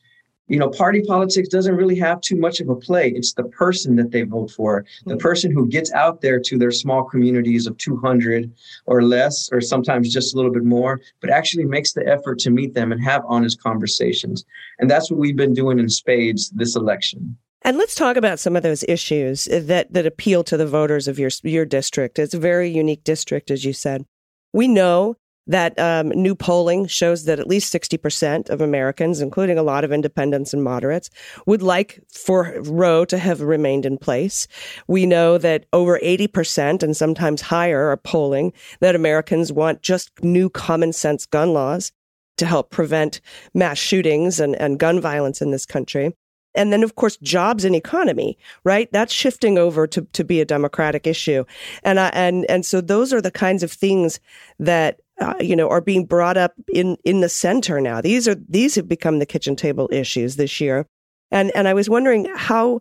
you 0.49 0.59
know, 0.59 0.69
party 0.69 1.03
politics 1.03 1.49
doesn't 1.49 1.75
really 1.75 1.99
have 1.99 2.21
too 2.21 2.37
much 2.37 2.61
of 2.61 2.69
a 2.69 2.77
play. 2.77 3.11
It's 3.11 3.33
the 3.33 3.45
person 3.45 3.97
that 3.97 4.13
they 4.13 4.23
vote 4.23 4.51
for, 4.51 4.85
the 5.05 5.15
hmm. 5.15 5.19
person 5.19 5.51
who 5.51 5.67
gets 5.67 5.93
out 5.93 6.21
there 6.21 6.39
to 6.41 6.59
their 6.59 6.71
small 6.71 7.05
communities 7.05 7.67
of 7.67 7.77
200 7.79 8.53
or 8.87 9.03
less, 9.03 9.49
or 9.53 9.61
sometimes 9.61 10.13
just 10.13 10.35
a 10.35 10.37
little 10.37 10.53
bit 10.53 10.65
more, 10.65 11.01
but 11.21 11.31
actually 11.31 11.65
makes 11.65 11.93
the 11.93 12.07
effort 12.07 12.39
to 12.41 12.51
meet 12.51 12.75
them 12.75 12.93
and 12.93 13.03
have 13.03 13.23
honest 13.27 13.61
conversations. 13.63 14.45
And 14.79 14.91
that's 14.91 15.11
what 15.11 15.19
we've 15.19 15.37
been 15.37 15.55
doing 15.55 15.79
in 15.79 15.89
spades 15.89 16.51
this 16.51 16.77
election. 16.77 17.37
And 17.63 17.79
let's 17.79 17.97
talk 17.97 18.17
about 18.17 18.39
some 18.39 18.55
of 18.55 18.63
those 18.63 18.85
issues 18.87 19.47
that, 19.47 19.93
that 19.93 20.07
appeal 20.07 20.45
to 20.45 20.57
the 20.57 20.67
voters 20.67 21.09
of 21.09 21.19
your, 21.19 21.31
your 21.43 21.65
district. 21.65 22.19
It's 22.19 22.35
a 22.35 22.39
very 22.39 22.71
unique 22.71 23.03
district, 23.03 23.51
as 23.51 23.65
you 23.65 23.73
said. 23.73 24.05
We 24.53 24.69
know 24.69 25.17
that 25.47 25.79
um, 25.79 26.09
new 26.09 26.35
polling 26.35 26.87
shows 26.87 27.25
that 27.25 27.39
at 27.39 27.47
least 27.47 27.73
60% 27.73 28.51
of 28.51 28.61
Americans, 28.61 29.21
including 29.21 29.59
a 29.59 29.63
lot 29.63 29.85
of 29.85 29.93
independents 29.93 30.53
and 30.53 30.65
moderates, 30.65 31.11
would 31.47 31.63
like 31.63 32.03
for 32.13 32.55
Roe 32.63 33.05
to 33.05 33.19
have 33.19 33.41
remained 33.41 33.87
in 33.87 33.99
place. 33.99 34.47
We 34.89 35.07
know 35.07 35.39
that 35.39 35.67
over 35.73 35.99
80% 36.01 36.83
and 36.83 36.97
sometimes 36.97 37.43
higher 37.43 37.89
are 37.91 37.97
polling 37.97 38.53
that 38.81 38.95
Americans 38.95 39.53
want 39.53 39.83
just 39.83 40.11
new 40.23 40.51
common 40.51 40.93
sense 40.93 41.27
gun 41.27 41.53
laws 41.53 41.93
to 42.39 42.47
help 42.47 42.71
prevent 42.71 43.21
mass 43.55 43.79
shootings 43.79 44.41
and, 44.41 44.55
and 44.57 44.79
gun 44.79 45.01
violence 45.01 45.41
in 45.41 45.51
this 45.51 45.67
country. 45.67 46.15
And 46.55 46.73
then, 46.73 46.83
of 46.83 46.97
course, 46.97 47.19
jobs 47.19 47.65
and 47.65 47.77
economy, 47.77 48.39
right? 48.65 48.91
That's 48.91 49.13
shifting 49.13 49.59
over 49.59 49.87
to, 49.89 50.03
to 50.13 50.25
be 50.25 50.41
a 50.41 50.47
democratic 50.47 51.07
issue. 51.07 51.45
And, 51.83 52.01
I, 52.01 52.09
and, 52.09 52.47
and 52.49 52.65
so 52.65 52.81
those 52.81 53.13
are 53.13 53.21
the 53.21 53.31
kinds 53.31 53.63
of 53.63 53.71
things 53.71 54.19
that 54.59 55.01
uh, 55.21 55.35
you 55.41 55.57
know, 55.57 55.69
are 55.69 55.81
being 55.81 56.05
brought 56.05 56.37
up 56.37 56.53
in 56.73 56.97
in 57.05 57.21
the 57.21 57.29
center 57.29 57.81
now. 57.81 58.01
These 58.01 58.29
are 58.29 58.35
these 58.49 58.75
have 58.75 58.89
become 58.89 59.19
the 59.19 59.27
kitchen 59.27 59.57
table 59.57 59.89
issues 59.93 60.37
this 60.37 60.61
year, 60.61 60.87
and 61.31 61.51
and 61.55 61.69
I 61.69 61.75
was 61.75 61.89
wondering 61.89 62.31
how 62.35 62.81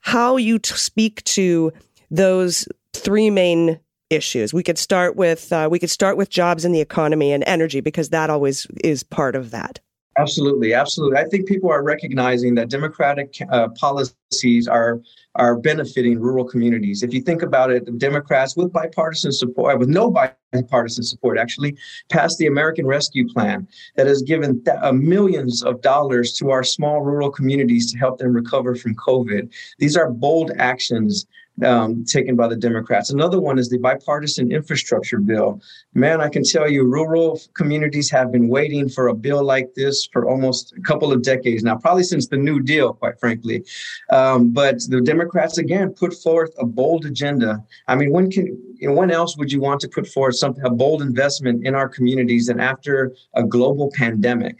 how 0.00 0.36
you 0.36 0.58
t- 0.58 0.74
speak 0.74 1.22
to 1.24 1.72
those 2.10 2.68
three 2.92 3.30
main 3.30 3.80
issues. 4.10 4.52
We 4.52 4.62
could 4.62 4.78
start 4.78 5.16
with 5.16 5.52
uh, 5.52 5.68
we 5.70 5.78
could 5.78 5.90
start 5.90 6.16
with 6.16 6.28
jobs 6.28 6.64
and 6.64 6.74
the 6.74 6.80
economy 6.80 7.32
and 7.32 7.42
energy 7.46 7.80
because 7.80 8.10
that 8.10 8.30
always 8.30 8.66
is 8.84 9.02
part 9.02 9.34
of 9.34 9.50
that. 9.50 9.80
Absolutely, 10.18 10.74
absolutely. 10.74 11.18
I 11.18 11.24
think 11.24 11.48
people 11.48 11.70
are 11.70 11.82
recognizing 11.82 12.54
that 12.56 12.68
democratic 12.68 13.38
uh, 13.50 13.68
policies 13.68 14.68
are 14.68 15.00
are 15.34 15.56
benefiting 15.56 16.18
rural 16.20 16.44
communities. 16.44 17.02
If 17.02 17.14
you 17.14 17.20
think 17.20 17.42
about 17.42 17.70
it, 17.70 17.86
the 17.86 17.92
Democrats, 17.92 18.56
with 18.56 18.72
bipartisan 18.72 19.32
support, 19.32 19.78
with 19.78 19.88
no 19.88 20.10
bipartisan 20.10 21.04
support, 21.04 21.38
actually 21.38 21.76
passed 22.10 22.38
the 22.38 22.46
American 22.46 22.86
Rescue 22.86 23.26
Plan 23.28 23.66
that 23.96 24.06
has 24.06 24.22
given 24.22 24.62
th- 24.64 24.76
uh, 24.82 24.92
millions 24.92 25.62
of 25.62 25.80
dollars 25.80 26.32
to 26.34 26.50
our 26.50 26.62
small 26.62 27.00
rural 27.00 27.30
communities 27.30 27.90
to 27.92 27.98
help 27.98 28.18
them 28.18 28.32
recover 28.32 28.74
from 28.74 28.94
COVID. 28.96 29.52
These 29.78 29.96
are 29.96 30.10
bold 30.10 30.52
actions 30.58 31.26
um, 31.64 32.04
taken 32.04 32.36
by 32.36 32.48
the 32.48 32.56
Democrats. 32.56 33.10
Another 33.10 33.40
one 33.40 33.58
is 33.58 33.68
the 33.68 33.78
bipartisan 33.78 34.50
infrastructure 34.50 35.18
bill. 35.18 35.60
Man, 35.94 36.20
I 36.20 36.28
can 36.28 36.42
tell 36.44 36.68
you, 36.68 36.84
rural 36.84 37.40
communities 37.54 38.10
have 38.10 38.32
been 38.32 38.48
waiting 38.48 38.88
for 38.88 39.08
a 39.08 39.14
bill 39.14 39.44
like 39.44 39.74
this 39.74 40.08
for 40.12 40.28
almost 40.28 40.74
a 40.76 40.80
couple 40.80 41.12
of 41.12 41.22
decades 41.22 41.62
now, 41.62 41.76
probably 41.76 42.04
since 42.04 42.28
the 42.28 42.36
New 42.36 42.60
Deal, 42.60 42.94
quite 42.94 43.18
frankly. 43.20 43.64
Um, 44.10 44.50
but 44.50 44.80
the 44.88 45.00
Democrats 45.00 45.58
again 45.58 45.90
put 45.90 46.14
forth 46.14 46.50
a 46.58 46.66
bold 46.66 47.04
agenda. 47.04 47.62
I 47.88 47.96
mean, 47.96 48.12
when 48.12 48.30
can 48.30 48.46
you 48.82 48.88
know, 48.88 48.94
when 48.94 49.12
else 49.12 49.36
would 49.36 49.52
you 49.52 49.60
want 49.60 49.80
to 49.82 49.88
put 49.88 50.08
forth 50.08 50.34
something 50.36 50.64
a 50.64 50.70
bold 50.70 51.02
investment 51.02 51.64
in 51.64 51.74
our 51.74 51.88
communities 51.88 52.46
than 52.46 52.58
after 52.58 53.14
a 53.34 53.44
global 53.44 53.92
pandemic? 53.94 54.58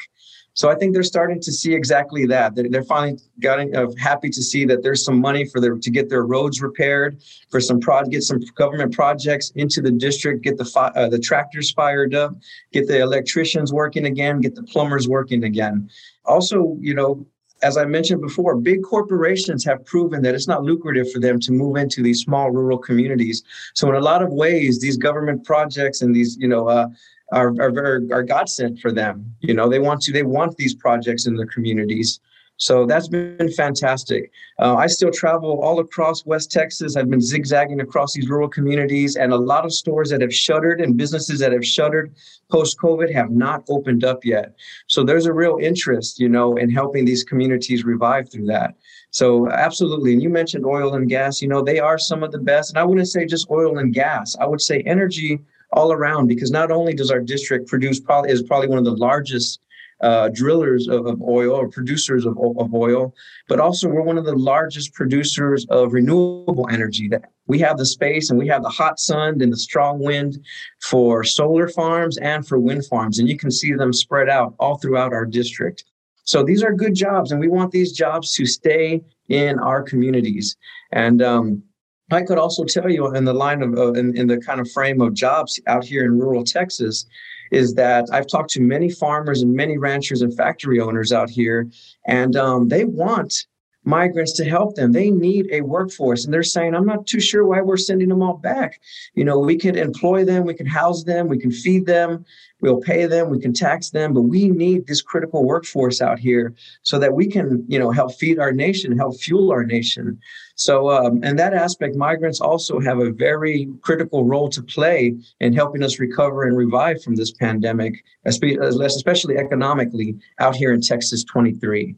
So 0.54 0.68
I 0.68 0.74
think 0.74 0.92
they're 0.92 1.02
starting 1.02 1.40
to 1.40 1.52
see 1.52 1.74
exactly 1.74 2.26
that. 2.26 2.54
They're, 2.54 2.82
finally 2.82 3.18
getting 3.40 3.74
uh, 3.74 3.86
happy 3.98 4.28
to 4.28 4.42
see 4.42 4.64
that 4.66 4.82
there's 4.82 5.04
some 5.04 5.18
money 5.20 5.46
for 5.46 5.60
their 5.60 5.76
to 5.76 5.90
get 5.90 6.10
their 6.10 6.24
roads 6.24 6.60
repaired, 6.60 7.22
for 7.50 7.60
some 7.60 7.80
prod, 7.80 8.10
get 8.10 8.22
some 8.22 8.40
government 8.56 8.92
projects 8.92 9.50
into 9.54 9.80
the 9.80 9.90
district, 9.90 10.42
get 10.44 10.58
the 10.58 10.64
fi- 10.64 10.92
uh, 10.94 11.08
the 11.08 11.18
tractors 11.18 11.72
fired 11.72 12.14
up, 12.14 12.34
get 12.72 12.86
the 12.86 13.00
electricians 13.00 13.72
working 13.72 14.06
again, 14.06 14.40
get 14.40 14.54
the 14.54 14.62
plumbers 14.64 15.08
working 15.08 15.44
again. 15.44 15.88
Also, 16.26 16.76
you 16.80 16.94
know, 16.94 17.26
as 17.62 17.76
I 17.76 17.84
mentioned 17.84 18.20
before, 18.20 18.56
big 18.56 18.82
corporations 18.82 19.64
have 19.64 19.84
proven 19.84 20.22
that 20.22 20.34
it's 20.34 20.48
not 20.48 20.64
lucrative 20.64 21.10
for 21.10 21.20
them 21.20 21.38
to 21.40 21.52
move 21.52 21.76
into 21.76 22.02
these 22.02 22.20
small 22.20 22.50
rural 22.50 22.78
communities. 22.78 23.42
So 23.74 23.88
in 23.88 23.94
a 23.94 24.00
lot 24.00 24.22
of 24.22 24.32
ways, 24.32 24.80
these 24.80 24.96
government 24.96 25.44
projects 25.44 26.02
and 26.02 26.14
these, 26.14 26.36
you 26.38 26.48
know, 26.48 26.68
uh, 26.68 26.88
are 27.32 27.48
are 27.60 27.70
very 27.70 28.10
are 28.12 28.22
God 28.22 28.48
sent 28.48 28.78
for 28.78 28.92
them. 28.92 29.34
You 29.40 29.54
know, 29.54 29.68
they 29.68 29.78
want 29.78 30.02
to 30.02 30.12
they 30.12 30.22
want 30.22 30.56
these 30.56 30.74
projects 30.74 31.26
in 31.26 31.36
their 31.36 31.46
communities. 31.46 32.20
So 32.62 32.86
that's 32.86 33.08
been 33.08 33.50
fantastic. 33.50 34.30
Uh, 34.60 34.76
I 34.76 34.86
still 34.86 35.10
travel 35.10 35.60
all 35.60 35.80
across 35.80 36.24
West 36.24 36.52
Texas. 36.52 36.94
I've 36.94 37.10
been 37.10 37.20
zigzagging 37.20 37.80
across 37.80 38.14
these 38.14 38.28
rural 38.28 38.48
communities, 38.48 39.16
and 39.16 39.32
a 39.32 39.36
lot 39.36 39.64
of 39.64 39.72
stores 39.72 40.10
that 40.10 40.20
have 40.20 40.32
shuttered 40.32 40.80
and 40.80 40.96
businesses 40.96 41.40
that 41.40 41.50
have 41.50 41.66
shuttered 41.66 42.14
post 42.52 42.78
COVID 42.78 43.12
have 43.12 43.32
not 43.32 43.64
opened 43.68 44.04
up 44.04 44.24
yet. 44.24 44.54
So 44.86 45.02
there's 45.02 45.26
a 45.26 45.32
real 45.32 45.58
interest, 45.60 46.20
you 46.20 46.28
know, 46.28 46.54
in 46.54 46.70
helping 46.70 47.04
these 47.04 47.24
communities 47.24 47.84
revive 47.84 48.30
through 48.30 48.46
that. 48.46 48.76
So 49.10 49.50
absolutely. 49.50 50.12
And 50.12 50.22
you 50.22 50.30
mentioned 50.30 50.64
oil 50.64 50.94
and 50.94 51.08
gas, 51.08 51.42
you 51.42 51.48
know, 51.48 51.62
they 51.62 51.80
are 51.80 51.98
some 51.98 52.22
of 52.22 52.30
the 52.30 52.38
best. 52.38 52.70
And 52.70 52.78
I 52.78 52.84
wouldn't 52.84 53.08
say 53.08 53.26
just 53.26 53.50
oil 53.50 53.78
and 53.78 53.92
gas. 53.92 54.36
I 54.38 54.46
would 54.46 54.60
say 54.60 54.82
energy 54.86 55.40
all 55.72 55.90
around 55.90 56.28
because 56.28 56.52
not 56.52 56.70
only 56.70 56.94
does 56.94 57.10
our 57.10 57.18
district 57.18 57.66
produce 57.66 57.98
probably 57.98 58.30
is 58.30 58.44
probably 58.44 58.68
one 58.68 58.78
of 58.78 58.84
the 58.84 58.94
largest 58.94 59.58
uh, 60.02 60.28
drillers 60.34 60.88
of, 60.88 61.06
of, 61.06 61.22
oil 61.22 61.52
or 61.52 61.68
producers 61.68 62.26
of, 62.26 62.36
of 62.38 62.74
oil, 62.74 63.14
but 63.48 63.60
also 63.60 63.88
we're 63.88 64.02
one 64.02 64.18
of 64.18 64.24
the 64.24 64.36
largest 64.36 64.92
producers 64.94 65.64
of 65.70 65.92
renewable 65.92 66.68
energy. 66.70 67.08
That 67.08 67.30
we 67.46 67.58
have 67.60 67.78
the 67.78 67.86
space 67.86 68.30
and 68.30 68.38
we 68.38 68.48
have 68.48 68.62
the 68.62 68.68
hot 68.68 68.98
sun 68.98 69.40
and 69.40 69.52
the 69.52 69.56
strong 69.56 70.00
wind 70.00 70.44
for 70.80 71.22
solar 71.22 71.68
farms 71.68 72.18
and 72.18 72.46
for 72.46 72.58
wind 72.58 72.84
farms, 72.86 73.18
and 73.18 73.28
you 73.28 73.38
can 73.38 73.50
see 73.50 73.72
them 73.72 73.92
spread 73.92 74.28
out 74.28 74.54
all 74.58 74.78
throughout 74.78 75.12
our 75.12 75.26
district. 75.26 75.84
So 76.24 76.42
these 76.42 76.62
are 76.62 76.72
good 76.72 76.94
jobs, 76.94 77.32
and 77.32 77.40
we 77.40 77.48
want 77.48 77.72
these 77.72 77.92
jobs 77.92 78.34
to 78.34 78.46
stay 78.46 79.02
in 79.28 79.58
our 79.58 79.82
communities. 79.82 80.56
And 80.92 81.22
um, 81.22 81.62
I 82.10 82.22
could 82.22 82.38
also 82.38 82.64
tell 82.64 82.90
you 82.90 83.14
in 83.14 83.24
the 83.24 83.32
line 83.32 83.62
of 83.62 83.74
uh, 83.78 83.92
in, 83.92 84.16
in 84.16 84.26
the 84.26 84.38
kind 84.38 84.60
of 84.60 84.70
frame 84.70 85.00
of 85.00 85.14
jobs 85.14 85.60
out 85.66 85.84
here 85.84 86.04
in 86.04 86.18
rural 86.18 86.44
Texas 86.44 87.06
is 87.52 87.74
that 87.74 88.06
I've 88.10 88.26
talked 88.26 88.50
to 88.50 88.60
many 88.60 88.90
farmers 88.90 89.42
and 89.42 89.54
many 89.54 89.78
ranchers 89.78 90.22
and 90.22 90.34
factory 90.34 90.80
owners 90.80 91.12
out 91.12 91.30
here, 91.30 91.70
and 92.06 92.34
um, 92.34 92.68
they 92.68 92.84
want 92.84 93.46
migrants 93.84 94.32
to 94.34 94.44
help 94.44 94.74
them. 94.74 94.92
They 94.92 95.10
need 95.10 95.48
a 95.50 95.60
workforce. 95.62 96.24
And 96.24 96.32
they're 96.32 96.42
saying, 96.42 96.74
I'm 96.74 96.86
not 96.86 97.06
too 97.06 97.20
sure 97.20 97.44
why 97.44 97.60
we're 97.60 97.76
sending 97.76 98.08
them 98.08 98.22
all 98.22 98.36
back. 98.36 98.80
You 99.14 99.24
know, 99.24 99.38
we 99.38 99.56
could 99.58 99.76
employ 99.76 100.24
them, 100.24 100.44
we 100.44 100.54
can 100.54 100.66
house 100.66 101.04
them, 101.04 101.28
we 101.28 101.38
can 101.38 101.50
feed 101.50 101.86
them, 101.86 102.24
we'll 102.60 102.80
pay 102.80 103.06
them, 103.06 103.28
we 103.28 103.40
can 103.40 103.52
tax 103.52 103.90
them, 103.90 104.14
but 104.14 104.22
we 104.22 104.48
need 104.48 104.86
this 104.86 105.02
critical 105.02 105.44
workforce 105.44 106.00
out 106.00 106.18
here 106.18 106.54
so 106.82 106.98
that 106.98 107.14
we 107.14 107.26
can, 107.26 107.64
you 107.68 107.78
know, 107.78 107.90
help 107.90 108.14
feed 108.14 108.38
our 108.38 108.52
nation, 108.52 108.96
help 108.96 109.20
fuel 109.20 109.50
our 109.50 109.64
nation. 109.64 110.18
So, 110.54 110.90
um, 110.90 111.20
and 111.24 111.38
that 111.38 111.54
aspect, 111.54 111.96
migrants 111.96 112.40
also 112.40 112.78
have 112.78 113.00
a 113.00 113.10
very 113.10 113.68
critical 113.80 114.24
role 114.24 114.48
to 114.50 114.62
play 114.62 115.16
in 115.40 115.52
helping 115.52 115.82
us 115.82 115.98
recover 115.98 116.44
and 116.44 116.56
revive 116.56 117.02
from 117.02 117.16
this 117.16 117.32
pandemic, 117.32 118.04
especially 118.24 119.38
economically 119.38 120.16
out 120.38 120.54
here 120.54 120.72
in 120.72 120.80
Texas 120.80 121.24
23. 121.24 121.96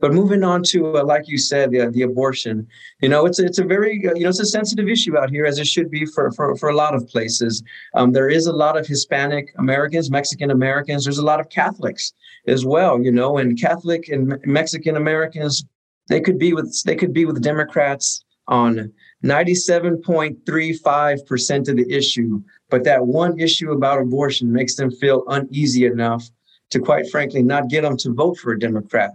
But 0.00 0.12
moving 0.12 0.44
on 0.44 0.62
to, 0.70 0.98
uh, 0.98 1.04
like 1.04 1.28
you 1.28 1.38
said, 1.38 1.70
the, 1.70 1.90
the 1.90 2.02
abortion, 2.02 2.66
you 3.00 3.08
know, 3.08 3.26
it's 3.26 3.38
it's 3.38 3.58
a 3.58 3.64
very, 3.64 4.06
uh, 4.06 4.14
you 4.14 4.24
know, 4.24 4.28
it's 4.28 4.40
a 4.40 4.46
sensitive 4.46 4.88
issue 4.88 5.16
out 5.16 5.30
here, 5.30 5.46
as 5.46 5.58
it 5.58 5.66
should 5.66 5.90
be 5.90 6.04
for 6.06 6.30
for, 6.32 6.56
for 6.56 6.68
a 6.68 6.76
lot 6.76 6.94
of 6.94 7.06
places. 7.08 7.62
Um, 7.94 8.12
there 8.12 8.28
is 8.28 8.46
a 8.46 8.52
lot 8.52 8.76
of 8.76 8.86
Hispanic 8.86 9.54
Americans, 9.58 10.10
Mexican 10.10 10.50
Americans. 10.50 11.04
There's 11.04 11.18
a 11.18 11.24
lot 11.24 11.40
of 11.40 11.48
Catholics 11.48 12.12
as 12.46 12.64
well, 12.64 13.02
you 13.02 13.12
know, 13.12 13.38
and 13.38 13.60
Catholic 13.60 14.08
and 14.08 14.38
Mexican 14.44 14.96
Americans, 14.96 15.64
they 16.08 16.20
could 16.20 16.38
be 16.38 16.52
with 16.52 16.82
they 16.84 16.96
could 16.96 17.12
be 17.12 17.24
with 17.24 17.42
Democrats 17.42 18.24
on 18.48 18.92
97.35% 19.24 21.68
of 21.68 21.76
the 21.76 21.92
issue, 21.92 22.40
but 22.70 22.84
that 22.84 23.04
one 23.04 23.40
issue 23.40 23.72
about 23.72 24.00
abortion 24.00 24.52
makes 24.52 24.76
them 24.76 24.88
feel 24.90 25.24
uneasy 25.28 25.86
enough 25.86 26.30
to 26.70 26.78
quite 26.78 27.10
frankly 27.10 27.42
not 27.42 27.68
get 27.68 27.82
them 27.82 27.96
to 27.96 28.12
vote 28.12 28.38
for 28.38 28.52
a 28.52 28.58
Democrat. 28.58 29.10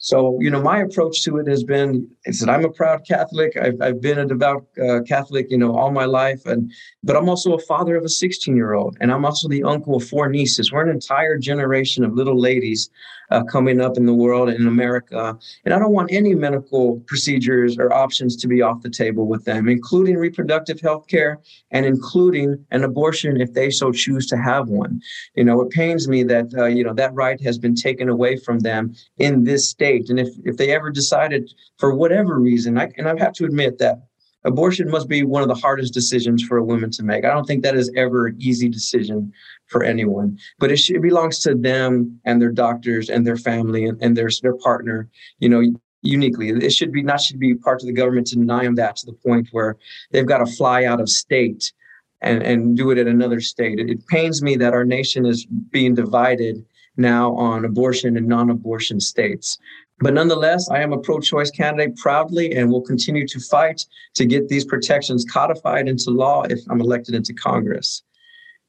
So, 0.00 0.38
you 0.40 0.50
know, 0.50 0.62
my 0.62 0.78
approach 0.80 1.22
to 1.24 1.36
it 1.38 1.46
has 1.46 1.62
been 1.62 2.08
is 2.24 2.40
said, 2.40 2.48
I'm 2.48 2.64
a 2.64 2.70
proud 2.70 3.06
Catholic. 3.06 3.56
I've, 3.56 3.80
I've 3.80 4.00
been 4.00 4.18
a 4.18 4.26
devout 4.26 4.66
uh, 4.82 5.00
Catholic, 5.06 5.46
you 5.50 5.58
know, 5.58 5.76
all 5.76 5.90
my 5.90 6.04
life. 6.04 6.44
And, 6.46 6.72
but 7.02 7.16
I'm 7.16 7.28
also 7.28 7.54
a 7.54 7.58
father 7.60 7.96
of 7.96 8.04
a 8.04 8.08
16 8.08 8.54
year 8.54 8.74
old, 8.74 8.96
and 9.00 9.10
I'm 9.10 9.24
also 9.24 9.48
the 9.48 9.62
uncle 9.62 9.96
of 9.96 10.06
four 10.06 10.28
nieces. 10.28 10.70
We're 10.70 10.82
an 10.82 10.94
entire 10.94 11.38
generation 11.38 12.04
of 12.04 12.14
little 12.14 12.38
ladies 12.38 12.90
uh, 13.30 13.44
coming 13.44 13.80
up 13.80 13.96
in 13.96 14.06
the 14.06 14.14
world 14.14 14.48
in 14.48 14.66
America. 14.66 15.38
And 15.64 15.72
I 15.72 15.78
don't 15.78 15.92
want 15.92 16.12
any 16.12 16.34
medical 16.34 17.00
procedures 17.06 17.78
or 17.78 17.92
options 17.92 18.36
to 18.36 18.48
be 18.48 18.62
off 18.62 18.82
the 18.82 18.90
table 18.90 19.26
with 19.26 19.44
them, 19.44 19.68
including 19.68 20.16
reproductive 20.16 20.80
health 20.80 21.06
care 21.06 21.38
and 21.70 21.86
including 21.86 22.64
an 22.70 22.84
abortion 22.84 23.40
if 23.40 23.52
they 23.54 23.70
so 23.70 23.92
choose 23.92 24.26
to 24.28 24.36
have 24.36 24.68
one. 24.68 25.00
You 25.34 25.44
know, 25.44 25.60
it 25.60 25.70
pains 25.70 26.08
me 26.08 26.22
that, 26.24 26.52
uh, 26.56 26.66
you 26.66 26.84
know, 26.84 26.94
that 26.94 27.14
right 27.14 27.40
has 27.42 27.58
been 27.58 27.74
taken 27.74 28.08
away 28.08 28.36
from 28.36 28.60
them 28.60 28.94
in 29.18 29.44
this 29.44 29.68
state. 29.68 30.10
And 30.10 30.18
if, 30.18 30.28
if 30.44 30.56
they 30.56 30.74
ever 30.74 30.90
decided 30.90 31.52
for 31.78 31.94
whatever 31.94 32.10
reason, 32.28 32.78
I, 32.78 32.90
and 32.96 33.08
I 33.08 33.18
have 33.18 33.32
to 33.34 33.44
admit 33.44 33.78
that 33.78 34.02
abortion 34.44 34.90
must 34.90 35.08
be 35.08 35.22
one 35.22 35.42
of 35.42 35.48
the 35.48 35.54
hardest 35.54 35.94
decisions 35.94 36.42
for 36.42 36.56
a 36.56 36.64
woman 36.64 36.90
to 36.92 37.02
make. 37.02 37.24
I 37.24 37.28
don't 37.28 37.46
think 37.46 37.62
that 37.62 37.76
is 37.76 37.90
ever 37.96 38.28
an 38.28 38.36
easy 38.38 38.68
decision 38.68 39.32
for 39.66 39.82
anyone, 39.82 40.38
but 40.58 40.70
it, 40.70 40.80
it 40.90 41.02
belongs 41.02 41.40
to 41.40 41.54
them 41.54 42.20
and 42.24 42.40
their 42.40 42.52
doctors 42.52 43.10
and 43.10 43.26
their 43.26 43.36
family 43.36 43.84
and, 43.84 44.00
and 44.02 44.16
their 44.16 44.30
their 44.42 44.56
partner. 44.56 45.08
You 45.38 45.48
know, 45.48 45.62
uniquely. 46.02 46.48
It 46.50 46.72
should 46.72 46.92
be 46.92 47.02
not 47.02 47.20
should 47.20 47.38
be 47.38 47.54
part 47.54 47.82
of 47.82 47.86
the 47.86 47.92
government 47.92 48.26
to 48.28 48.36
deny 48.36 48.64
them 48.64 48.74
that 48.76 48.96
to 48.96 49.06
the 49.06 49.12
point 49.12 49.48
where 49.52 49.76
they've 50.10 50.26
got 50.26 50.38
to 50.38 50.46
fly 50.46 50.84
out 50.84 51.00
of 51.00 51.08
state 51.08 51.72
and, 52.20 52.42
and 52.42 52.76
do 52.76 52.90
it 52.90 52.98
at 52.98 53.06
another 53.06 53.40
state. 53.40 53.78
It, 53.78 53.90
it 53.90 54.06
pains 54.06 54.42
me 54.42 54.56
that 54.56 54.74
our 54.74 54.84
nation 54.84 55.26
is 55.26 55.46
being 55.46 55.94
divided 55.94 56.64
now 56.96 57.34
on 57.34 57.64
abortion 57.64 58.16
and 58.16 58.26
non-abortion 58.26 59.00
states. 59.00 59.58
But 60.00 60.14
nonetheless, 60.14 60.68
I 60.70 60.80
am 60.80 60.92
a 60.92 60.98
pro 60.98 61.20
choice 61.20 61.50
candidate 61.50 61.96
proudly 61.96 62.54
and 62.54 62.70
will 62.70 62.80
continue 62.80 63.26
to 63.26 63.38
fight 63.38 63.84
to 64.14 64.24
get 64.24 64.48
these 64.48 64.64
protections 64.64 65.26
codified 65.30 65.88
into 65.88 66.10
law 66.10 66.42
if 66.44 66.60
I'm 66.70 66.80
elected 66.80 67.14
into 67.14 67.34
Congress. 67.34 68.02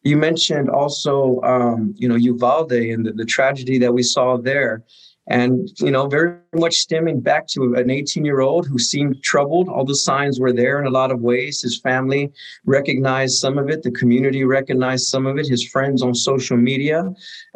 You 0.03 0.17
mentioned 0.17 0.69
also, 0.69 1.39
um, 1.41 1.93
you 1.95 2.09
know, 2.09 2.15
Uvalde 2.15 2.71
and 2.71 3.05
the, 3.05 3.13
the 3.13 3.25
tragedy 3.25 3.77
that 3.77 3.93
we 3.93 4.03
saw 4.03 4.37
there. 4.37 4.83
And, 5.27 5.69
you 5.77 5.91
know, 5.91 6.07
very 6.07 6.35
much 6.53 6.75
stemming 6.77 7.21
back 7.21 7.47
to 7.49 7.75
an 7.75 7.89
18 7.89 8.25
year 8.25 8.41
old 8.41 8.67
who 8.67 8.79
seemed 8.79 9.23
troubled. 9.23 9.69
All 9.69 9.85
the 9.85 9.95
signs 9.95 10.39
were 10.39 10.51
there 10.51 10.79
in 10.79 10.87
a 10.87 10.89
lot 10.89 11.11
of 11.11 11.21
ways. 11.21 11.61
His 11.61 11.79
family 11.79 12.31
recognized 12.65 13.35
some 13.35 13.57
of 13.57 13.69
it. 13.69 13.83
The 13.83 13.91
community 13.91 14.43
recognized 14.43 15.05
some 15.05 15.27
of 15.27 15.37
it. 15.37 15.47
His 15.47 15.65
friends 15.65 16.01
on 16.01 16.15
social 16.15 16.57
media 16.57 17.07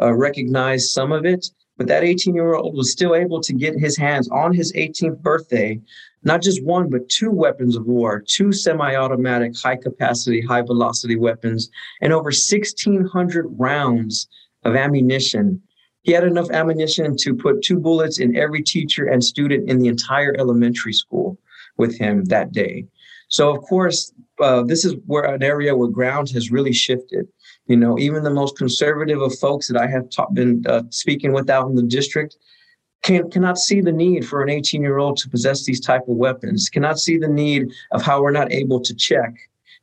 uh, 0.01 0.13
recognized 0.13 0.91
some 0.91 1.11
of 1.11 1.25
it. 1.25 1.47
But 1.77 1.87
that 1.87 2.03
18 2.03 2.33
year 2.33 2.55
old 2.55 2.75
was 2.75 2.91
still 2.91 3.15
able 3.15 3.41
to 3.41 3.53
get 3.53 3.77
his 3.77 3.97
hands 3.97 4.29
on 4.29 4.53
his 4.53 4.71
18th 4.73 5.21
birthday, 5.21 5.79
not 6.23 6.41
just 6.41 6.63
one, 6.63 6.89
but 6.89 7.09
two 7.09 7.31
weapons 7.31 7.75
of 7.75 7.85
war, 7.85 8.23
two 8.25 8.51
semi 8.51 8.95
automatic, 8.95 9.53
high 9.57 9.75
capacity, 9.75 10.41
high 10.41 10.61
velocity 10.61 11.17
weapons, 11.17 11.69
and 12.01 12.13
over 12.13 12.25
1,600 12.25 13.45
rounds 13.57 14.27
of 14.63 14.75
ammunition. 14.75 15.61
He 16.03 16.11
had 16.11 16.23
enough 16.23 16.49
ammunition 16.51 17.17
to 17.17 17.33
put 17.33 17.61
two 17.61 17.79
bullets 17.79 18.19
in 18.19 18.35
every 18.35 18.61
teacher 18.61 19.07
and 19.07 19.23
student 19.23 19.69
in 19.69 19.79
the 19.79 19.87
entire 19.87 20.35
elementary 20.37 20.93
school 20.93 21.37
with 21.77 21.97
him 21.97 22.25
that 22.25 22.51
day. 22.51 22.85
So, 23.27 23.53
of 23.53 23.61
course, 23.63 24.13
uh, 24.39 24.63
this 24.63 24.85
is 24.85 24.95
where 25.07 25.23
an 25.23 25.43
area 25.43 25.75
where 25.75 25.89
ground 25.89 26.29
has 26.29 26.51
really 26.51 26.73
shifted. 26.73 27.27
You 27.67 27.77
know, 27.77 27.97
even 27.97 28.23
the 28.23 28.29
most 28.29 28.57
conservative 28.57 29.21
of 29.21 29.37
folks 29.39 29.67
that 29.67 29.77
I 29.77 29.87
have 29.87 30.07
been 30.33 30.63
uh, 30.67 30.83
speaking 30.91 31.33
with 31.33 31.49
out 31.49 31.67
in 31.67 31.75
the 31.75 31.83
district 31.83 32.37
can, 33.01 33.29
cannot 33.29 33.57
see 33.57 33.81
the 33.81 33.91
need 33.91 34.27
for 34.27 34.41
an 34.41 34.49
18 34.49 34.81
year 34.81 34.97
old 34.97 35.17
to 35.17 35.29
possess 35.29 35.65
these 35.65 35.79
type 35.79 36.01
of 36.01 36.15
weapons, 36.15 36.69
cannot 36.69 36.99
see 36.99 37.17
the 37.17 37.27
need 37.27 37.71
of 37.91 38.01
how 38.01 38.21
we're 38.21 38.31
not 38.31 38.51
able 38.51 38.79
to 38.81 38.93
check 38.95 39.33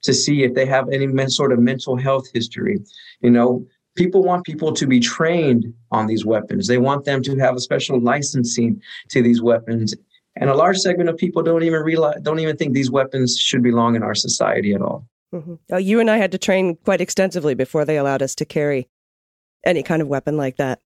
to 0.03 0.13
see 0.13 0.43
if 0.43 0.55
they 0.55 0.67
have 0.67 0.89
any 0.91 1.09
sort 1.29 1.53
of 1.53 1.59
mental 1.59 1.97
health 1.97 2.27
history. 2.35 2.81
You 3.21 3.31
know, 3.31 3.67
people 3.95 4.23
want 4.23 4.45
people 4.45 4.73
to 4.73 4.87
be 4.87 5.01
trained 5.01 5.73
on 5.91 6.07
these 6.07 6.25
weapons. 6.25 6.67
They 6.67 6.79
want 6.79 7.05
them 7.05 7.23
to 7.23 7.37
have 7.39 7.57
a 7.57 7.61
special 7.61 8.01
licensing 8.01 8.83
to 9.11 9.23
these 9.23 9.43
weapons. 9.43 9.95
And 10.37 10.51
a 10.51 10.55
large 10.55 10.79
segment 10.79 11.09
of 11.09 11.17
people 11.17 11.43
don't 11.43 11.63
even 11.63 11.83
realize, 11.83 12.21
don't 12.23 12.41
even 12.41 12.57
think 12.57 12.73
these 12.73 12.91
weapons 12.91 13.37
should 13.39 13.63
belong 13.63 13.97
in 13.97 14.03
our 14.03 14.15
society 14.15 14.73
at 14.73 14.83
all. 14.83 15.07
Mm-hmm. 15.33 15.55
Oh, 15.71 15.79
you 15.79 16.01
and 16.01 16.11
I 16.11 16.19
had 16.19 16.33
to 16.33 16.39
train 16.39 16.77
quite 16.77 17.01
extensively 17.01 17.55
before 17.55 17.85
they 17.85 17.97
allowed 17.97 18.23
us 18.23 18.35
to 18.37 18.45
carry 18.45 18.89
any 19.65 19.83
kind 19.83 20.03
of 20.03 20.09
weapon 20.09 20.37
like 20.37 20.57
that. 20.57 20.81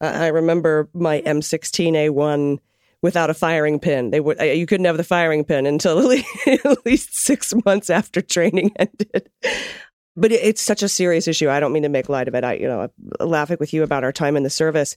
I 0.00 0.28
remember 0.28 0.88
my 0.94 1.20
M16A1 1.22 2.58
without 3.02 3.30
a 3.30 3.34
firing 3.34 3.78
pin. 3.78 4.10
They 4.10 4.20
would 4.20 4.40
you 4.40 4.66
couldn't 4.66 4.86
have 4.86 4.96
the 4.96 5.04
firing 5.04 5.44
pin 5.44 5.66
until 5.66 6.10
at 6.46 6.86
least 6.86 7.14
six 7.14 7.54
months 7.64 7.90
after 7.90 8.20
training 8.20 8.72
ended. 8.78 9.30
But 10.16 10.32
it's 10.32 10.62
such 10.62 10.82
a 10.82 10.88
serious 10.88 11.28
issue. 11.28 11.48
I 11.48 11.60
don't 11.60 11.72
mean 11.72 11.84
to 11.84 11.88
make 11.88 12.08
light 12.08 12.28
of 12.28 12.34
it. 12.34 12.44
I 12.44 12.54
you 12.54 12.68
know 12.68 12.88
laughing 13.20 13.58
with 13.60 13.72
you 13.72 13.82
about 13.82 14.04
our 14.04 14.12
time 14.12 14.36
in 14.36 14.42
the 14.42 14.50
service, 14.50 14.96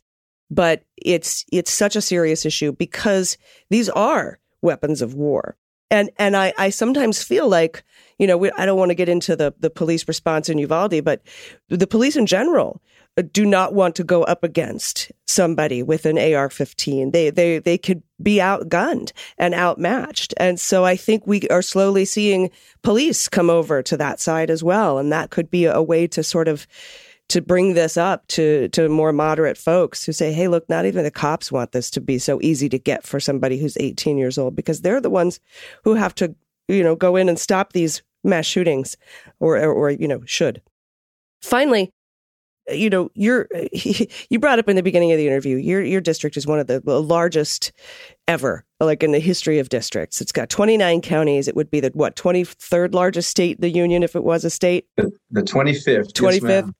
but 0.50 0.84
it's 0.98 1.46
it's 1.52 1.72
such 1.72 1.96
a 1.96 2.02
serious 2.02 2.46
issue 2.46 2.72
because 2.72 3.38
these 3.70 3.90
are 3.90 4.40
weapons 4.62 5.02
of 5.02 5.16
war. 5.16 5.58
And 5.92 6.10
and 6.18 6.36
I, 6.36 6.54
I 6.58 6.70
sometimes 6.70 7.22
feel 7.22 7.48
like, 7.50 7.84
you 8.18 8.26
know, 8.26 8.38
we, 8.38 8.50
I 8.52 8.66
don't 8.66 8.80
want 8.80 8.90
to 8.90 8.96
get 8.96 9.10
into 9.10 9.36
the, 9.36 9.54
the 9.60 9.70
police 9.70 10.08
response 10.08 10.50
in 10.50 10.58
Uvalde, 10.58 11.04
but 11.04 11.22
the 11.68 11.86
police 11.86 12.16
in 12.16 12.26
general 12.26 12.82
uh, 13.18 13.24
do 13.34 13.46
not 13.46 13.74
want 13.74 13.96
to 13.98 14.04
go 14.04 14.24
up 14.24 14.44
against 14.44 15.12
somebody 15.28 15.84
with 15.84 16.06
an 16.06 16.18
AR-15. 16.18 17.12
They 17.12 17.30
they 17.30 17.60
they 17.60 17.78
could 17.78 18.02
be 18.24 18.38
outgunned 18.38 19.12
and 19.38 19.54
outmatched. 19.54 20.34
And 20.38 20.60
so 20.60 20.86
I 20.86 20.96
think 20.96 21.28
we 21.28 21.42
are 21.50 21.62
slowly 21.62 22.06
seeing 22.06 22.52
police 22.84 23.28
come 23.28 23.50
over 23.50 23.84
to 23.84 23.98
that 23.98 24.22
side 24.22 24.50
as 24.50 24.64
well, 24.64 24.98
and 24.98 25.12
that 25.12 25.30
could 25.30 25.52
be 25.52 25.66
a 25.66 25.82
way 25.82 26.08
to 26.08 26.24
sort 26.24 26.48
of 26.48 26.66
to 27.32 27.42
bring 27.42 27.74
this 27.74 27.98
up 27.98 28.28
to 28.28 28.68
to 28.70 28.90
more 28.90 29.14
moderate 29.14 29.58
folks 29.58 30.06
who 30.06 30.12
say, 30.12 30.34
"Hey, 30.34 30.48
look, 30.48 30.68
not 30.70 30.86
even 30.86 31.04
the 31.04 31.12
cops 31.12 31.52
want 31.52 31.72
this 31.72 31.90
to 31.92 32.02
be 32.02 32.20
so 32.20 32.40
easy 32.42 32.70
to 32.70 32.78
get 32.78 33.06
for 33.06 33.20
somebody 33.20 33.58
who's 33.58 33.78
18 33.80 34.18
years 34.18 34.38
old 34.38 34.56
because 34.56 34.82
they're 34.82 35.02
the 35.02 35.10
ones 35.10 35.40
who 35.84 35.94
have 35.96 36.14
to, 36.16 36.36
you 36.68 36.84
know, 36.84 36.96
go 36.96 37.16
in 37.16 37.30
and 37.30 37.40
stop 37.40 37.74
these 37.74 38.02
mass 38.24 38.46
shootings 38.46 38.98
or 39.40 39.58
or, 39.58 39.74
or 39.74 39.92
you 39.92 40.08
know, 40.08 40.22
should." 40.26 40.62
Finally, 41.42 41.92
you 42.70 42.90
know, 42.90 43.10
you're 43.14 43.48
you 44.30 44.40
brought 44.40 44.60
up 44.60 44.70
in 44.70 44.76
the 44.76 44.84
beginning 44.84 45.12
of 45.12 45.18
the 45.18 45.28
interview, 45.28 45.58
your 45.58 45.82
your 45.82 46.02
district 46.02 46.38
is 46.38 46.46
one 46.46 46.60
of 46.60 46.68
the 46.68 46.82
largest 46.86 47.72
ever, 48.28 48.66
like 48.80 49.04
in 49.04 49.12
the 49.12 49.20
history 49.20 49.60
of 49.60 49.70
districts. 49.70 50.22
It's 50.22 50.32
got 50.32 50.50
29 50.50 51.02
counties. 51.02 51.48
It 51.48 51.56
would 51.56 51.72
be 51.72 51.80
the 51.80 51.92
what 51.94 52.16
23rd 52.16 52.94
largest 52.94 53.30
state 53.30 53.58
in 53.58 53.62
the 53.62 53.70
union 53.70 54.04
if 54.04 54.16
it 54.16 54.24
was 54.24 54.44
a 54.44 54.50
state. 54.50 54.88
The, 54.98 55.12
the 55.30 55.42
25th. 55.42 56.12
25th. 56.14 56.50
Yes, 56.50 56.72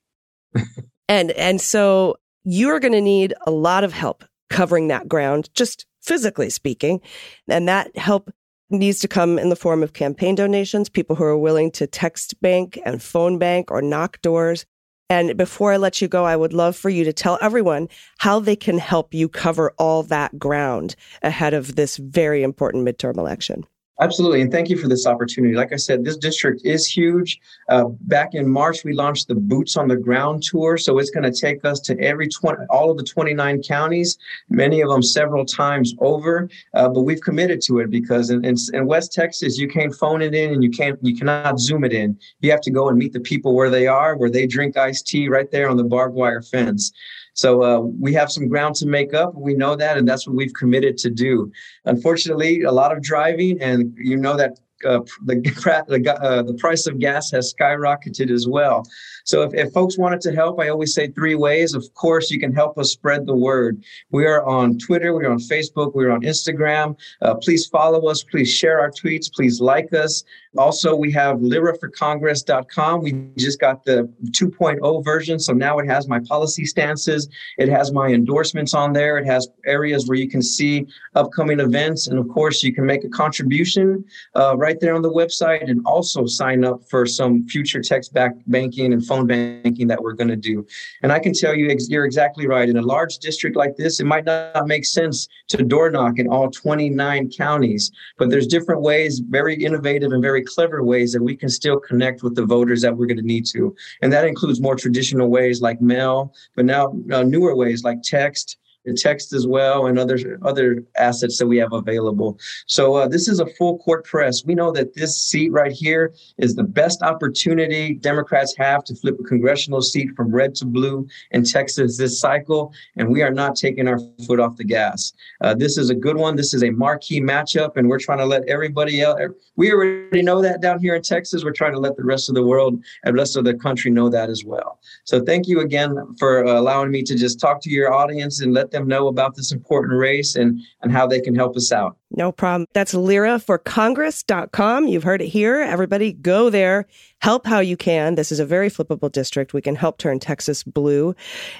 and 1.08 1.32
and 1.32 1.62
so 1.62 2.16
you're 2.44 2.80
going 2.80 2.94
to 2.94 3.02
need 3.02 3.34
a 3.46 3.52
lot 3.52 3.84
of 3.84 3.94
help 3.94 4.24
covering 4.50 4.88
that 4.88 5.08
ground, 5.08 5.50
just 5.54 5.86
physically 6.02 6.50
speaking, 6.50 7.00
and 7.48 7.68
that 7.68 7.96
help 7.98 8.32
needs 8.70 9.00
to 9.00 9.08
come 9.08 9.38
in 9.38 9.50
the 9.50 9.56
form 9.56 9.84
of 9.84 9.94
campaign 9.94 10.36
donations, 10.36 10.90
people 10.90 11.16
who 11.16 11.24
are 11.24 11.38
willing 11.38 11.72
to 11.72 11.86
text 11.86 12.40
bank 12.42 12.80
and 12.86 13.04
phone 13.04 13.38
bank 13.38 13.70
or 13.70 13.82
knock 13.82 14.22
doors. 14.22 14.66
And 15.10 15.36
before 15.36 15.74
I 15.74 15.78
let 15.78 16.02
you 16.02 16.08
go, 16.08 16.24
I 16.24 16.38
would 16.38 16.54
love 16.54 16.78
for 16.78 16.90
you 16.90 17.04
to 17.04 17.12
tell 17.12 17.38
everyone 17.42 17.90
how 18.20 18.40
they 18.40 18.56
can 18.56 18.78
help 18.78 19.14
you 19.14 19.28
cover 19.28 19.74
all 19.78 20.04
that 20.04 20.40
ground 20.40 20.96
ahead 21.22 21.54
of 21.54 21.76
this 21.76 21.98
very 21.98 22.44
important 22.44 22.88
midterm 22.88 23.18
election. 23.18 23.66
Absolutely. 24.02 24.42
And 24.42 24.52
thank 24.52 24.68
you 24.68 24.78
for 24.78 24.88
this 24.88 25.06
opportunity. 25.06 25.54
Like 25.54 25.72
I 25.72 25.76
said, 25.76 26.04
this 26.04 26.18
district 26.18 26.64
is 26.66 26.88
huge. 26.88 27.40
Uh, 27.70 27.86
back 28.02 28.34
in 28.34 28.50
March, 28.50 28.84
we 28.84 28.94
launched 28.94 29.28
the 29.28 29.36
Boots 29.36 29.78
on 29.78 29.88
the 29.88 29.96
Ground 29.96 30.42
tour. 30.42 30.76
So 30.76 30.98
it's 30.98 31.12
going 31.12 31.32
to 31.32 31.40
take 31.40 31.64
us 31.64 31.80
to 31.82 32.00
every 32.00 32.28
20, 32.28 32.66
all 32.72 32.90
of 32.90 32.98
the 32.98 33.04
29 33.04 33.62
counties, 33.62 34.18
many 34.50 34.82
of 34.82 34.90
them 34.90 35.04
several 35.04 35.46
times 35.46 35.94
over. 36.00 36.50
Uh, 36.74 36.90
but 36.90 37.04
we've 37.04 37.22
committed 37.22 37.62
to 37.68 37.78
it 37.78 37.92
because 37.92 38.32
in, 38.32 38.44
in, 38.44 38.56
in, 38.74 38.88
West 38.88 39.14
Texas, 39.14 39.60
you 39.60 39.68
can't 39.68 39.94
phone 39.94 40.24
it 40.24 40.34
in 40.34 40.52
and 40.52 40.64
you 40.64 40.72
can't, 40.72 40.98
you 41.04 41.16
cannot 41.16 41.60
zoom 41.60 41.84
it 41.84 41.94
in. 41.94 42.18
You 42.40 42.50
have 42.50 42.62
to 42.62 42.72
go 42.72 42.90
and 42.90 42.98
meet 42.98 43.14
the 43.14 43.20
people 43.20 43.54
where 43.54 43.70
they 43.70 43.86
are, 43.86 44.18
where 44.18 44.32
they 44.32 44.48
drink 44.48 44.78
iced 44.78 45.06
tea 45.06 45.30
right 45.30 45.52
there 45.52 45.70
on 45.70 45.78
the 45.78 45.84
barbed 45.84 46.16
wire 46.16 46.42
fence. 46.42 46.92
So 47.34 47.64
uh, 47.64 47.80
we 47.80 48.14
have 48.14 48.32
some 48.32 48.48
ground 48.48 48.76
to 48.76 48.86
make 48.86 49.14
up. 49.14 49.34
We 49.36 49.54
know 49.54 49.76
that, 49.76 49.98
and 49.98 50.08
that's 50.08 50.28
what 50.28 50.36
we've 50.36 50.54
committed 50.54 50.98
to 51.00 51.10
do. 51.10 51.52
Unfortunately, 51.86 52.64
a 52.64 52.72
lot 52.72 52.96
of 52.96 53.02
driving, 53.02 53.62
and 53.62 53.94
you 53.98 54.18
know 54.18 54.36
that 54.36 54.60
uh, 54.86 55.00
the 55.26 56.18
uh, 56.22 56.44
the 56.44 56.54
price 56.56 56.88
of 56.88 57.00
gas 57.00 57.32
has 57.32 57.54
skyrocketed 57.54 58.30
as 58.30 58.48
well. 58.48 58.84
So 59.26 59.44
if, 59.44 59.54
if 59.54 59.74
folks 59.74 59.98
wanted 59.98 60.22
to 60.22 60.34
help, 60.34 60.60
I 60.60 60.70
always 60.70 60.94
say 60.94 61.08
three 61.10 61.36
ways. 61.36 61.74
Of 61.74 61.94
course, 61.94 62.32
you 62.32 62.40
can 62.40 62.54
help 62.54 62.78
us 62.78 62.92
spread 62.92 63.26
the 63.26 63.36
word. 63.36 63.84
We 64.12 64.26
are 64.26 64.46
on 64.46 64.78
Twitter, 64.78 65.14
we're 65.14 65.30
on 65.30 65.40
Facebook, 65.40 65.94
we're 65.94 66.12
on 66.12 66.22
Instagram. 66.22 66.98
Uh, 67.22 67.36
please 67.36 67.68
follow 67.68 68.08
us. 68.08 68.24
Please 68.24 68.52
share 68.52 68.80
our 68.80 68.92
tweets. 68.92 69.32
Please 69.32 69.60
like 69.62 69.94
us. 69.94 70.24
Also, 70.58 70.94
we 70.96 71.12
have 71.14 71.38
liraforcongress.com. 71.38 73.02
We 73.02 73.30
just 73.38 73.60
got 73.60 73.86
the 73.86 74.12
2.0 74.32 75.06
version. 75.06 75.40
So 75.40 75.54
now 75.54 75.80
it 75.80 75.88
has 75.88 76.08
my 76.10 76.20
policy 76.20 76.66
stances. 76.66 77.30
It 77.58 77.70
has 77.70 77.94
my 77.94 78.08
endorsements 78.08 78.74
on 78.74 78.92
there. 78.92 79.18
It 79.18 79.26
has 79.26 79.48
areas 79.66 80.08
where 80.08 80.18
you 80.18 80.30
can 80.30 80.42
see 80.42 80.88
upcoming 81.16 81.62
events. 81.62 82.08
And 82.08 82.20
of 82.20 82.28
course, 82.28 82.64
you 82.64 82.74
can 82.74 82.86
make 82.86 83.06
a 83.06 83.10
contribution 83.10 84.04
uh, 84.36 84.58
right 84.58 84.80
there 84.80 84.94
on 84.94 85.02
the 85.02 85.12
website 85.12 85.70
and 85.70 85.82
also 85.86 86.26
sign 86.26 86.66
up 86.66 86.82
for 86.90 87.06
some 87.06 87.48
future 87.48 87.82
text 87.82 88.14
back 88.14 88.34
banking 88.48 88.92
and 88.92 89.06
phone 89.12 89.28
banking 89.28 89.88
that 89.88 90.02
we're 90.02 90.14
going 90.14 90.30
to 90.30 90.38
do. 90.38 90.66
And 91.04 91.12
I 91.12 91.20
can 91.20 91.34
tell 91.34 91.54
you, 91.54 91.70
you're 91.90 92.06
exactly 92.06 92.48
right. 92.48 92.70
In 92.70 92.78
a 92.78 92.82
large 92.82 93.18
district 93.18 93.58
like 93.58 93.76
this, 93.76 94.00
it 94.00 94.06
might 94.06 94.24
not 94.24 94.68
make 94.68 94.86
sense 94.86 95.28
to 95.50 95.58
door 95.58 95.92
knock 95.92 96.18
in 96.18 96.28
all 96.30 96.50
29 96.50 97.30
counties, 97.32 97.92
but 98.18 98.30
there's 98.30 98.48
different 98.48 98.82
ways, 98.82 99.20
very 99.20 99.56
innovative 99.62 100.14
and 100.14 100.22
very 100.22 100.44
clever 100.44 100.82
ways 100.82 101.12
that 101.12 101.22
we 101.22 101.36
can 101.36 101.50
still 101.50 101.78
connect 101.78 102.24
with 102.24 102.36
the 102.36 102.46
voters 102.46 102.82
that 102.84 102.96
we're 102.96 103.06
going 103.06 103.18
to 103.18 103.34
need 103.36 103.46
to. 103.48 103.76
And 104.02 104.14
that 104.14 104.26
includes 104.26 104.62
more 104.62 104.78
traditional 104.78 105.28
ways 105.28 105.62
like 105.62 105.82
mail, 105.82 106.34
but 106.56 106.64
now 106.64 106.94
uh, 107.12 107.24
newer 107.24 107.54
ways 107.54 107.84
like 107.84 108.02
text, 108.04 108.58
text 108.96 109.34
as 109.34 109.46
well 109.48 109.88
and 109.88 110.00
other 110.00 110.18
other 110.44 110.84
assets 110.96 111.38
that 111.38 111.48
we 111.48 111.58
have 111.58 111.74
available. 111.74 112.40
So 112.66 112.96
uh, 112.96 113.08
this 113.08 113.28
is 113.28 113.40
a 113.40 113.46
full 113.46 113.78
court 113.80 114.06
press. 114.06 114.44
We 114.46 114.56
know 114.56 114.72
that 114.72 114.96
this 114.96 115.22
seat 115.22 115.52
right 115.52 115.72
here 115.72 116.14
is 116.38 116.56
the 116.56 116.64
best 116.64 117.02
opportunity 117.02 117.94
Democrats 117.94 118.56
have 118.58 118.84
to 118.86 118.96
flip 118.96 119.18
a 119.20 119.24
congressional 119.24 119.82
seat 119.82 120.10
from 120.16 120.32
red 120.32 120.56
to 120.56 120.66
blue 120.66 121.08
in 121.32 121.44
Texas 121.44 121.98
this 121.98 122.20
cycle, 122.20 122.74
and 122.98 123.10
we 123.10 123.22
are 123.22 123.32
not 123.32 123.56
taking 123.56 123.88
our 123.88 124.00
foot 124.26 124.40
off 124.40 124.58
the 124.58 124.64
gas. 124.64 125.14
Uh, 125.42 125.54
this 125.54 125.78
is 125.78 125.90
a 125.90 125.96
good 125.96 126.18
one. 126.18 126.36
This 126.36 126.54
is 126.54 126.64
a 126.64 126.72
marquee 126.72 127.22
matchup, 127.22 127.78
and 127.78 127.88
we're 127.88 128.00
trying 128.00 128.20
to 128.20 128.26
let 128.26 128.48
everybody 128.48 129.02
else. 129.02 129.20
We 129.56 129.72
already 129.72 130.22
know 130.22 130.42
that 130.42 130.62
down 130.62 130.80
here 130.80 130.96
in 130.96 131.02
Texas. 131.02 131.44
We're 131.44 131.52
trying 131.52 131.74
to 131.74 131.80
let 131.80 131.96
the 131.98 132.04
rest 132.04 132.30
of 132.30 132.36
the 132.36 132.46
world 132.46 132.82
and 133.04 133.16
rest 133.16 133.38
of 133.38 133.46
the 133.46 133.54
country 133.54 133.92
know 133.92 134.10
that 134.10 134.30
as 134.30 134.44
well. 134.44 134.80
So 135.04 135.24
thank 135.24 135.48
you 135.48 135.60
again 135.62 135.96
for 136.18 136.46
uh, 136.46 136.60
allowing 136.60 136.92
me 136.92 137.04
to 137.04 137.16
just 137.16 137.40
talk 137.40 137.62
to 137.62 137.70
your 137.70 137.94
audience 137.94 138.42
and 138.42 138.54
let 138.54 138.71
them 138.72 138.88
know 138.88 139.08
about 139.08 139.36
this 139.36 139.52
important 139.52 139.98
race 140.00 140.36
and, 140.36 140.60
and 140.82 140.92
how 140.92 141.08
they 141.08 141.20
can 141.20 141.36
help 141.36 141.56
us 141.56 141.72
out. 141.72 141.98
No 142.12 142.32
problem. 142.32 142.68
That's 142.74 142.94
liraforcongress.com. 142.94 144.88
You've 144.88 145.04
heard 145.04 145.22
it 145.22 145.28
here. 145.28 145.60
Everybody 145.60 146.14
go 146.14 146.50
there. 146.50 146.88
Help 147.20 147.46
how 147.46 147.60
you 147.60 147.78
can. 147.78 148.16
This 148.16 148.32
is 148.32 148.40
a 148.40 148.46
very 148.46 148.70
flippable 148.70 149.12
district. 149.12 149.54
We 149.54 149.62
can 149.62 149.76
help 149.76 149.98
turn 149.98 150.20
Texas 150.20 150.64
blue. 150.64 151.16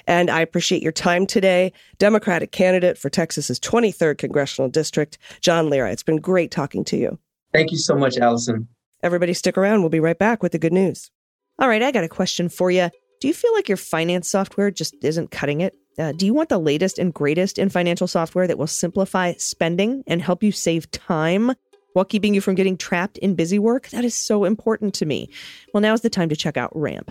And 0.06 0.30
I 0.30 0.40
appreciate 0.40 0.82
your 0.82 0.92
time 0.92 1.26
today. 1.26 1.72
Democratic 1.98 2.52
candidate 2.52 2.98
for 2.98 3.08
Texas's 3.08 3.60
23rd 3.60 4.18
congressional 4.18 4.68
district, 4.68 5.18
John 5.40 5.70
Lira. 5.70 5.90
It's 5.90 6.02
been 6.02 6.18
great 6.18 6.50
talking 6.50 6.84
to 6.84 6.96
you. 6.96 7.18
Thank 7.52 7.70
you 7.70 7.78
so 7.78 7.94
much, 7.94 8.18
Allison. 8.18 8.68
Everybody 9.02 9.34
stick 9.34 9.58
around. 9.58 9.80
We'll 9.80 9.90
be 9.90 10.00
right 10.00 10.18
back 10.18 10.42
with 10.42 10.52
the 10.52 10.58
good 10.58 10.72
news. 10.72 11.10
All 11.58 11.68
right, 11.68 11.82
I 11.82 11.92
got 11.92 12.04
a 12.04 12.08
question 12.08 12.48
for 12.48 12.70
you. 12.70 12.90
Do 13.20 13.28
you 13.28 13.34
feel 13.34 13.52
like 13.54 13.68
your 13.68 13.76
finance 13.76 14.28
software 14.28 14.70
just 14.70 14.96
isn't 15.02 15.30
cutting 15.30 15.60
it? 15.60 15.76
Uh, 15.98 16.12
do 16.12 16.24
you 16.24 16.34
want 16.34 16.48
the 16.48 16.58
latest 16.58 16.98
and 16.98 17.12
greatest 17.12 17.58
in 17.58 17.68
financial 17.68 18.06
software 18.06 18.46
that 18.46 18.58
will 18.58 18.66
simplify 18.66 19.34
spending 19.34 20.02
and 20.06 20.22
help 20.22 20.42
you 20.42 20.52
save 20.52 20.90
time 20.90 21.52
while 21.92 22.04
keeping 22.04 22.34
you 22.34 22.40
from 22.40 22.54
getting 22.54 22.76
trapped 22.76 23.18
in 23.18 23.34
busy 23.34 23.58
work? 23.58 23.88
That 23.90 24.04
is 24.04 24.14
so 24.14 24.44
important 24.44 24.94
to 24.94 25.06
me. 25.06 25.28
Well, 25.72 25.82
now 25.82 25.92
is 25.92 26.00
the 26.00 26.10
time 26.10 26.28
to 26.30 26.36
check 26.36 26.56
out 26.56 26.74
Ramp. 26.74 27.10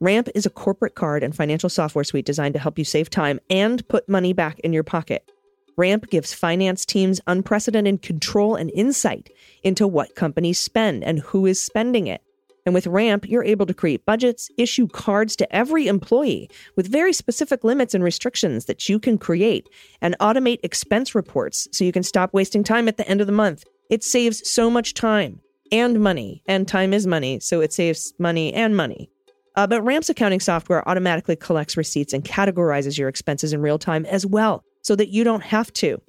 Ramp 0.00 0.28
is 0.34 0.46
a 0.46 0.50
corporate 0.50 0.94
card 0.94 1.22
and 1.22 1.36
financial 1.36 1.68
software 1.68 2.04
suite 2.04 2.26
designed 2.26 2.54
to 2.54 2.60
help 2.60 2.78
you 2.78 2.84
save 2.84 3.10
time 3.10 3.38
and 3.50 3.86
put 3.88 4.08
money 4.08 4.32
back 4.32 4.58
in 4.60 4.72
your 4.72 4.82
pocket. 4.82 5.30
Ramp 5.76 6.10
gives 6.10 6.34
finance 6.34 6.84
teams 6.84 7.20
unprecedented 7.26 8.02
control 8.02 8.56
and 8.56 8.70
insight 8.74 9.30
into 9.62 9.86
what 9.86 10.14
companies 10.14 10.58
spend 10.58 11.04
and 11.04 11.20
who 11.20 11.46
is 11.46 11.62
spending 11.62 12.08
it. 12.08 12.20
And 12.64 12.74
with 12.74 12.86
Ramp, 12.86 13.28
you're 13.28 13.44
able 13.44 13.66
to 13.66 13.74
create 13.74 14.06
budgets, 14.06 14.50
issue 14.56 14.86
cards 14.86 15.34
to 15.36 15.54
every 15.54 15.88
employee 15.88 16.48
with 16.76 16.86
very 16.86 17.12
specific 17.12 17.64
limits 17.64 17.94
and 17.94 18.04
restrictions 18.04 18.66
that 18.66 18.88
you 18.88 18.98
can 18.98 19.18
create, 19.18 19.68
and 20.00 20.16
automate 20.20 20.60
expense 20.62 21.14
reports 21.14 21.66
so 21.72 21.84
you 21.84 21.92
can 21.92 22.04
stop 22.04 22.32
wasting 22.32 22.62
time 22.62 22.86
at 22.86 22.96
the 22.96 23.08
end 23.08 23.20
of 23.20 23.26
the 23.26 23.32
month. 23.32 23.64
It 23.90 24.04
saves 24.04 24.48
so 24.48 24.70
much 24.70 24.94
time 24.94 25.40
and 25.72 26.00
money, 26.00 26.42
and 26.46 26.68
time 26.68 26.92
is 26.92 27.06
money, 27.06 27.40
so 27.40 27.60
it 27.60 27.72
saves 27.72 28.12
money 28.18 28.52
and 28.52 28.76
money. 28.76 29.10
Uh, 29.56 29.66
but 29.66 29.82
Ramp's 29.82 30.08
accounting 30.08 30.40
software 30.40 30.86
automatically 30.88 31.36
collects 31.36 31.76
receipts 31.76 32.12
and 32.12 32.24
categorizes 32.24 32.96
your 32.96 33.08
expenses 33.08 33.52
in 33.52 33.60
real 33.60 33.78
time 33.78 34.06
as 34.06 34.24
well, 34.24 34.64
so 34.82 34.94
that 34.96 35.08
you 35.08 35.24
don't 35.24 35.42
have 35.42 35.72
to. 35.74 36.00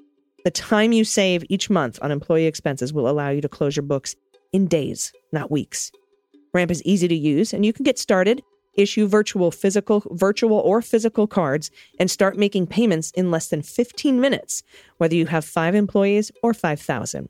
The 0.44 0.52
time 0.52 0.92
you 0.92 1.06
save 1.06 1.44
each 1.50 1.70
month 1.70 2.00
on 2.02 2.12
employee 2.12 2.46
expenses 2.46 2.94
will 2.94 3.10
allow 3.10 3.30
you 3.30 3.42
to 3.42 3.50
close 3.50 3.76
your 3.76 3.84
books 3.84 4.16
in 4.52 4.68
days, 4.68 5.12
not 5.32 5.50
weeks. 5.50 5.92
Ramp 6.54 6.72
is 6.72 6.84
easy 6.84 7.08
to 7.08 7.16
use, 7.16 7.54
and 7.54 7.66
you 7.66 7.74
can 7.74 7.84
get 7.84 7.98
started, 7.98 8.44
issue 8.76 9.08
virtual 9.08 9.52
physical 9.52 10.04
virtual 10.12 10.58
or 10.58 10.82
physical 10.82 11.28
cards, 11.28 11.72
and 12.00 12.10
start 12.10 12.38
making 12.38 12.68
payments 12.68 13.12
in 13.12 13.32
less 13.32 13.48
than 13.48 13.62
15 13.62 14.20
minutes, 14.20 14.64
whether 14.98 15.16
you 15.16 15.26
have 15.28 15.46
5 15.46 15.76
employees 15.76 16.32
or 16.42 16.54
5,000. 16.54 17.30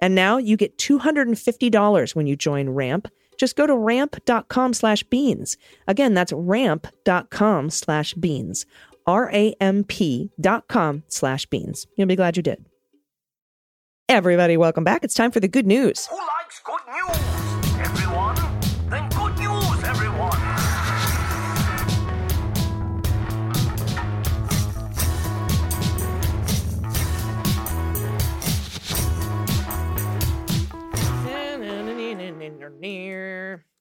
And 0.00 0.14
now 0.14 0.38
you 0.38 0.56
get 0.56 0.78
$250 0.78 2.14
when 2.14 2.26
you 2.26 2.36
join 2.36 2.70
Ramp. 2.70 3.08
Just 3.36 3.56
go 3.56 3.66
to 3.66 3.76
ramp.com 3.76 4.74
slash 4.74 5.02
beans. 5.04 5.56
Again, 5.86 6.14
that's 6.14 6.32
ramp.com 6.32 7.70
slash 7.70 8.14
beans. 8.14 8.66
R 9.06 9.30
A 9.32 9.54
M 9.60 9.82
P 9.84 10.30
dot 10.40 10.68
com 10.68 11.02
slash 11.08 11.46
beans. 11.46 11.86
You'll 11.96 12.06
be 12.06 12.16
glad 12.16 12.36
you 12.36 12.42
did. 12.42 12.64
Everybody, 14.08 14.56
welcome 14.56 14.84
back. 14.84 15.04
It's 15.04 15.14
time 15.14 15.30
for 15.30 15.40
the 15.40 15.48
good 15.48 15.66
news. 15.66 16.06
Who 16.06 16.16
likes 16.16 16.60
good 16.64 16.80
news? 16.86 17.39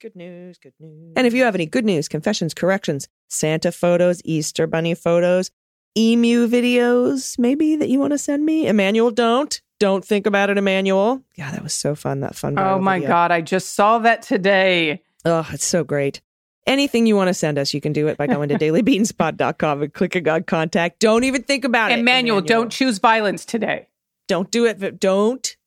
Good 0.01 0.15
news, 0.15 0.57
good 0.57 0.73
news. 0.79 1.11
And 1.17 1.27
if 1.27 1.33
you 1.33 1.43
have 1.43 1.55
any 1.55 1.65
good 1.65 1.83
news, 1.83 2.07
confessions, 2.07 2.53
corrections, 2.53 3.09
Santa 3.27 3.69
photos, 3.69 4.21
Easter 4.23 4.65
bunny 4.65 4.95
photos, 4.95 5.51
emu 5.97 6.47
videos, 6.47 7.37
maybe 7.37 7.75
that 7.75 7.89
you 7.89 7.99
want 7.99 8.11
to 8.11 8.17
send 8.17 8.45
me, 8.45 8.67
Emmanuel, 8.67 9.11
don't. 9.11 9.61
Don't 9.77 10.05
think 10.05 10.25
about 10.25 10.49
it, 10.49 10.57
Emmanuel. 10.57 11.21
Yeah, 11.35 11.51
that 11.51 11.61
was 11.61 11.73
so 11.73 11.95
fun. 11.95 12.21
That 12.21 12.35
fun. 12.35 12.57
Oh 12.57 12.79
my 12.79 12.99
video. 12.99 13.09
God, 13.09 13.31
I 13.31 13.41
just 13.41 13.75
saw 13.75 13.99
that 13.99 14.21
today. 14.21 15.03
Oh, 15.25 15.45
it's 15.51 15.65
so 15.65 15.83
great. 15.83 16.21
Anything 16.65 17.05
you 17.05 17.17
want 17.17 17.27
to 17.27 17.33
send 17.33 17.57
us, 17.57 17.73
you 17.73 17.81
can 17.81 17.91
do 17.91 18.07
it 18.07 18.15
by 18.15 18.27
going 18.27 18.47
to 18.49 18.55
dailybeanspod.com 18.55 19.81
and 19.81 19.93
clicking 19.93 20.29
on 20.29 20.43
contact. 20.43 20.99
Don't 20.99 21.25
even 21.25 21.43
think 21.43 21.65
about 21.65 21.91
it. 21.91 21.99
Emmanuel, 21.99 22.39
don't 22.39 22.71
choose 22.71 22.99
violence 22.99 23.43
today. 23.43 23.89
Don't 24.29 24.49
do 24.49 24.65
it. 24.65 24.99
Don't. 24.99 25.57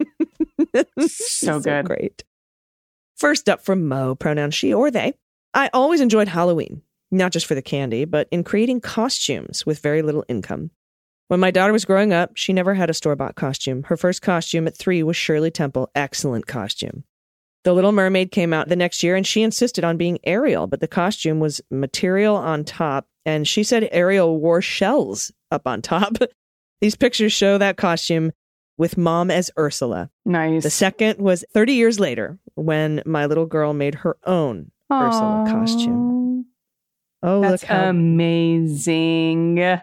So 1.06 1.60
good. 1.60 1.84
great. 1.84 2.24
First 3.18 3.48
up 3.48 3.64
from 3.64 3.88
Mo, 3.88 4.14
pronoun 4.14 4.52
she 4.52 4.72
or 4.72 4.92
they. 4.92 5.12
I 5.52 5.70
always 5.72 6.00
enjoyed 6.00 6.28
Halloween, 6.28 6.82
not 7.10 7.32
just 7.32 7.46
for 7.46 7.56
the 7.56 7.62
candy, 7.62 8.04
but 8.04 8.28
in 8.30 8.44
creating 8.44 8.80
costumes 8.80 9.66
with 9.66 9.80
very 9.80 10.02
little 10.02 10.24
income. 10.28 10.70
When 11.26 11.40
my 11.40 11.50
daughter 11.50 11.72
was 11.72 11.84
growing 11.84 12.12
up, 12.12 12.36
she 12.36 12.52
never 12.52 12.74
had 12.74 12.90
a 12.90 12.94
store 12.94 13.16
bought 13.16 13.34
costume. 13.34 13.82
Her 13.82 13.96
first 13.96 14.22
costume 14.22 14.68
at 14.68 14.76
three 14.76 15.02
was 15.02 15.16
Shirley 15.16 15.50
Temple. 15.50 15.90
Excellent 15.96 16.46
costume. 16.46 17.02
The 17.64 17.72
Little 17.72 17.90
Mermaid 17.90 18.30
came 18.30 18.52
out 18.52 18.68
the 18.68 18.76
next 18.76 19.02
year 19.02 19.16
and 19.16 19.26
she 19.26 19.42
insisted 19.42 19.82
on 19.82 19.96
being 19.96 20.20
Ariel, 20.22 20.68
but 20.68 20.78
the 20.78 20.86
costume 20.86 21.40
was 21.40 21.60
material 21.72 22.36
on 22.36 22.64
top, 22.64 23.08
and 23.26 23.48
she 23.48 23.64
said 23.64 23.88
Ariel 23.90 24.38
wore 24.38 24.62
shells 24.62 25.32
up 25.50 25.66
on 25.66 25.82
top. 25.82 26.18
These 26.80 26.94
pictures 26.94 27.32
show 27.32 27.58
that 27.58 27.76
costume 27.76 28.30
with 28.78 28.96
mom 28.96 29.30
as 29.30 29.50
Ursula. 29.58 30.08
Nice. 30.24 30.62
The 30.62 30.70
second 30.70 31.18
was 31.18 31.44
30 31.52 31.74
years 31.74 32.00
later 32.00 32.38
when 32.54 33.02
my 33.04 33.26
little 33.26 33.44
girl 33.46 33.74
made 33.74 33.96
her 33.96 34.16
own 34.24 34.70
Ursula 34.90 35.44
costume. 35.48 36.46
Oh, 37.22 37.40
That's 37.42 37.62
look 37.64 37.68
how 37.68 37.88
amazing. 37.90 39.80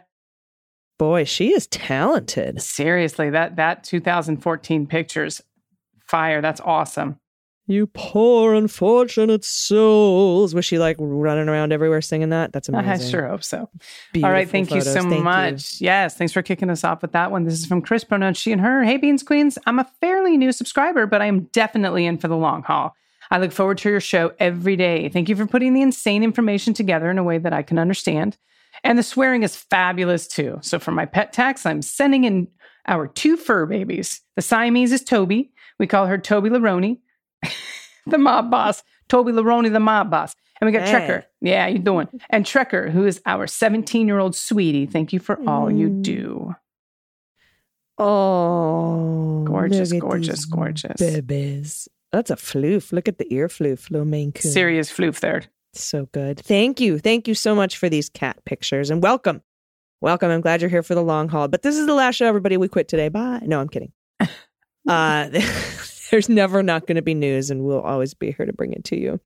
boy, 0.97 1.25
she 1.25 1.53
is 1.53 1.67
talented. 1.67 2.61
Seriously, 2.61 3.29
that 3.29 3.57
that 3.57 3.83
2014 3.83 4.87
pictures 4.87 5.41
fire. 5.99 6.41
That's 6.41 6.61
awesome. 6.61 7.19
You 7.67 7.87
poor 7.87 8.53
unfortunate 8.53 9.43
souls. 9.43 10.53
Was 10.53 10.65
she 10.65 10.77
like 10.77 10.97
running 10.99 11.49
around 11.49 11.73
everywhere 11.73 12.01
singing 12.01 12.29
that? 12.29 12.53
That's 12.53 12.69
amazing. 12.69 12.89
I 13.07 13.09
sure 13.09 13.27
hope 13.27 13.43
so. 13.43 13.57
All 13.59 13.69
Beautiful 14.13 14.31
right, 14.31 14.47
thank 14.47 14.71
you 14.71 14.81
so 14.81 15.01
Thank 15.01 15.23
much. 15.23 15.81
Yes, 15.81 16.15
thanks 16.15 16.31
for 16.31 16.43
kicking 16.43 16.69
us 16.69 16.83
off 16.83 17.01
with 17.01 17.13
that 17.13 17.31
one. 17.31 17.43
This 17.43 17.55
is 17.55 17.65
from 17.65 17.81
Chris, 17.81 18.03
pronoun 18.03 18.35
she 18.35 18.51
and 18.51 18.61
her. 18.61 18.83
Hey, 18.83 18.97
Beans 18.97 19.23
Queens, 19.23 19.57
I'm 19.65 19.79
a 19.79 19.89
fairly 19.99 20.37
new 20.37 20.51
subscriber, 20.51 21.07
but 21.07 21.23
I 21.23 21.25
am 21.25 21.45
definitely 21.53 22.05
in 22.05 22.19
for 22.19 22.27
the 22.27 22.37
long 22.37 22.61
haul. 22.61 22.95
I 23.31 23.39
look 23.39 23.51
forward 23.51 23.79
to 23.79 23.89
your 23.89 23.99
show 23.99 24.33
every 24.39 24.75
day. 24.75 25.09
Thank 25.09 25.29
you 25.29 25.35
for 25.35 25.47
putting 25.47 25.73
the 25.73 25.81
insane 25.81 26.23
information 26.23 26.75
together 26.75 27.09
in 27.09 27.17
a 27.17 27.23
way 27.23 27.39
that 27.39 27.53
I 27.53 27.63
can 27.63 27.79
understand. 27.79 28.37
And 28.83 28.99
the 28.99 29.03
swearing 29.03 29.41
is 29.41 29.55
fabulous 29.55 30.27
too. 30.27 30.59
So 30.61 30.77
for 30.77 30.91
my 30.91 31.05
pet 31.05 31.33
tax, 31.33 31.65
I'm 31.65 31.81
sending 31.81 32.25
in 32.25 32.47
our 32.87 33.07
two 33.07 33.37
fur 33.37 33.65
babies. 33.65 34.21
The 34.35 34.43
Siamese 34.43 34.91
is 34.91 35.03
Toby. 35.03 35.51
We 35.79 35.87
call 35.87 36.05
her 36.05 36.17
Toby 36.17 36.49
Laroni, 36.49 36.99
the 38.07 38.17
mob 38.17 38.49
boss. 38.51 38.83
Toby 39.07 39.31
Laroni, 39.31 39.71
the 39.71 39.79
mob 39.79 40.09
boss. 40.09 40.35
And 40.61 40.65
we 40.67 40.71
got 40.71 40.87
Hey. 40.87 40.93
Trekker. 40.93 41.23
Yeah, 41.41 41.67
you 41.67 41.79
doing. 41.79 42.07
And 42.29 42.45
Trekker, 42.45 42.89
who 42.91 43.05
is 43.05 43.21
our 43.25 43.45
17 43.47 44.07
year 44.07 44.19
old 44.19 44.35
sweetie. 44.35 44.85
Thank 44.85 45.11
you 45.13 45.19
for 45.19 45.37
all 45.47 45.69
you 45.71 45.89
Mm. 45.89 46.01
do. 46.01 46.55
Oh, 47.97 49.43
Gorgeous, 49.45 49.91
gorgeous, 49.93 50.45
gorgeous. 50.45 50.99
babies. 50.99 51.87
That's 52.11 52.29
a 52.29 52.35
floof. 52.35 52.91
Look 52.91 53.07
at 53.07 53.17
the 53.17 53.33
ear 53.33 53.47
floof, 53.47 53.89
little 53.89 54.05
Maine 54.05 54.31
Coon. 54.31 54.51
Serious 54.51 54.91
floof 54.91 55.19
there. 55.21 55.43
So 55.73 56.07
good. 56.11 56.39
Thank 56.39 56.79
you. 56.79 56.99
Thank 56.99 57.27
you 57.27 57.33
so 57.35 57.55
much 57.55 57.77
for 57.77 57.89
these 57.89 58.09
cat 58.09 58.43
pictures 58.45 58.89
and 58.89 59.01
welcome. 59.03 59.41
Welcome. 60.01 60.29
I'm 60.31 60.41
glad 60.41 60.61
you're 60.61 60.69
here 60.69 60.83
for 60.83 60.95
the 60.95 61.01
long 61.03 61.29
haul. 61.29 61.47
But 61.47 61.61
this 61.61 61.75
is 61.77 61.85
the 61.85 61.93
last 61.93 62.15
show, 62.15 62.25
everybody. 62.27 62.57
We 62.57 62.67
quit 62.67 62.87
today. 62.87 63.09
Bye. 63.09 63.41
No, 63.43 63.59
I'm 63.59 63.69
kidding. 63.69 63.91
uh, 64.87 65.29
there's 66.11 66.29
never 66.29 66.61
not 66.63 66.87
going 66.87 66.95
to 66.95 67.01
be 67.01 67.13
news, 67.13 67.49
and 67.49 67.63
we'll 67.63 67.81
always 67.81 68.13
be 68.13 68.31
here 68.31 68.45
to 68.45 68.53
bring 68.53 68.73
it 68.73 68.83
to 68.85 68.99
you. 68.99 69.19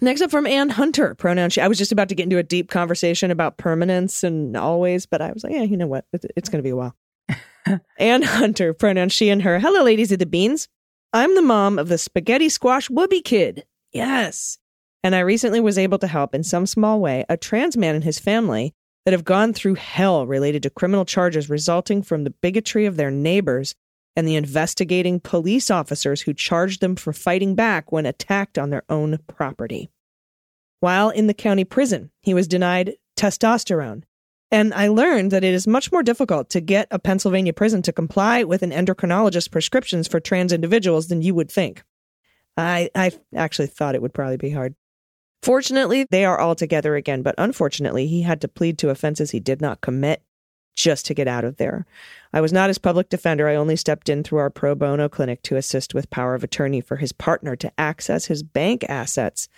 Next 0.00 0.20
up 0.20 0.30
from 0.30 0.46
Ann 0.46 0.68
Hunter, 0.68 1.14
pronoun 1.14 1.50
she. 1.50 1.60
I 1.60 1.66
was 1.68 1.78
just 1.78 1.90
about 1.92 2.08
to 2.10 2.14
get 2.14 2.24
into 2.24 2.38
a 2.38 2.42
deep 2.42 2.70
conversation 2.70 3.30
about 3.30 3.56
permanence 3.56 4.22
and 4.22 4.56
always, 4.56 5.06
but 5.06 5.20
I 5.20 5.32
was 5.32 5.42
like, 5.42 5.52
yeah, 5.52 5.62
you 5.62 5.76
know 5.76 5.86
what? 5.88 6.04
It- 6.12 6.30
It's 6.36 6.48
going 6.48 6.62
to 6.62 6.66
be 6.66 6.70
a 6.70 6.76
while. 6.76 6.94
Ann 7.98 8.22
Hunter, 8.22 8.72
pronoun 8.74 9.08
she 9.08 9.28
and 9.28 9.42
her. 9.42 9.58
Hello, 9.58 9.82
ladies 9.82 10.12
of 10.12 10.18
the 10.20 10.26
beans. 10.26 10.68
I'm 11.12 11.34
the 11.34 11.42
mom 11.42 11.78
of 11.78 11.88
the 11.88 11.98
spaghetti 11.98 12.48
squash 12.48 12.88
whoopee 12.90 13.22
kid. 13.22 13.64
Yes. 13.92 14.58
And 15.02 15.14
I 15.14 15.20
recently 15.20 15.60
was 15.60 15.78
able 15.78 15.98
to 15.98 16.06
help 16.06 16.34
in 16.34 16.44
some 16.44 16.66
small 16.66 17.00
way 17.00 17.24
a 17.28 17.36
trans 17.36 17.76
man 17.76 17.94
and 17.94 18.04
his 18.04 18.18
family 18.18 18.74
that 19.04 19.12
have 19.12 19.24
gone 19.24 19.52
through 19.54 19.74
hell 19.76 20.26
related 20.26 20.62
to 20.64 20.70
criminal 20.70 21.04
charges 21.06 21.48
resulting 21.48 22.02
from 22.02 22.24
the 22.24 22.30
bigotry 22.42 22.84
of 22.84 22.96
their 22.96 23.10
neighbors 23.10 23.74
and 24.18 24.26
the 24.26 24.34
investigating 24.34 25.20
police 25.20 25.70
officers 25.70 26.22
who 26.22 26.34
charged 26.34 26.80
them 26.80 26.96
for 26.96 27.12
fighting 27.12 27.54
back 27.54 27.92
when 27.92 28.04
attacked 28.04 28.58
on 28.58 28.70
their 28.70 28.82
own 28.88 29.20
property. 29.28 29.90
While 30.80 31.10
in 31.10 31.28
the 31.28 31.34
county 31.34 31.62
prison, 31.62 32.10
he 32.20 32.34
was 32.34 32.48
denied 32.48 32.96
testosterone. 33.16 34.02
And 34.50 34.74
I 34.74 34.88
learned 34.88 35.30
that 35.30 35.44
it 35.44 35.54
is 35.54 35.68
much 35.68 35.92
more 35.92 36.02
difficult 36.02 36.50
to 36.50 36.60
get 36.60 36.88
a 36.90 36.98
Pennsylvania 36.98 37.52
prison 37.52 37.80
to 37.82 37.92
comply 37.92 38.42
with 38.42 38.64
an 38.64 38.72
endocrinologist's 38.72 39.46
prescriptions 39.46 40.08
for 40.08 40.18
trans 40.18 40.52
individuals 40.52 41.06
than 41.06 41.22
you 41.22 41.32
would 41.36 41.48
think. 41.48 41.84
I, 42.56 42.90
I 42.96 43.12
actually 43.36 43.68
thought 43.68 43.94
it 43.94 44.02
would 44.02 44.14
probably 44.14 44.36
be 44.36 44.50
hard. 44.50 44.74
Fortunately, 45.44 46.08
they 46.10 46.24
are 46.24 46.40
all 46.40 46.56
together 46.56 46.96
again, 46.96 47.22
but 47.22 47.36
unfortunately, 47.38 48.08
he 48.08 48.22
had 48.22 48.40
to 48.40 48.48
plead 48.48 48.78
to 48.78 48.90
offenses 48.90 49.30
he 49.30 49.38
did 49.38 49.60
not 49.60 49.80
commit 49.80 50.22
just 50.78 51.04
to 51.06 51.14
get 51.14 51.26
out 51.26 51.44
of 51.44 51.56
there. 51.56 51.84
I 52.32 52.40
was 52.40 52.52
not 52.52 52.68
his 52.68 52.78
public 52.78 53.08
defender. 53.08 53.48
I 53.48 53.56
only 53.56 53.74
stepped 53.74 54.08
in 54.08 54.22
through 54.22 54.38
our 54.38 54.48
pro 54.48 54.76
bono 54.76 55.08
clinic 55.08 55.42
to 55.42 55.56
assist 55.56 55.92
with 55.92 56.08
power 56.08 56.36
of 56.36 56.44
attorney 56.44 56.80
for 56.80 56.96
his 56.96 57.10
partner 57.10 57.56
to 57.56 57.72
access 57.76 58.26
his 58.26 58.44
bank 58.44 58.84
assets 58.88 59.48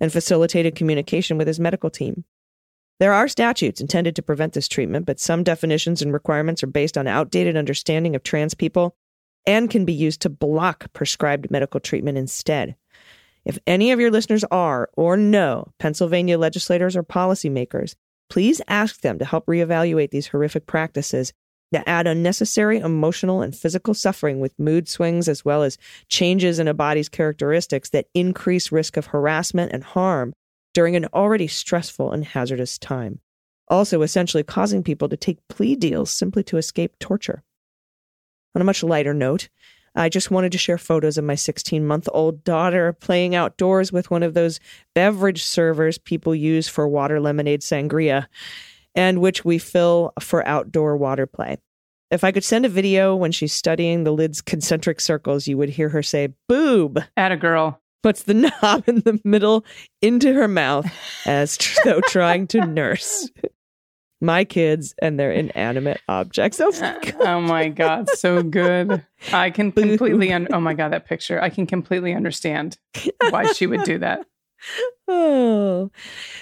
and 0.00 0.10
facilitated 0.10 0.74
communication 0.74 1.36
with 1.36 1.46
his 1.46 1.60
medical 1.60 1.90
team. 1.90 2.24
There 3.00 3.12
are 3.12 3.28
statutes 3.28 3.82
intended 3.82 4.16
to 4.16 4.22
prevent 4.22 4.54
this 4.54 4.66
treatment, 4.66 5.04
but 5.04 5.20
some 5.20 5.42
definitions 5.42 6.00
and 6.00 6.10
requirements 6.10 6.62
are 6.62 6.68
based 6.68 6.96
on 6.96 7.06
outdated 7.06 7.54
understanding 7.54 8.16
of 8.16 8.22
trans 8.22 8.54
people 8.54 8.96
and 9.46 9.68
can 9.68 9.84
be 9.84 9.92
used 9.92 10.22
to 10.22 10.30
block 10.30 10.90
prescribed 10.94 11.50
medical 11.50 11.80
treatment 11.80 12.16
instead. 12.16 12.76
If 13.44 13.58
any 13.66 13.92
of 13.92 14.00
your 14.00 14.10
listeners 14.10 14.44
are 14.50 14.88
or 14.96 15.18
know 15.18 15.72
Pennsylvania 15.78 16.38
legislators 16.38 16.96
or 16.96 17.02
policymakers, 17.02 17.94
please 18.32 18.62
ask 18.66 19.02
them 19.02 19.18
to 19.18 19.26
help 19.26 19.44
reevaluate 19.44 20.08
these 20.08 20.28
horrific 20.28 20.64
practices 20.64 21.34
that 21.70 21.86
add 21.86 22.06
unnecessary 22.06 22.78
emotional 22.78 23.42
and 23.42 23.54
physical 23.54 23.92
suffering 23.92 24.40
with 24.40 24.58
mood 24.58 24.88
swings 24.88 25.28
as 25.28 25.44
well 25.44 25.62
as 25.62 25.76
changes 26.08 26.58
in 26.58 26.66
a 26.66 26.72
body's 26.72 27.10
characteristics 27.10 27.90
that 27.90 28.06
increase 28.14 28.72
risk 28.72 28.96
of 28.96 29.04
harassment 29.04 29.70
and 29.70 29.84
harm 29.84 30.32
during 30.72 30.96
an 30.96 31.04
already 31.12 31.46
stressful 31.46 32.10
and 32.10 32.24
hazardous 32.24 32.78
time. 32.78 33.20
Also, 33.68 34.00
essentially 34.00 34.42
causing 34.42 34.82
people 34.82 35.10
to 35.10 35.16
take 35.18 35.46
plea 35.50 35.76
deals 35.76 36.10
simply 36.10 36.42
to 36.42 36.56
escape 36.56 36.98
torture. 36.98 37.42
On 38.54 38.62
a 38.62 38.64
much 38.64 38.82
lighter 38.82 39.12
note, 39.12 39.50
I 39.94 40.08
just 40.08 40.30
wanted 40.30 40.52
to 40.52 40.58
share 40.58 40.78
photos 40.78 41.18
of 41.18 41.24
my 41.24 41.34
16 41.34 41.84
month 41.86 42.08
old 42.12 42.44
daughter 42.44 42.92
playing 42.94 43.34
outdoors 43.34 43.92
with 43.92 44.10
one 44.10 44.22
of 44.22 44.34
those 44.34 44.58
beverage 44.94 45.42
servers 45.44 45.98
people 45.98 46.34
use 46.34 46.68
for 46.68 46.88
water 46.88 47.20
lemonade 47.20 47.60
sangria, 47.60 48.26
and 48.94 49.20
which 49.20 49.44
we 49.44 49.58
fill 49.58 50.12
for 50.20 50.46
outdoor 50.46 50.96
water 50.96 51.26
play. 51.26 51.58
If 52.10 52.24
I 52.24 52.32
could 52.32 52.44
send 52.44 52.66
a 52.66 52.70
video 52.70 53.16
when 53.16 53.32
she's 53.32 53.52
studying 53.54 54.04
the 54.04 54.12
lid's 54.12 54.42
concentric 54.42 55.00
circles, 55.00 55.46
you 55.46 55.56
would 55.56 55.70
hear 55.70 55.88
her 55.90 56.02
say, 56.02 56.28
boob, 56.48 57.02
At 57.16 57.32
a 57.32 57.36
girl. 57.38 57.80
puts 58.02 58.24
the 58.24 58.34
knob 58.62 58.84
in 58.86 58.96
the 59.00 59.18
middle 59.24 59.64
into 60.02 60.34
her 60.34 60.48
mouth 60.48 60.86
as 61.26 61.58
though 61.84 62.00
trying 62.02 62.46
to 62.48 62.66
nurse. 62.66 63.30
My 64.22 64.44
kids 64.44 64.94
and 65.02 65.18
their 65.18 65.32
inanimate 65.32 66.00
objects. 66.08 66.60
Oh 66.60 66.70
my 66.80 66.98
God. 67.02 67.14
Oh 67.20 67.40
my 67.40 67.68
God, 67.68 68.08
so 68.10 68.40
good. 68.40 69.04
I 69.32 69.50
can 69.50 69.72
completely, 69.72 70.32
un- 70.32 70.46
oh 70.52 70.60
my 70.60 70.74
God, 70.74 70.92
that 70.92 71.06
picture. 71.06 71.42
I 71.42 71.50
can 71.50 71.66
completely 71.66 72.14
understand 72.14 72.78
why 73.30 73.52
she 73.52 73.66
would 73.66 73.82
do 73.82 73.98
that. 73.98 74.24
Oh 75.08 75.90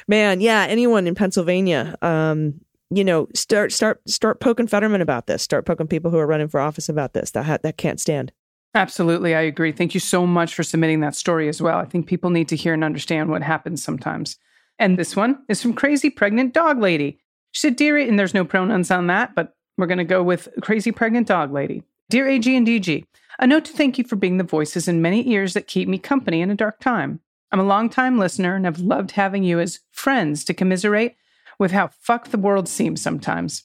man, 0.07 0.43
yeah. 0.43 0.66
Anyone 0.68 1.07
in 1.07 1.14
Pennsylvania, 1.14 1.97
um, 2.03 2.61
you 2.91 3.03
know, 3.03 3.28
start 3.35 3.72
start 3.72 4.07
start 4.07 4.41
poking 4.41 4.66
Fetterman 4.66 5.01
about 5.01 5.26
this. 5.26 5.43
Start 5.43 5.64
poking 5.64 5.87
people 5.87 6.11
who 6.11 6.18
are 6.18 6.26
running 6.26 6.49
for 6.49 6.61
office 6.61 6.91
about 6.91 7.14
this. 7.14 7.31
That 7.31 7.45
ha- 7.47 7.59
that 7.62 7.78
can't 7.78 7.99
stand. 7.99 8.31
Absolutely, 8.74 9.35
I 9.35 9.41
agree. 9.41 9.72
Thank 9.72 9.95
you 9.95 10.01
so 10.01 10.26
much 10.26 10.55
for 10.55 10.62
submitting 10.62 11.01
that 11.01 11.16
story 11.16 11.49
as 11.49 11.62
well. 11.62 11.78
I 11.78 11.87
think 11.87 12.07
people 12.07 12.28
need 12.28 12.49
to 12.49 12.57
hear 12.57 12.74
and 12.74 12.85
understand 12.85 13.31
what 13.31 13.43
happens 13.43 13.83
sometimes. 13.83 14.37
And 14.78 14.99
this 14.99 15.16
one 15.16 15.43
is 15.49 15.62
from 15.62 15.72
Crazy 15.72 16.11
Pregnant 16.11 16.53
Dog 16.53 16.78
Lady. 16.78 17.20
She 17.53 17.61
said, 17.61 17.76
Dear, 17.76 17.98
and 17.98 18.18
there's 18.18 18.34
no 18.34 18.44
pronouns 18.44 18.90
on 18.90 19.07
that, 19.09 19.34
but 19.34 19.55
we're 19.76 19.86
going 19.86 19.98
to 19.98 20.05
go 20.05 20.22
with 20.22 20.48
Crazy 20.61 20.92
Pregnant 20.92 21.26
Dog 21.26 21.53
Lady. 21.53 21.82
Dear 22.09 22.28
AG 22.28 22.57
and 22.57 22.66
DG, 22.66 23.05
a 23.38 23.46
note 23.46 23.64
to 23.66 23.72
thank 23.72 23.96
you 23.96 24.05
for 24.05 24.16
being 24.16 24.36
the 24.36 24.44
voices 24.44 24.88
in 24.88 25.03
many 25.03 25.28
ears 25.30 25.55
that 25.55 25.66
keep 25.66 25.88
me 25.88 25.98
company 25.98 26.40
in 26.40 26.51
a 26.51 26.57
dark 26.57 26.80
time. 26.80 27.20
I'm 27.53 27.61
a 27.61 27.64
longtime 27.64 28.18
listener 28.18 28.55
and 28.55 28.64
have 28.64 28.78
loved 28.78 29.12
having 29.12 29.42
you 29.42 29.59
as 29.59 29.80
friends 29.90 30.44
to 30.44 30.55
commiserate 30.55 31.16
with 31.59 31.72
how 31.72 31.88
fucked 31.88 32.30
the 32.30 32.38
world 32.38 32.68
seems 32.68 33.01
sometimes. 33.01 33.64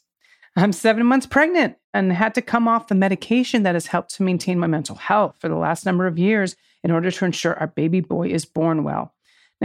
I'm 0.56 0.72
seven 0.72 1.06
months 1.06 1.26
pregnant 1.26 1.76
and 1.94 2.14
had 2.14 2.34
to 2.36 2.42
come 2.42 2.68
off 2.68 2.88
the 2.88 2.96
medication 2.96 3.64
that 3.64 3.76
has 3.76 3.88
helped 3.88 4.16
to 4.16 4.24
maintain 4.24 4.58
my 4.58 4.68
mental 4.68 4.96
health 4.96 5.36
for 5.40 5.50
the 5.50 5.56
last 5.56 5.86
number 5.86 6.08
of 6.08 6.18
years 6.18 6.56
in 6.84 6.92
order 6.92 7.12
to 7.12 7.26
ensure 7.26 7.56
our 7.60 7.68
baby 7.68 8.00
boy 8.00 8.30
is 8.30 8.46
born 8.46 8.84
well. 8.84 9.15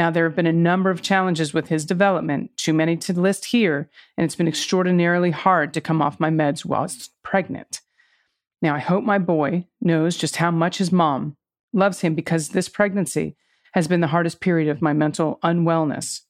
Now, 0.01 0.11
there 0.11 0.25
have 0.25 0.35
been 0.35 0.47
a 0.47 0.53
number 0.53 0.89
of 0.89 1.03
challenges 1.03 1.53
with 1.53 1.69
his 1.69 1.85
development, 1.85 2.57
too 2.57 2.73
many 2.73 2.97
to 2.97 3.13
list 3.13 3.45
here, 3.45 3.91
and 4.17 4.25
it's 4.25 4.35
been 4.35 4.49
extraordinarily 4.49 5.31
hard 5.31 5.75
to 5.75 5.83
come 5.83 6.01
off 6.01 6.19
my 6.19 6.31
meds 6.31 6.65
whilst 6.65 7.11
pregnant. 7.23 7.83
Now, 8.63 8.75
I 8.75 8.79
hope 8.79 9.05
my 9.05 9.19
boy 9.19 9.67
knows 9.79 10.17
just 10.17 10.37
how 10.37 10.51
much 10.51 10.79
his 10.79 10.91
mom 10.91 11.37
loves 11.75 12.01
him 12.01 12.15
because 12.15 12.49
this 12.49 12.67
pregnancy 12.67 13.37
has 13.75 13.89
been 13.89 14.01
the 14.01 14.07
hardest 14.07 14.41
period 14.41 14.71
of 14.71 14.81
my 14.81 14.95
mental 14.95 15.39
unwellness 15.45 16.23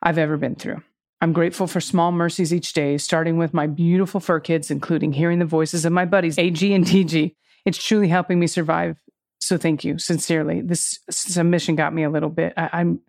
I've 0.00 0.16
ever 0.16 0.36
been 0.36 0.54
through. 0.54 0.80
I'm 1.20 1.32
grateful 1.32 1.66
for 1.66 1.80
small 1.80 2.12
mercies 2.12 2.54
each 2.54 2.74
day, 2.74 2.96
starting 2.98 3.38
with 3.38 3.52
my 3.52 3.66
beautiful 3.66 4.20
fur 4.20 4.38
kids, 4.38 4.70
including 4.70 5.14
hearing 5.14 5.40
the 5.40 5.46
voices 5.46 5.84
of 5.84 5.92
my 5.92 6.04
buddies, 6.04 6.38
AG 6.38 6.72
and 6.72 6.84
DG. 6.84 7.34
It's 7.66 7.84
truly 7.84 8.06
helping 8.06 8.38
me 8.38 8.46
survive. 8.46 8.98
So 9.40 9.58
thank 9.58 9.84
you, 9.84 9.98
sincerely. 9.98 10.60
This 10.62 11.00
submission 11.10 11.76
got 11.76 11.92
me 11.92 12.02
a 12.02 12.10
little 12.10 12.30
bit. 12.30 12.54
I, 12.56 12.70
I'm, 12.72 13.00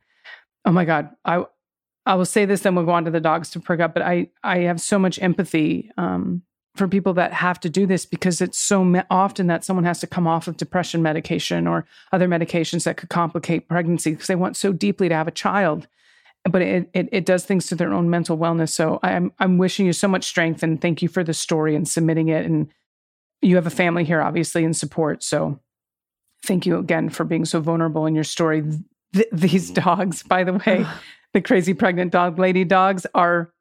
oh 0.66 0.72
my 0.72 0.86
God. 0.86 1.10
I, 1.24 1.46
I 2.06 2.16
will 2.16 2.26
say 2.26 2.46
this, 2.46 2.62
then 2.62 2.76
we'll 2.76 2.86
go 2.86 2.92
on 2.92 3.06
to 3.06 3.12
the 3.12 3.20
dogs 3.20 3.50
to 3.52 3.60
perk 3.60 3.80
up. 3.80 3.94
But 3.94 4.04
I, 4.04 4.30
I 4.44 4.60
have 4.60 4.82
so 4.82 5.00
much 5.00 5.20
empathy 5.22 5.90
um, 5.98 6.44
for 6.76 6.88
people 6.88 7.14
that 7.14 7.34
have 7.34 7.60
to 7.62 7.70
do 7.70 7.86
this 7.86 8.06
because 8.06 8.42
it's 8.42 8.60
so 8.60 8.84
me- 8.84 9.02
often 9.10 9.48
that 9.48 9.64
someone 9.64 9.86
has 9.86 10.00
to 10.02 10.08
come 10.08 10.28
off 10.28 10.48
of 10.48 10.58
depression 10.58 11.02
medication 11.02 11.68
or 11.68 11.86
other 12.12 12.28
medications 12.28 12.84
that 12.84 12.98
could 12.98 13.10
complicate 13.10 13.70
pregnancy 13.70 14.12
because 14.12 14.28
they 14.28 14.36
want 14.36 14.58
so 14.58 14.74
deeply 14.74 15.10
to 15.10 15.16
have 15.16 15.28
a 15.28 15.32
child 15.32 15.88
but 16.50 16.62
it, 16.62 16.90
it, 16.94 17.10
it 17.12 17.26
does 17.26 17.44
things 17.44 17.68
to 17.68 17.76
their 17.76 17.94
own 17.94 18.10
mental 18.10 18.38
wellness. 18.38 18.70
So 18.70 19.00
I'm 19.04 19.32
I'm 19.40 19.58
wishing 19.58 19.86
you 19.86 19.94
so 19.94 20.08
much 20.08 20.26
strength 20.26 20.64
and 20.64 20.80
thank 20.80 21.02
you 21.02 21.10
for 21.10 21.24
the 21.24 21.34
story 21.34 21.76
and 21.76 21.88
submitting 21.88 22.30
it. 22.30 22.46
And 22.46 22.68
you 23.42 23.56
have 23.56 23.68
a 23.68 23.72
family 23.72 24.04
here, 24.04 24.22
obviously, 24.22 24.64
in 24.64 24.74
support. 24.74 25.24
So 25.24 25.60
thank 26.46 26.66
you 26.66 26.78
again 26.78 27.10
for 27.10 27.24
being 27.24 27.46
so 27.46 27.60
vulnerable 27.60 28.06
in 28.06 28.16
your 28.16 28.24
story. 28.24 28.64
Th- 29.14 29.28
these 29.32 29.72
mm-hmm. 29.72 29.84
dogs, 29.84 30.24
by 30.24 30.44
the 30.44 30.54
way, 30.54 30.86
the 31.34 31.42
crazy 31.42 31.74
pregnant 31.74 32.12
dog 32.12 32.40
lady 32.40 32.64
dogs 32.64 33.06
are 33.14 33.52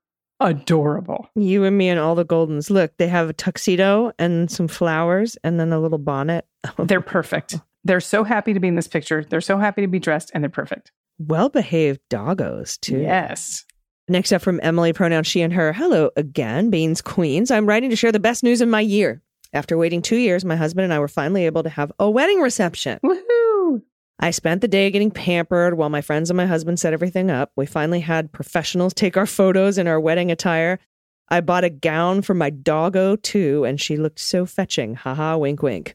adorable. 0.41 1.29
You 1.35 1.65
and 1.65 1.77
me 1.77 1.89
and 1.89 1.99
all 1.99 2.15
the 2.15 2.25
Goldens. 2.25 2.71
Look, 2.71 2.97
they 2.99 3.09
have 3.09 3.31
a 3.31 3.33
tuxedo 3.33 4.13
and 4.19 4.51
some 4.51 4.69
flowers 4.69 5.37
and 5.45 5.59
then 5.59 5.73
a 5.73 5.81
little 5.81 5.99
bonnet. 5.99 6.47
They're 6.79 7.01
perfect. 7.01 7.57
They're 7.85 8.01
so 8.01 8.25
happy 8.25 8.55
to 8.55 8.61
be 8.61 8.69
in 8.69 8.77
this 8.77 8.89
picture. 8.89 9.25
They're 9.25 9.41
so 9.41 9.59
happy 9.59 9.83
to 9.83 9.89
be 9.89 9.99
dressed 9.99 10.31
and 10.33 10.43
they're 10.43 10.49
perfect. 10.49 10.91
Well 11.19 11.51
behaved 11.51 12.01
doggos, 12.11 12.81
too. 12.81 13.01
Yes. 13.01 13.65
Next 14.09 14.33
up 14.33 14.43
from 14.43 14.59
Emily, 14.63 14.93
pronoun 14.93 15.25
she 15.25 15.43
and 15.43 15.53
her. 15.53 15.73
Hello 15.73 16.11
again, 16.17 16.71
Beans 16.71 17.03
Queens. 17.03 17.51
I'm 17.51 17.67
writing 17.67 17.91
to 17.91 17.97
share 17.97 18.13
the 18.13 18.19
best 18.19 18.43
news 18.43 18.61
of 18.63 18.69
my 18.69 18.81
year. 18.81 19.23
After 19.55 19.79
waiting 19.79 20.03
two 20.03 20.17
years, 20.17 20.45
my 20.45 20.57
husband 20.57 20.85
and 20.85 20.93
I 20.93 20.99
were 20.99 21.07
finally 21.07 21.47
able 21.47 21.63
to 21.63 21.69
have 21.69 21.93
a 22.01 22.11
wedding 22.11 22.41
reception. 22.41 22.99
Woohoo. 23.05 23.83
I 24.19 24.33
spent 24.33 24.61
the 24.61 24.69
day 24.69 24.91
getting 24.91 25.13
pampered 25.13 25.75
while 25.75 25.91
my 25.91 26.01
friends 26.01 26.29
and 26.29 26.37
my 26.37 26.47
husband 26.47 26.81
set 26.81 26.93
everything 26.93 27.31
up. 27.31 27.53
We 27.57 27.65
finally 27.65 28.01
had 28.01 28.33
professionals 28.33 28.93
take 28.93 29.17
our 29.17 29.27
photos 29.27 29.79
in 29.79 29.87
our 29.87 30.01
wedding 30.01 30.33
attire. 30.33 30.81
I 31.29 31.41
bought 31.41 31.65
a 31.65 31.71
gown 31.71 32.23
for 32.23 32.35
my 32.35 32.51
doggo 32.51 33.15
too, 33.15 33.65
and 33.65 33.81
she 33.81 33.97
looked 33.97 34.19
so 34.19 34.45
fetching. 34.45 34.97
Haha, 34.97 35.37
wink, 35.37 35.63
wink. 35.63 35.95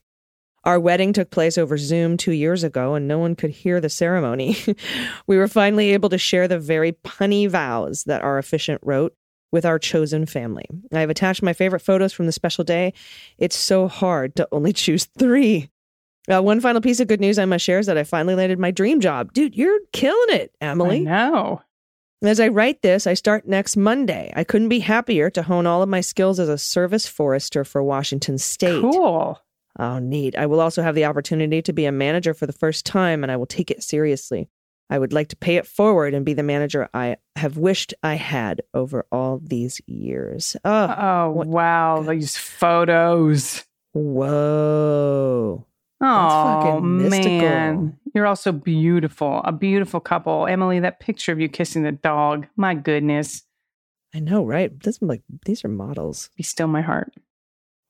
Our 0.63 0.79
wedding 0.79 1.13
took 1.13 1.29
place 1.29 1.57
over 1.57 1.77
Zoom 1.77 2.17
two 2.17 2.31
years 2.31 2.63
ago, 2.63 2.93
and 2.93 3.07
no 3.07 3.19
one 3.19 3.35
could 3.35 3.49
hear 3.49 3.81
the 3.81 3.89
ceremony. 3.89 4.57
we 5.27 5.37
were 5.37 5.47
finally 5.47 5.91
able 5.91 6.09
to 6.09 6.17
share 6.17 6.47
the 6.47 6.59
very 6.59 6.93
punny 6.93 7.49
vows 7.49 8.03
that 8.05 8.21
our 8.21 8.37
officiant 8.37 8.81
wrote 8.83 9.15
with 9.51 9.65
our 9.65 9.79
chosen 9.79 10.25
family. 10.25 10.65
I 10.93 10.99
have 11.01 11.09
attached 11.09 11.41
my 11.41 11.53
favorite 11.53 11.81
photos 11.81 12.13
from 12.13 12.25
the 12.25 12.31
special 12.31 12.63
day. 12.63 12.93
It's 13.37 13.55
so 13.55 13.87
hard 13.87 14.35
to 14.35 14.47
only 14.51 14.73
choose 14.73 15.05
three. 15.17 15.69
Uh, 16.31 16.41
one 16.41 16.61
final 16.61 16.81
piece 16.81 16.99
of 16.99 17.07
good 17.07 17.19
news 17.19 17.39
I 17.39 17.45
must 17.45 17.65
share 17.65 17.79
is 17.79 17.87
that 17.87 17.97
I 17.97 18.03
finally 18.03 18.35
landed 18.35 18.59
my 18.59 18.71
dream 18.71 18.99
job. 18.99 19.33
Dude, 19.33 19.55
you're 19.55 19.79
killing 19.93 20.35
it, 20.35 20.53
I 20.61 20.65
Emily. 20.65 20.99
know. 20.99 21.61
As 22.21 22.39
I 22.39 22.49
write 22.49 22.81
this, 22.81 23.07
I 23.07 23.13
start 23.13 23.47
next 23.47 23.77
Monday. 23.77 24.31
I 24.35 24.43
couldn't 24.43 24.69
be 24.69 24.79
happier 24.79 25.29
to 25.29 25.41
hone 25.41 25.65
all 25.65 25.81
of 25.81 25.87
my 25.89 26.01
skills 26.01 26.39
as 26.39 26.49
a 26.49 26.57
service 26.57 27.07
forester 27.07 27.63
for 27.63 27.81
Washington 27.81 28.37
State. 28.37 28.81
Cool. 28.81 29.39
Oh, 29.79 29.99
neat. 29.99 30.37
I 30.37 30.45
will 30.45 30.59
also 30.59 30.81
have 30.83 30.95
the 30.95 31.05
opportunity 31.05 31.61
to 31.61 31.71
be 31.71 31.85
a 31.85 31.91
manager 31.93 32.33
for 32.33 32.45
the 32.45 32.51
first 32.53 32.85
time, 32.85 33.23
and 33.23 33.31
I 33.31 33.37
will 33.37 33.45
take 33.45 33.71
it 33.71 33.81
seriously. 33.81 34.49
I 34.89 34.97
would 34.97 35.13
like 35.13 35.27
to 35.29 35.35
pay 35.35 35.55
it 35.57 35.67
forward 35.67 36.13
and 36.13 36.25
be 36.25 36.33
the 36.33 36.41
manager 36.43 36.89
I 36.93 37.17
have 37.35 37.57
wished 37.57 37.93
I 38.01 38.15
had 38.15 38.61
over 38.73 39.05
all 39.11 39.39
these 39.43 39.79
years. 39.85 40.55
Oh, 40.65 40.95
Oh, 40.97 41.29
wow. 41.45 42.01
These 42.01 42.35
photos. 42.37 43.65
whoa. 43.93 45.65
Oh, 46.01 46.79
man. 46.81 47.97
You're 48.13 48.25
also 48.27 48.51
beautiful. 48.53 49.41
A 49.43 49.51
beautiful 49.51 49.99
couple. 49.99 50.47
Emily, 50.47 50.79
that 50.79 50.99
picture 50.99 51.31
of 51.33 51.39
you 51.41 51.49
kissing 51.49 51.83
the 51.83 51.91
dog. 51.91 52.47
My 52.55 52.73
goodness. 52.73 53.43
I 54.15 54.19
know, 54.19 54.43
right? 54.43 54.77
This 54.81 54.99
like 55.01 55.21
these 55.45 55.63
are 55.65 55.69
models. 55.69 56.29
Be 56.35 56.41
still 56.43 56.67
my 56.67 56.81
heart. 56.81 57.13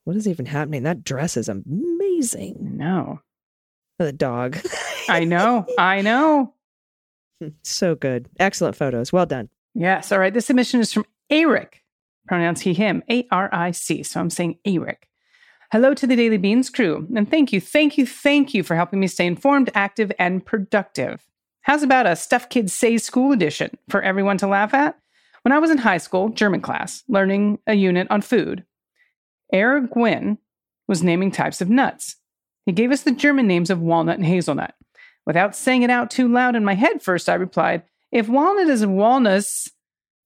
What 0.04 0.18
is 0.18 0.28
even 0.28 0.48
happening? 0.48 0.84
That 0.84 1.04
dress 1.04 1.38
is 1.38 1.48
amazing. 1.50 2.58
No. 2.78 3.22
The 4.00 4.12
dog. 4.12 4.58
I 5.08 5.24
know. 5.24 5.66
I 5.78 6.02
know. 6.02 6.54
So 7.64 7.96
good. 7.96 8.30
Excellent 8.40 8.76
photos. 8.76 9.14
Well 9.14 9.26
done. 9.26 9.50
Yes. 9.76 10.12
All 10.12 10.20
right. 10.20 10.34
This 10.34 10.46
submission 10.46 10.80
is 10.80 10.94
from 10.94 11.06
Eric. 11.30 11.84
Pronounce 12.28 12.62
he, 12.62 12.74
him. 12.74 13.04
A 13.10 13.28
R 13.32 13.50
I 13.52 13.72
C. 13.72 14.04
So 14.04 14.20
I'm 14.20 14.30
saying 14.30 14.60
Eric. 14.66 15.08
Hello 15.72 15.94
to 15.94 16.08
the 16.08 16.16
Daily 16.16 16.38
Beans 16.38 16.68
crew. 16.68 17.08
And 17.16 17.30
thank 17.30 17.54
you, 17.54 17.62
thank 17.62 17.96
you, 17.96 18.08
thank 18.08 18.56
you 18.56 18.64
for 18.64 18.76
helping 18.76 19.00
me 19.00 19.06
stay 19.06 19.28
informed, 19.28 19.70
active, 19.76 20.12
and 20.18 20.44
productive. 20.44 21.28
How's 21.62 21.84
about 21.84 22.08
a 22.08 22.16
Stuff 22.16 22.50
Kids 22.50 22.74
Say 22.74 22.98
School 22.98 23.32
edition 23.32 23.78
for 23.88 24.02
everyone 24.02 24.40
to 24.40 24.48
laugh 24.48 24.74
at? 24.74 24.98
When 25.44 25.52
I 25.52 25.60
was 25.60 25.70
in 25.70 25.78
high 25.78 26.00
school, 26.00 26.30
German 26.30 26.62
class, 26.62 27.04
learning 27.08 27.60
a 27.68 27.76
unit 27.76 28.08
on 28.10 28.22
food, 28.22 28.66
Herr 29.54 29.80
Gwyn 29.82 30.40
was 30.88 31.04
naming 31.04 31.30
types 31.30 31.62
of 31.62 31.70
nuts. 31.70 32.16
He 32.66 32.72
gave 32.72 32.92
us 32.92 33.04
the 33.04 33.12
German 33.12 33.46
names 33.46 33.70
of 33.70 33.80
walnut 33.80 34.18
and 34.18 34.26
hazelnut. 34.26 34.74
Without 35.26 35.56
saying 35.56 35.84
it 35.84 35.90
out 35.90 36.10
too 36.10 36.28
loud 36.28 36.56
in 36.56 36.66
my 36.66 36.74
head 36.74 37.02
first, 37.02 37.30
I 37.30 37.36
replied, 37.36 37.84
if 38.12 38.28
walnut 38.28 38.68
is 38.68 38.82
a 38.82 38.90
walnuts 38.90 39.70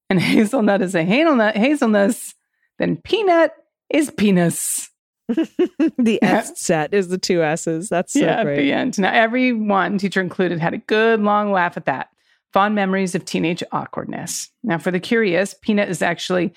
and 0.09 0.21
hazelnut 0.21 0.81
is 0.81 0.95
a 0.95 1.03
hazelnut, 1.03 1.57
hazelnuts, 1.57 2.35
then 2.79 2.97
peanut 2.97 3.53
is 3.89 4.11
penis. 4.11 4.89
the 5.27 6.19
S 6.21 6.51
set 6.59 6.93
is 6.93 7.07
the 7.07 7.17
two 7.17 7.43
S's. 7.43 7.89
That's 7.89 8.13
so 8.13 8.19
yeah, 8.19 8.41
at 8.41 8.45
the 8.45 8.71
end. 8.71 8.99
Now, 8.99 9.13
everyone, 9.13 9.97
teacher 9.97 10.21
included, 10.21 10.59
had 10.59 10.73
a 10.73 10.79
good 10.79 11.21
long 11.21 11.51
laugh 11.51 11.77
at 11.77 11.85
that. 11.85 12.09
Fond 12.51 12.75
memories 12.75 13.15
of 13.15 13.25
teenage 13.25 13.63
awkwardness. 13.71 14.49
Now, 14.63 14.77
for 14.77 14.91
the 14.91 14.99
curious, 14.99 15.55
peanut 15.61 15.89
is 15.89 16.01
actually 16.01 16.53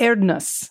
Erdnuss 0.00 0.70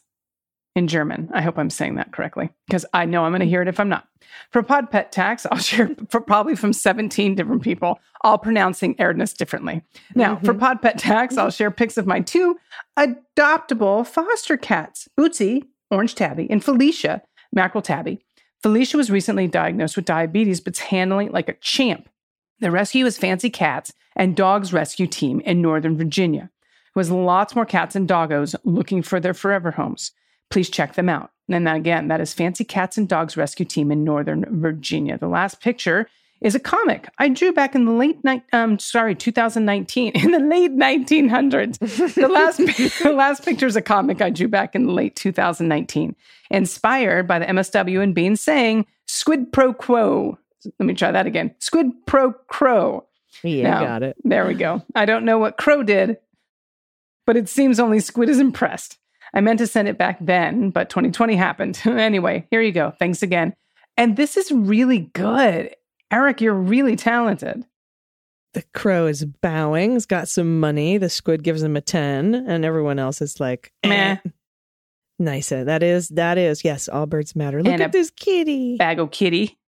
in 0.77 0.87
German. 0.87 1.27
I 1.33 1.41
hope 1.41 1.57
I'm 1.57 1.71
saying 1.71 1.95
that 1.95 2.11
correctly 2.11 2.51
because 2.67 2.85
I 2.93 3.05
know 3.05 3.23
I'm 3.23 3.31
going 3.31 3.39
to 3.39 3.47
hear 3.47 3.63
it 3.63 3.67
if 3.67 3.79
I'm 3.79 3.89
not. 3.89 4.07
For 4.51 4.61
pod 4.61 4.91
pet 4.91 5.11
tax, 5.11 5.47
I'll 5.51 5.57
share 5.57 5.89
for 6.09 6.21
probably 6.21 6.55
from 6.55 6.71
17 6.71 7.33
different 7.33 7.63
people, 7.63 7.99
all 8.21 8.37
pronouncing 8.37 8.93
Erdnuss 8.95 9.35
differently. 9.35 9.81
Now, 10.13 10.35
for 10.35 10.53
mm-hmm. 10.53 10.59
pod 10.59 10.81
pet 10.83 10.99
tax, 10.99 11.35
I'll 11.35 11.49
share 11.49 11.71
pics 11.71 11.97
of 11.97 12.05
my 12.05 12.19
two 12.19 12.59
adoptable 12.95 14.05
foster 14.05 14.55
cats, 14.55 15.09
Bootsy, 15.19 15.63
Orange 15.89 16.13
Tabby, 16.13 16.47
and 16.47 16.63
Felicia, 16.63 17.23
Mackerel 17.51 17.81
Tabby. 17.81 18.21
Felicia 18.61 18.97
was 18.97 19.09
recently 19.09 19.47
diagnosed 19.47 19.95
with 19.95 20.05
diabetes, 20.05 20.61
but's 20.61 20.79
handling 20.79 21.27
it 21.27 21.33
like 21.33 21.49
a 21.49 21.53
champ. 21.53 22.07
The 22.59 22.69
rescue 22.69 23.05
is 23.07 23.17
Fancy 23.17 23.49
Cats 23.49 23.93
and 24.15 24.35
Dogs 24.35 24.71
Rescue 24.73 25.07
Team 25.07 25.39
in 25.39 25.59
Northern 25.59 25.97
Virginia, 25.97 26.51
who 26.93 26.99
has 26.99 27.09
lots 27.09 27.55
more 27.55 27.65
cats 27.65 27.95
and 27.95 28.07
doggos 28.07 28.55
looking 28.63 29.01
for 29.01 29.19
their 29.19 29.33
forever 29.33 29.71
homes. 29.71 30.11
Please 30.49 30.69
check 30.69 30.95
them 30.95 31.09
out. 31.09 31.31
And 31.49 31.65
then 31.65 31.75
again, 31.75 32.07
that 32.09 32.21
is 32.21 32.33
Fancy 32.33 32.63
Cats 32.63 32.97
and 32.97 33.07
Dogs 33.07 33.37
Rescue 33.37 33.65
Team 33.65 33.91
in 33.91 34.03
Northern 34.03 34.45
Virginia. 34.59 35.17
The 35.17 35.27
last 35.27 35.61
picture 35.61 36.09
is 36.41 36.55
a 36.55 36.59
comic 36.59 37.07
I 37.17 37.29
drew 37.29 37.51
back 37.51 37.73
in 37.73 37.85
the 37.85 37.91
late 37.91 38.23
night. 38.23 38.43
Um, 38.53 38.77
sorry, 38.79 39.15
2019, 39.15 40.11
in 40.15 40.31
the 40.31 40.39
late 40.39 40.75
1900s. 40.75 41.79
the 42.15 42.27
last 42.27 42.57
the 43.03 43.11
last 43.11 43.43
picture 43.43 43.65
is 43.65 43.75
a 43.75 43.81
comic 43.81 44.21
I 44.21 44.29
drew 44.29 44.47
back 44.47 44.75
in 44.75 44.85
the 44.85 44.91
late 44.93 45.15
2019, 45.15 46.15
inspired 46.51 47.27
by 47.27 47.39
the 47.39 47.45
MSW 47.45 48.01
and 48.03 48.13
Bean 48.13 48.35
saying 48.35 48.85
"squid 49.07 49.51
pro 49.51 49.73
quo." 49.73 50.37
Let 50.79 50.85
me 50.85 50.93
try 50.93 51.11
that 51.11 51.27
again. 51.27 51.55
Squid 51.59 51.91
pro 52.05 52.33
crow. 52.33 53.05
Yeah, 53.43 53.63
Now, 53.63 53.79
got 53.83 54.03
it. 54.03 54.17
There 54.23 54.45
we 54.47 54.55
go. 54.55 54.81
I 54.95 55.05
don't 55.05 55.23
know 55.25 55.37
what 55.37 55.57
Crow 55.57 55.83
did, 55.83 56.17
but 57.25 57.37
it 57.37 57.47
seems 57.47 57.79
only 57.79 57.99
Squid 57.99 58.29
is 58.29 58.39
impressed. 58.39 58.97
I 59.37 59.41
meant 59.41 59.59
to 59.59 59.67
send 59.67 59.87
it 59.87 59.99
back 59.99 60.17
then, 60.19 60.71
but 60.71 60.89
2020 60.89 61.35
happened. 61.35 61.79
anyway, 61.85 62.47
here 62.49 62.59
you 62.59 62.71
go. 62.71 62.91
Thanks 62.97 63.21
again. 63.21 63.53
And 63.95 64.17
this 64.17 64.35
is 64.35 64.51
really 64.51 65.11
good. 65.13 65.75
Eric, 66.11 66.41
you're 66.41 66.55
really 66.55 66.95
talented. 66.95 67.63
The 68.55 68.63
crow 68.73 69.05
is 69.05 69.25
bowing. 69.25 69.91
He's 69.91 70.07
got 70.07 70.27
some 70.27 70.59
money. 70.59 70.97
The 70.97 71.09
squid 71.11 71.43
gives 71.43 71.61
him 71.61 71.75
a 71.77 71.81
10, 71.81 72.33
and 72.33 72.65
everyone 72.65 72.97
else 72.97 73.21
is 73.21 73.39
like, 73.39 73.71
eh. 73.83 73.89
Meh. 73.89 74.17
Nice. 75.19 75.49
That 75.49 75.83
is, 75.83 76.09
that 76.09 76.39
is, 76.39 76.63
yes, 76.63 76.89
all 76.89 77.05
birds 77.05 77.35
matter. 77.35 77.61
Look 77.61 77.71
And 77.71 77.81
at 77.83 77.91
this 77.91 78.09
kitty. 78.09 78.77
Bago 78.79 79.11
Kitty 79.11 79.59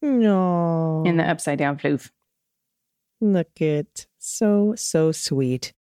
No. 0.00 1.02
in 1.04 1.18
the 1.18 1.24
upside 1.28 1.58
down 1.58 1.76
floof. 1.76 2.10
Look 3.20 3.60
it. 3.60 4.06
So, 4.18 4.72
so 4.74 5.12
sweet. 5.12 5.74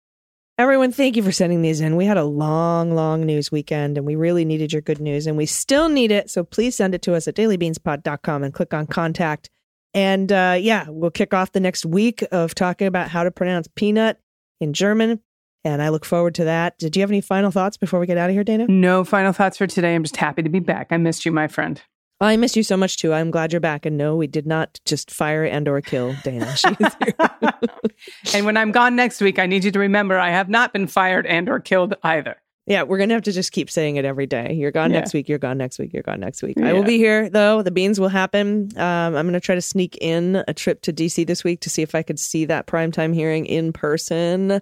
Everyone, 0.57 0.91
thank 0.91 1.15
you 1.15 1.23
for 1.23 1.31
sending 1.31 1.61
these 1.61 1.81
in. 1.81 1.95
We 1.95 2.05
had 2.05 2.17
a 2.17 2.23
long, 2.23 2.93
long 2.93 3.25
news 3.25 3.51
weekend 3.51 3.97
and 3.97 4.05
we 4.05 4.15
really 4.15 4.45
needed 4.45 4.71
your 4.71 4.81
good 4.81 4.99
news 4.99 5.25
and 5.25 5.35
we 5.35 5.45
still 5.45 5.89
need 5.89 6.11
it. 6.11 6.29
So 6.29 6.43
please 6.43 6.75
send 6.75 6.93
it 6.93 7.01
to 7.03 7.15
us 7.15 7.27
at 7.27 7.35
dailybeanspod.com 7.35 8.43
and 8.43 8.53
click 8.53 8.73
on 8.73 8.85
contact. 8.85 9.49
And 9.93 10.31
uh, 10.31 10.57
yeah, 10.59 10.85
we'll 10.87 11.09
kick 11.09 11.33
off 11.33 11.51
the 11.51 11.59
next 11.59 11.85
week 11.85 12.23
of 12.31 12.53
talking 12.53 12.87
about 12.87 13.09
how 13.09 13.23
to 13.23 13.31
pronounce 13.31 13.67
peanut 13.75 14.19
in 14.59 14.73
German. 14.73 15.21
And 15.63 15.81
I 15.81 15.89
look 15.89 16.05
forward 16.05 16.35
to 16.35 16.45
that. 16.45 16.77
Did 16.77 16.95
you 16.95 17.01
have 17.01 17.11
any 17.11 17.21
final 17.21 17.51
thoughts 17.51 17.77
before 17.77 17.99
we 17.99 18.07
get 18.07 18.17
out 18.17 18.29
of 18.29 18.33
here, 18.33 18.43
Dana? 18.43 18.67
No 18.67 19.03
final 19.03 19.33
thoughts 19.33 19.57
for 19.57 19.67
today. 19.67 19.95
I'm 19.95 20.03
just 20.03 20.17
happy 20.17 20.43
to 20.43 20.49
be 20.49 20.59
back. 20.59 20.87
I 20.91 20.97
missed 20.97 21.25
you, 21.25 21.31
my 21.31 21.47
friend. 21.47 21.81
I 22.21 22.37
missed 22.37 22.55
you 22.55 22.63
so 22.63 22.77
much 22.77 22.97
too. 22.97 23.13
I'm 23.13 23.31
glad 23.31 23.51
you're 23.51 23.59
back. 23.59 23.85
And 23.85 23.97
no, 23.97 24.15
we 24.15 24.27
did 24.27 24.45
not 24.45 24.79
just 24.85 25.09
fire 25.11 25.43
and 25.43 25.67
or 25.67 25.81
kill 25.81 26.15
Dana. 26.23 26.55
And 28.33 28.45
when 28.45 28.57
I'm 28.57 28.71
gone 28.71 28.95
next 28.95 29.21
week, 29.21 29.37
I 29.39 29.45
need 29.45 29.63
you 29.63 29.71
to 29.71 29.79
remember 29.79 30.17
I 30.17 30.29
have 30.31 30.49
not 30.49 30.73
been 30.73 30.87
fired 30.87 31.25
and 31.27 31.49
or 31.49 31.59
killed 31.59 31.95
either. 32.03 32.35
Yeah, 32.67 32.83
we're 32.83 32.97
gonna 32.99 33.13
have 33.15 33.23
to 33.23 33.31
just 33.31 33.51
keep 33.51 33.69
saying 33.69 33.95
it 33.97 34.05
every 34.05 34.25
day. 34.27 34.53
You're 34.53 34.71
gone 34.71 34.91
Yeah. 34.91 34.99
next 34.99 35.13
week. 35.13 35.27
You're 35.27 35.39
gone 35.39 35.57
next 35.57 35.77
week. 35.79 35.93
You're 35.93 36.03
gone 36.03 36.19
next 36.19 36.41
week. 36.43 36.57
I 36.61 36.73
will 36.73 36.83
be 36.83 36.97
here 36.97 37.29
though. 37.29 37.61
The 37.63 37.71
beans 37.71 37.99
will 37.99 38.07
happen. 38.09 38.69
Um, 38.77 39.15
I'm 39.15 39.25
gonna 39.25 39.39
try 39.39 39.55
to 39.55 39.61
sneak 39.61 39.97
in 39.99 40.43
a 40.47 40.53
trip 40.53 40.81
to 40.83 40.93
DC 40.93 41.25
this 41.25 41.43
week 41.43 41.59
to 41.61 41.69
see 41.69 41.81
if 41.81 41.95
I 41.95 42.03
could 42.03 42.19
see 42.19 42.45
that 42.45 42.67
primetime 42.67 43.13
hearing 43.13 43.45
in 43.45 43.73
person. 43.73 44.61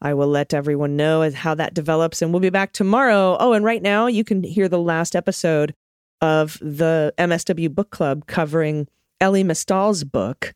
I 0.00 0.14
will 0.14 0.26
let 0.28 0.52
everyone 0.52 0.96
know 0.96 1.22
as 1.22 1.34
how 1.34 1.54
that 1.54 1.74
develops, 1.74 2.22
and 2.22 2.32
we'll 2.32 2.40
be 2.40 2.50
back 2.50 2.72
tomorrow. 2.72 3.36
Oh, 3.38 3.52
and 3.52 3.64
right 3.64 3.82
now 3.82 4.08
you 4.08 4.24
can 4.24 4.42
hear 4.42 4.68
the 4.68 4.80
last 4.80 5.14
episode 5.14 5.74
of 6.22 6.56
the 6.60 7.12
MSW 7.18 7.74
Book 7.74 7.90
Club 7.90 8.26
covering 8.26 8.88
Elie 9.20 9.44
Mystal's 9.44 10.04
book 10.04 10.54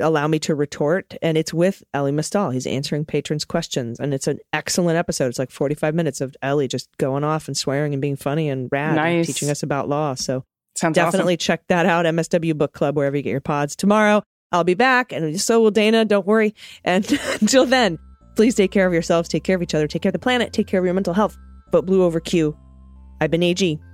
allow 0.00 0.26
me 0.26 0.38
to 0.38 0.54
retort 0.54 1.14
and 1.22 1.38
it's 1.38 1.54
with 1.54 1.82
elie 1.94 2.12
Mystal. 2.12 2.50
he's 2.50 2.66
answering 2.66 3.04
patrons 3.04 3.44
questions 3.44 3.98
and 3.98 4.12
it's 4.12 4.26
an 4.26 4.38
excellent 4.52 4.98
episode. 4.98 5.28
It's 5.28 5.38
like 5.38 5.50
45 5.50 5.94
minutes 5.94 6.20
of 6.20 6.36
elie 6.42 6.68
just 6.68 6.94
going 6.98 7.24
off 7.24 7.48
and 7.48 7.56
swearing 7.56 7.94
and 7.94 8.02
being 8.02 8.16
funny 8.16 8.48
and 8.48 8.68
rad 8.70 8.98
and 8.98 9.24
teaching 9.24 9.50
us 9.50 9.62
about 9.62 9.88
law. 9.88 10.14
So 10.14 10.44
Sounds 10.74 10.94
definitely 10.94 11.36
check 11.38 11.62
that 11.68 11.86
out 11.86 12.04
msw 12.04 12.58
book 12.58 12.72
club 12.72 12.96
wherever 12.96 13.16
you 13.16 13.22
get 13.22 13.30
your 13.30 13.40
pods. 13.40 13.74
Tomorrow 13.76 14.22
i'll 14.52 14.64
be 14.64 14.74
back 14.74 15.12
and 15.12 15.40
so 15.40 15.60
will 15.60 15.70
dana 15.70 16.04
don't 16.04 16.26
worry. 16.26 16.54
And 16.84 17.10
until 17.40 17.64
then 17.64 17.98
please 18.34 18.54
take 18.54 18.70
care 18.72 18.86
of 18.86 18.92
yourselves 18.92 19.28
take 19.28 19.44
care 19.44 19.56
of 19.56 19.62
each 19.62 19.74
other 19.74 19.86
take 19.86 20.02
care 20.02 20.10
of 20.10 20.14
the 20.14 20.18
planet 20.18 20.52
take 20.52 20.66
care 20.66 20.80
of 20.80 20.84
your 20.84 20.94
mental 20.94 21.14
health. 21.14 21.38
Vote 21.72 21.86
blue 21.86 22.02
over 22.02 22.20
q. 22.20 22.56
I've 23.20 23.30
been 23.30 23.42
ag 23.42 23.62
awesome. 23.62 23.80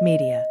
Media. 0.00 0.49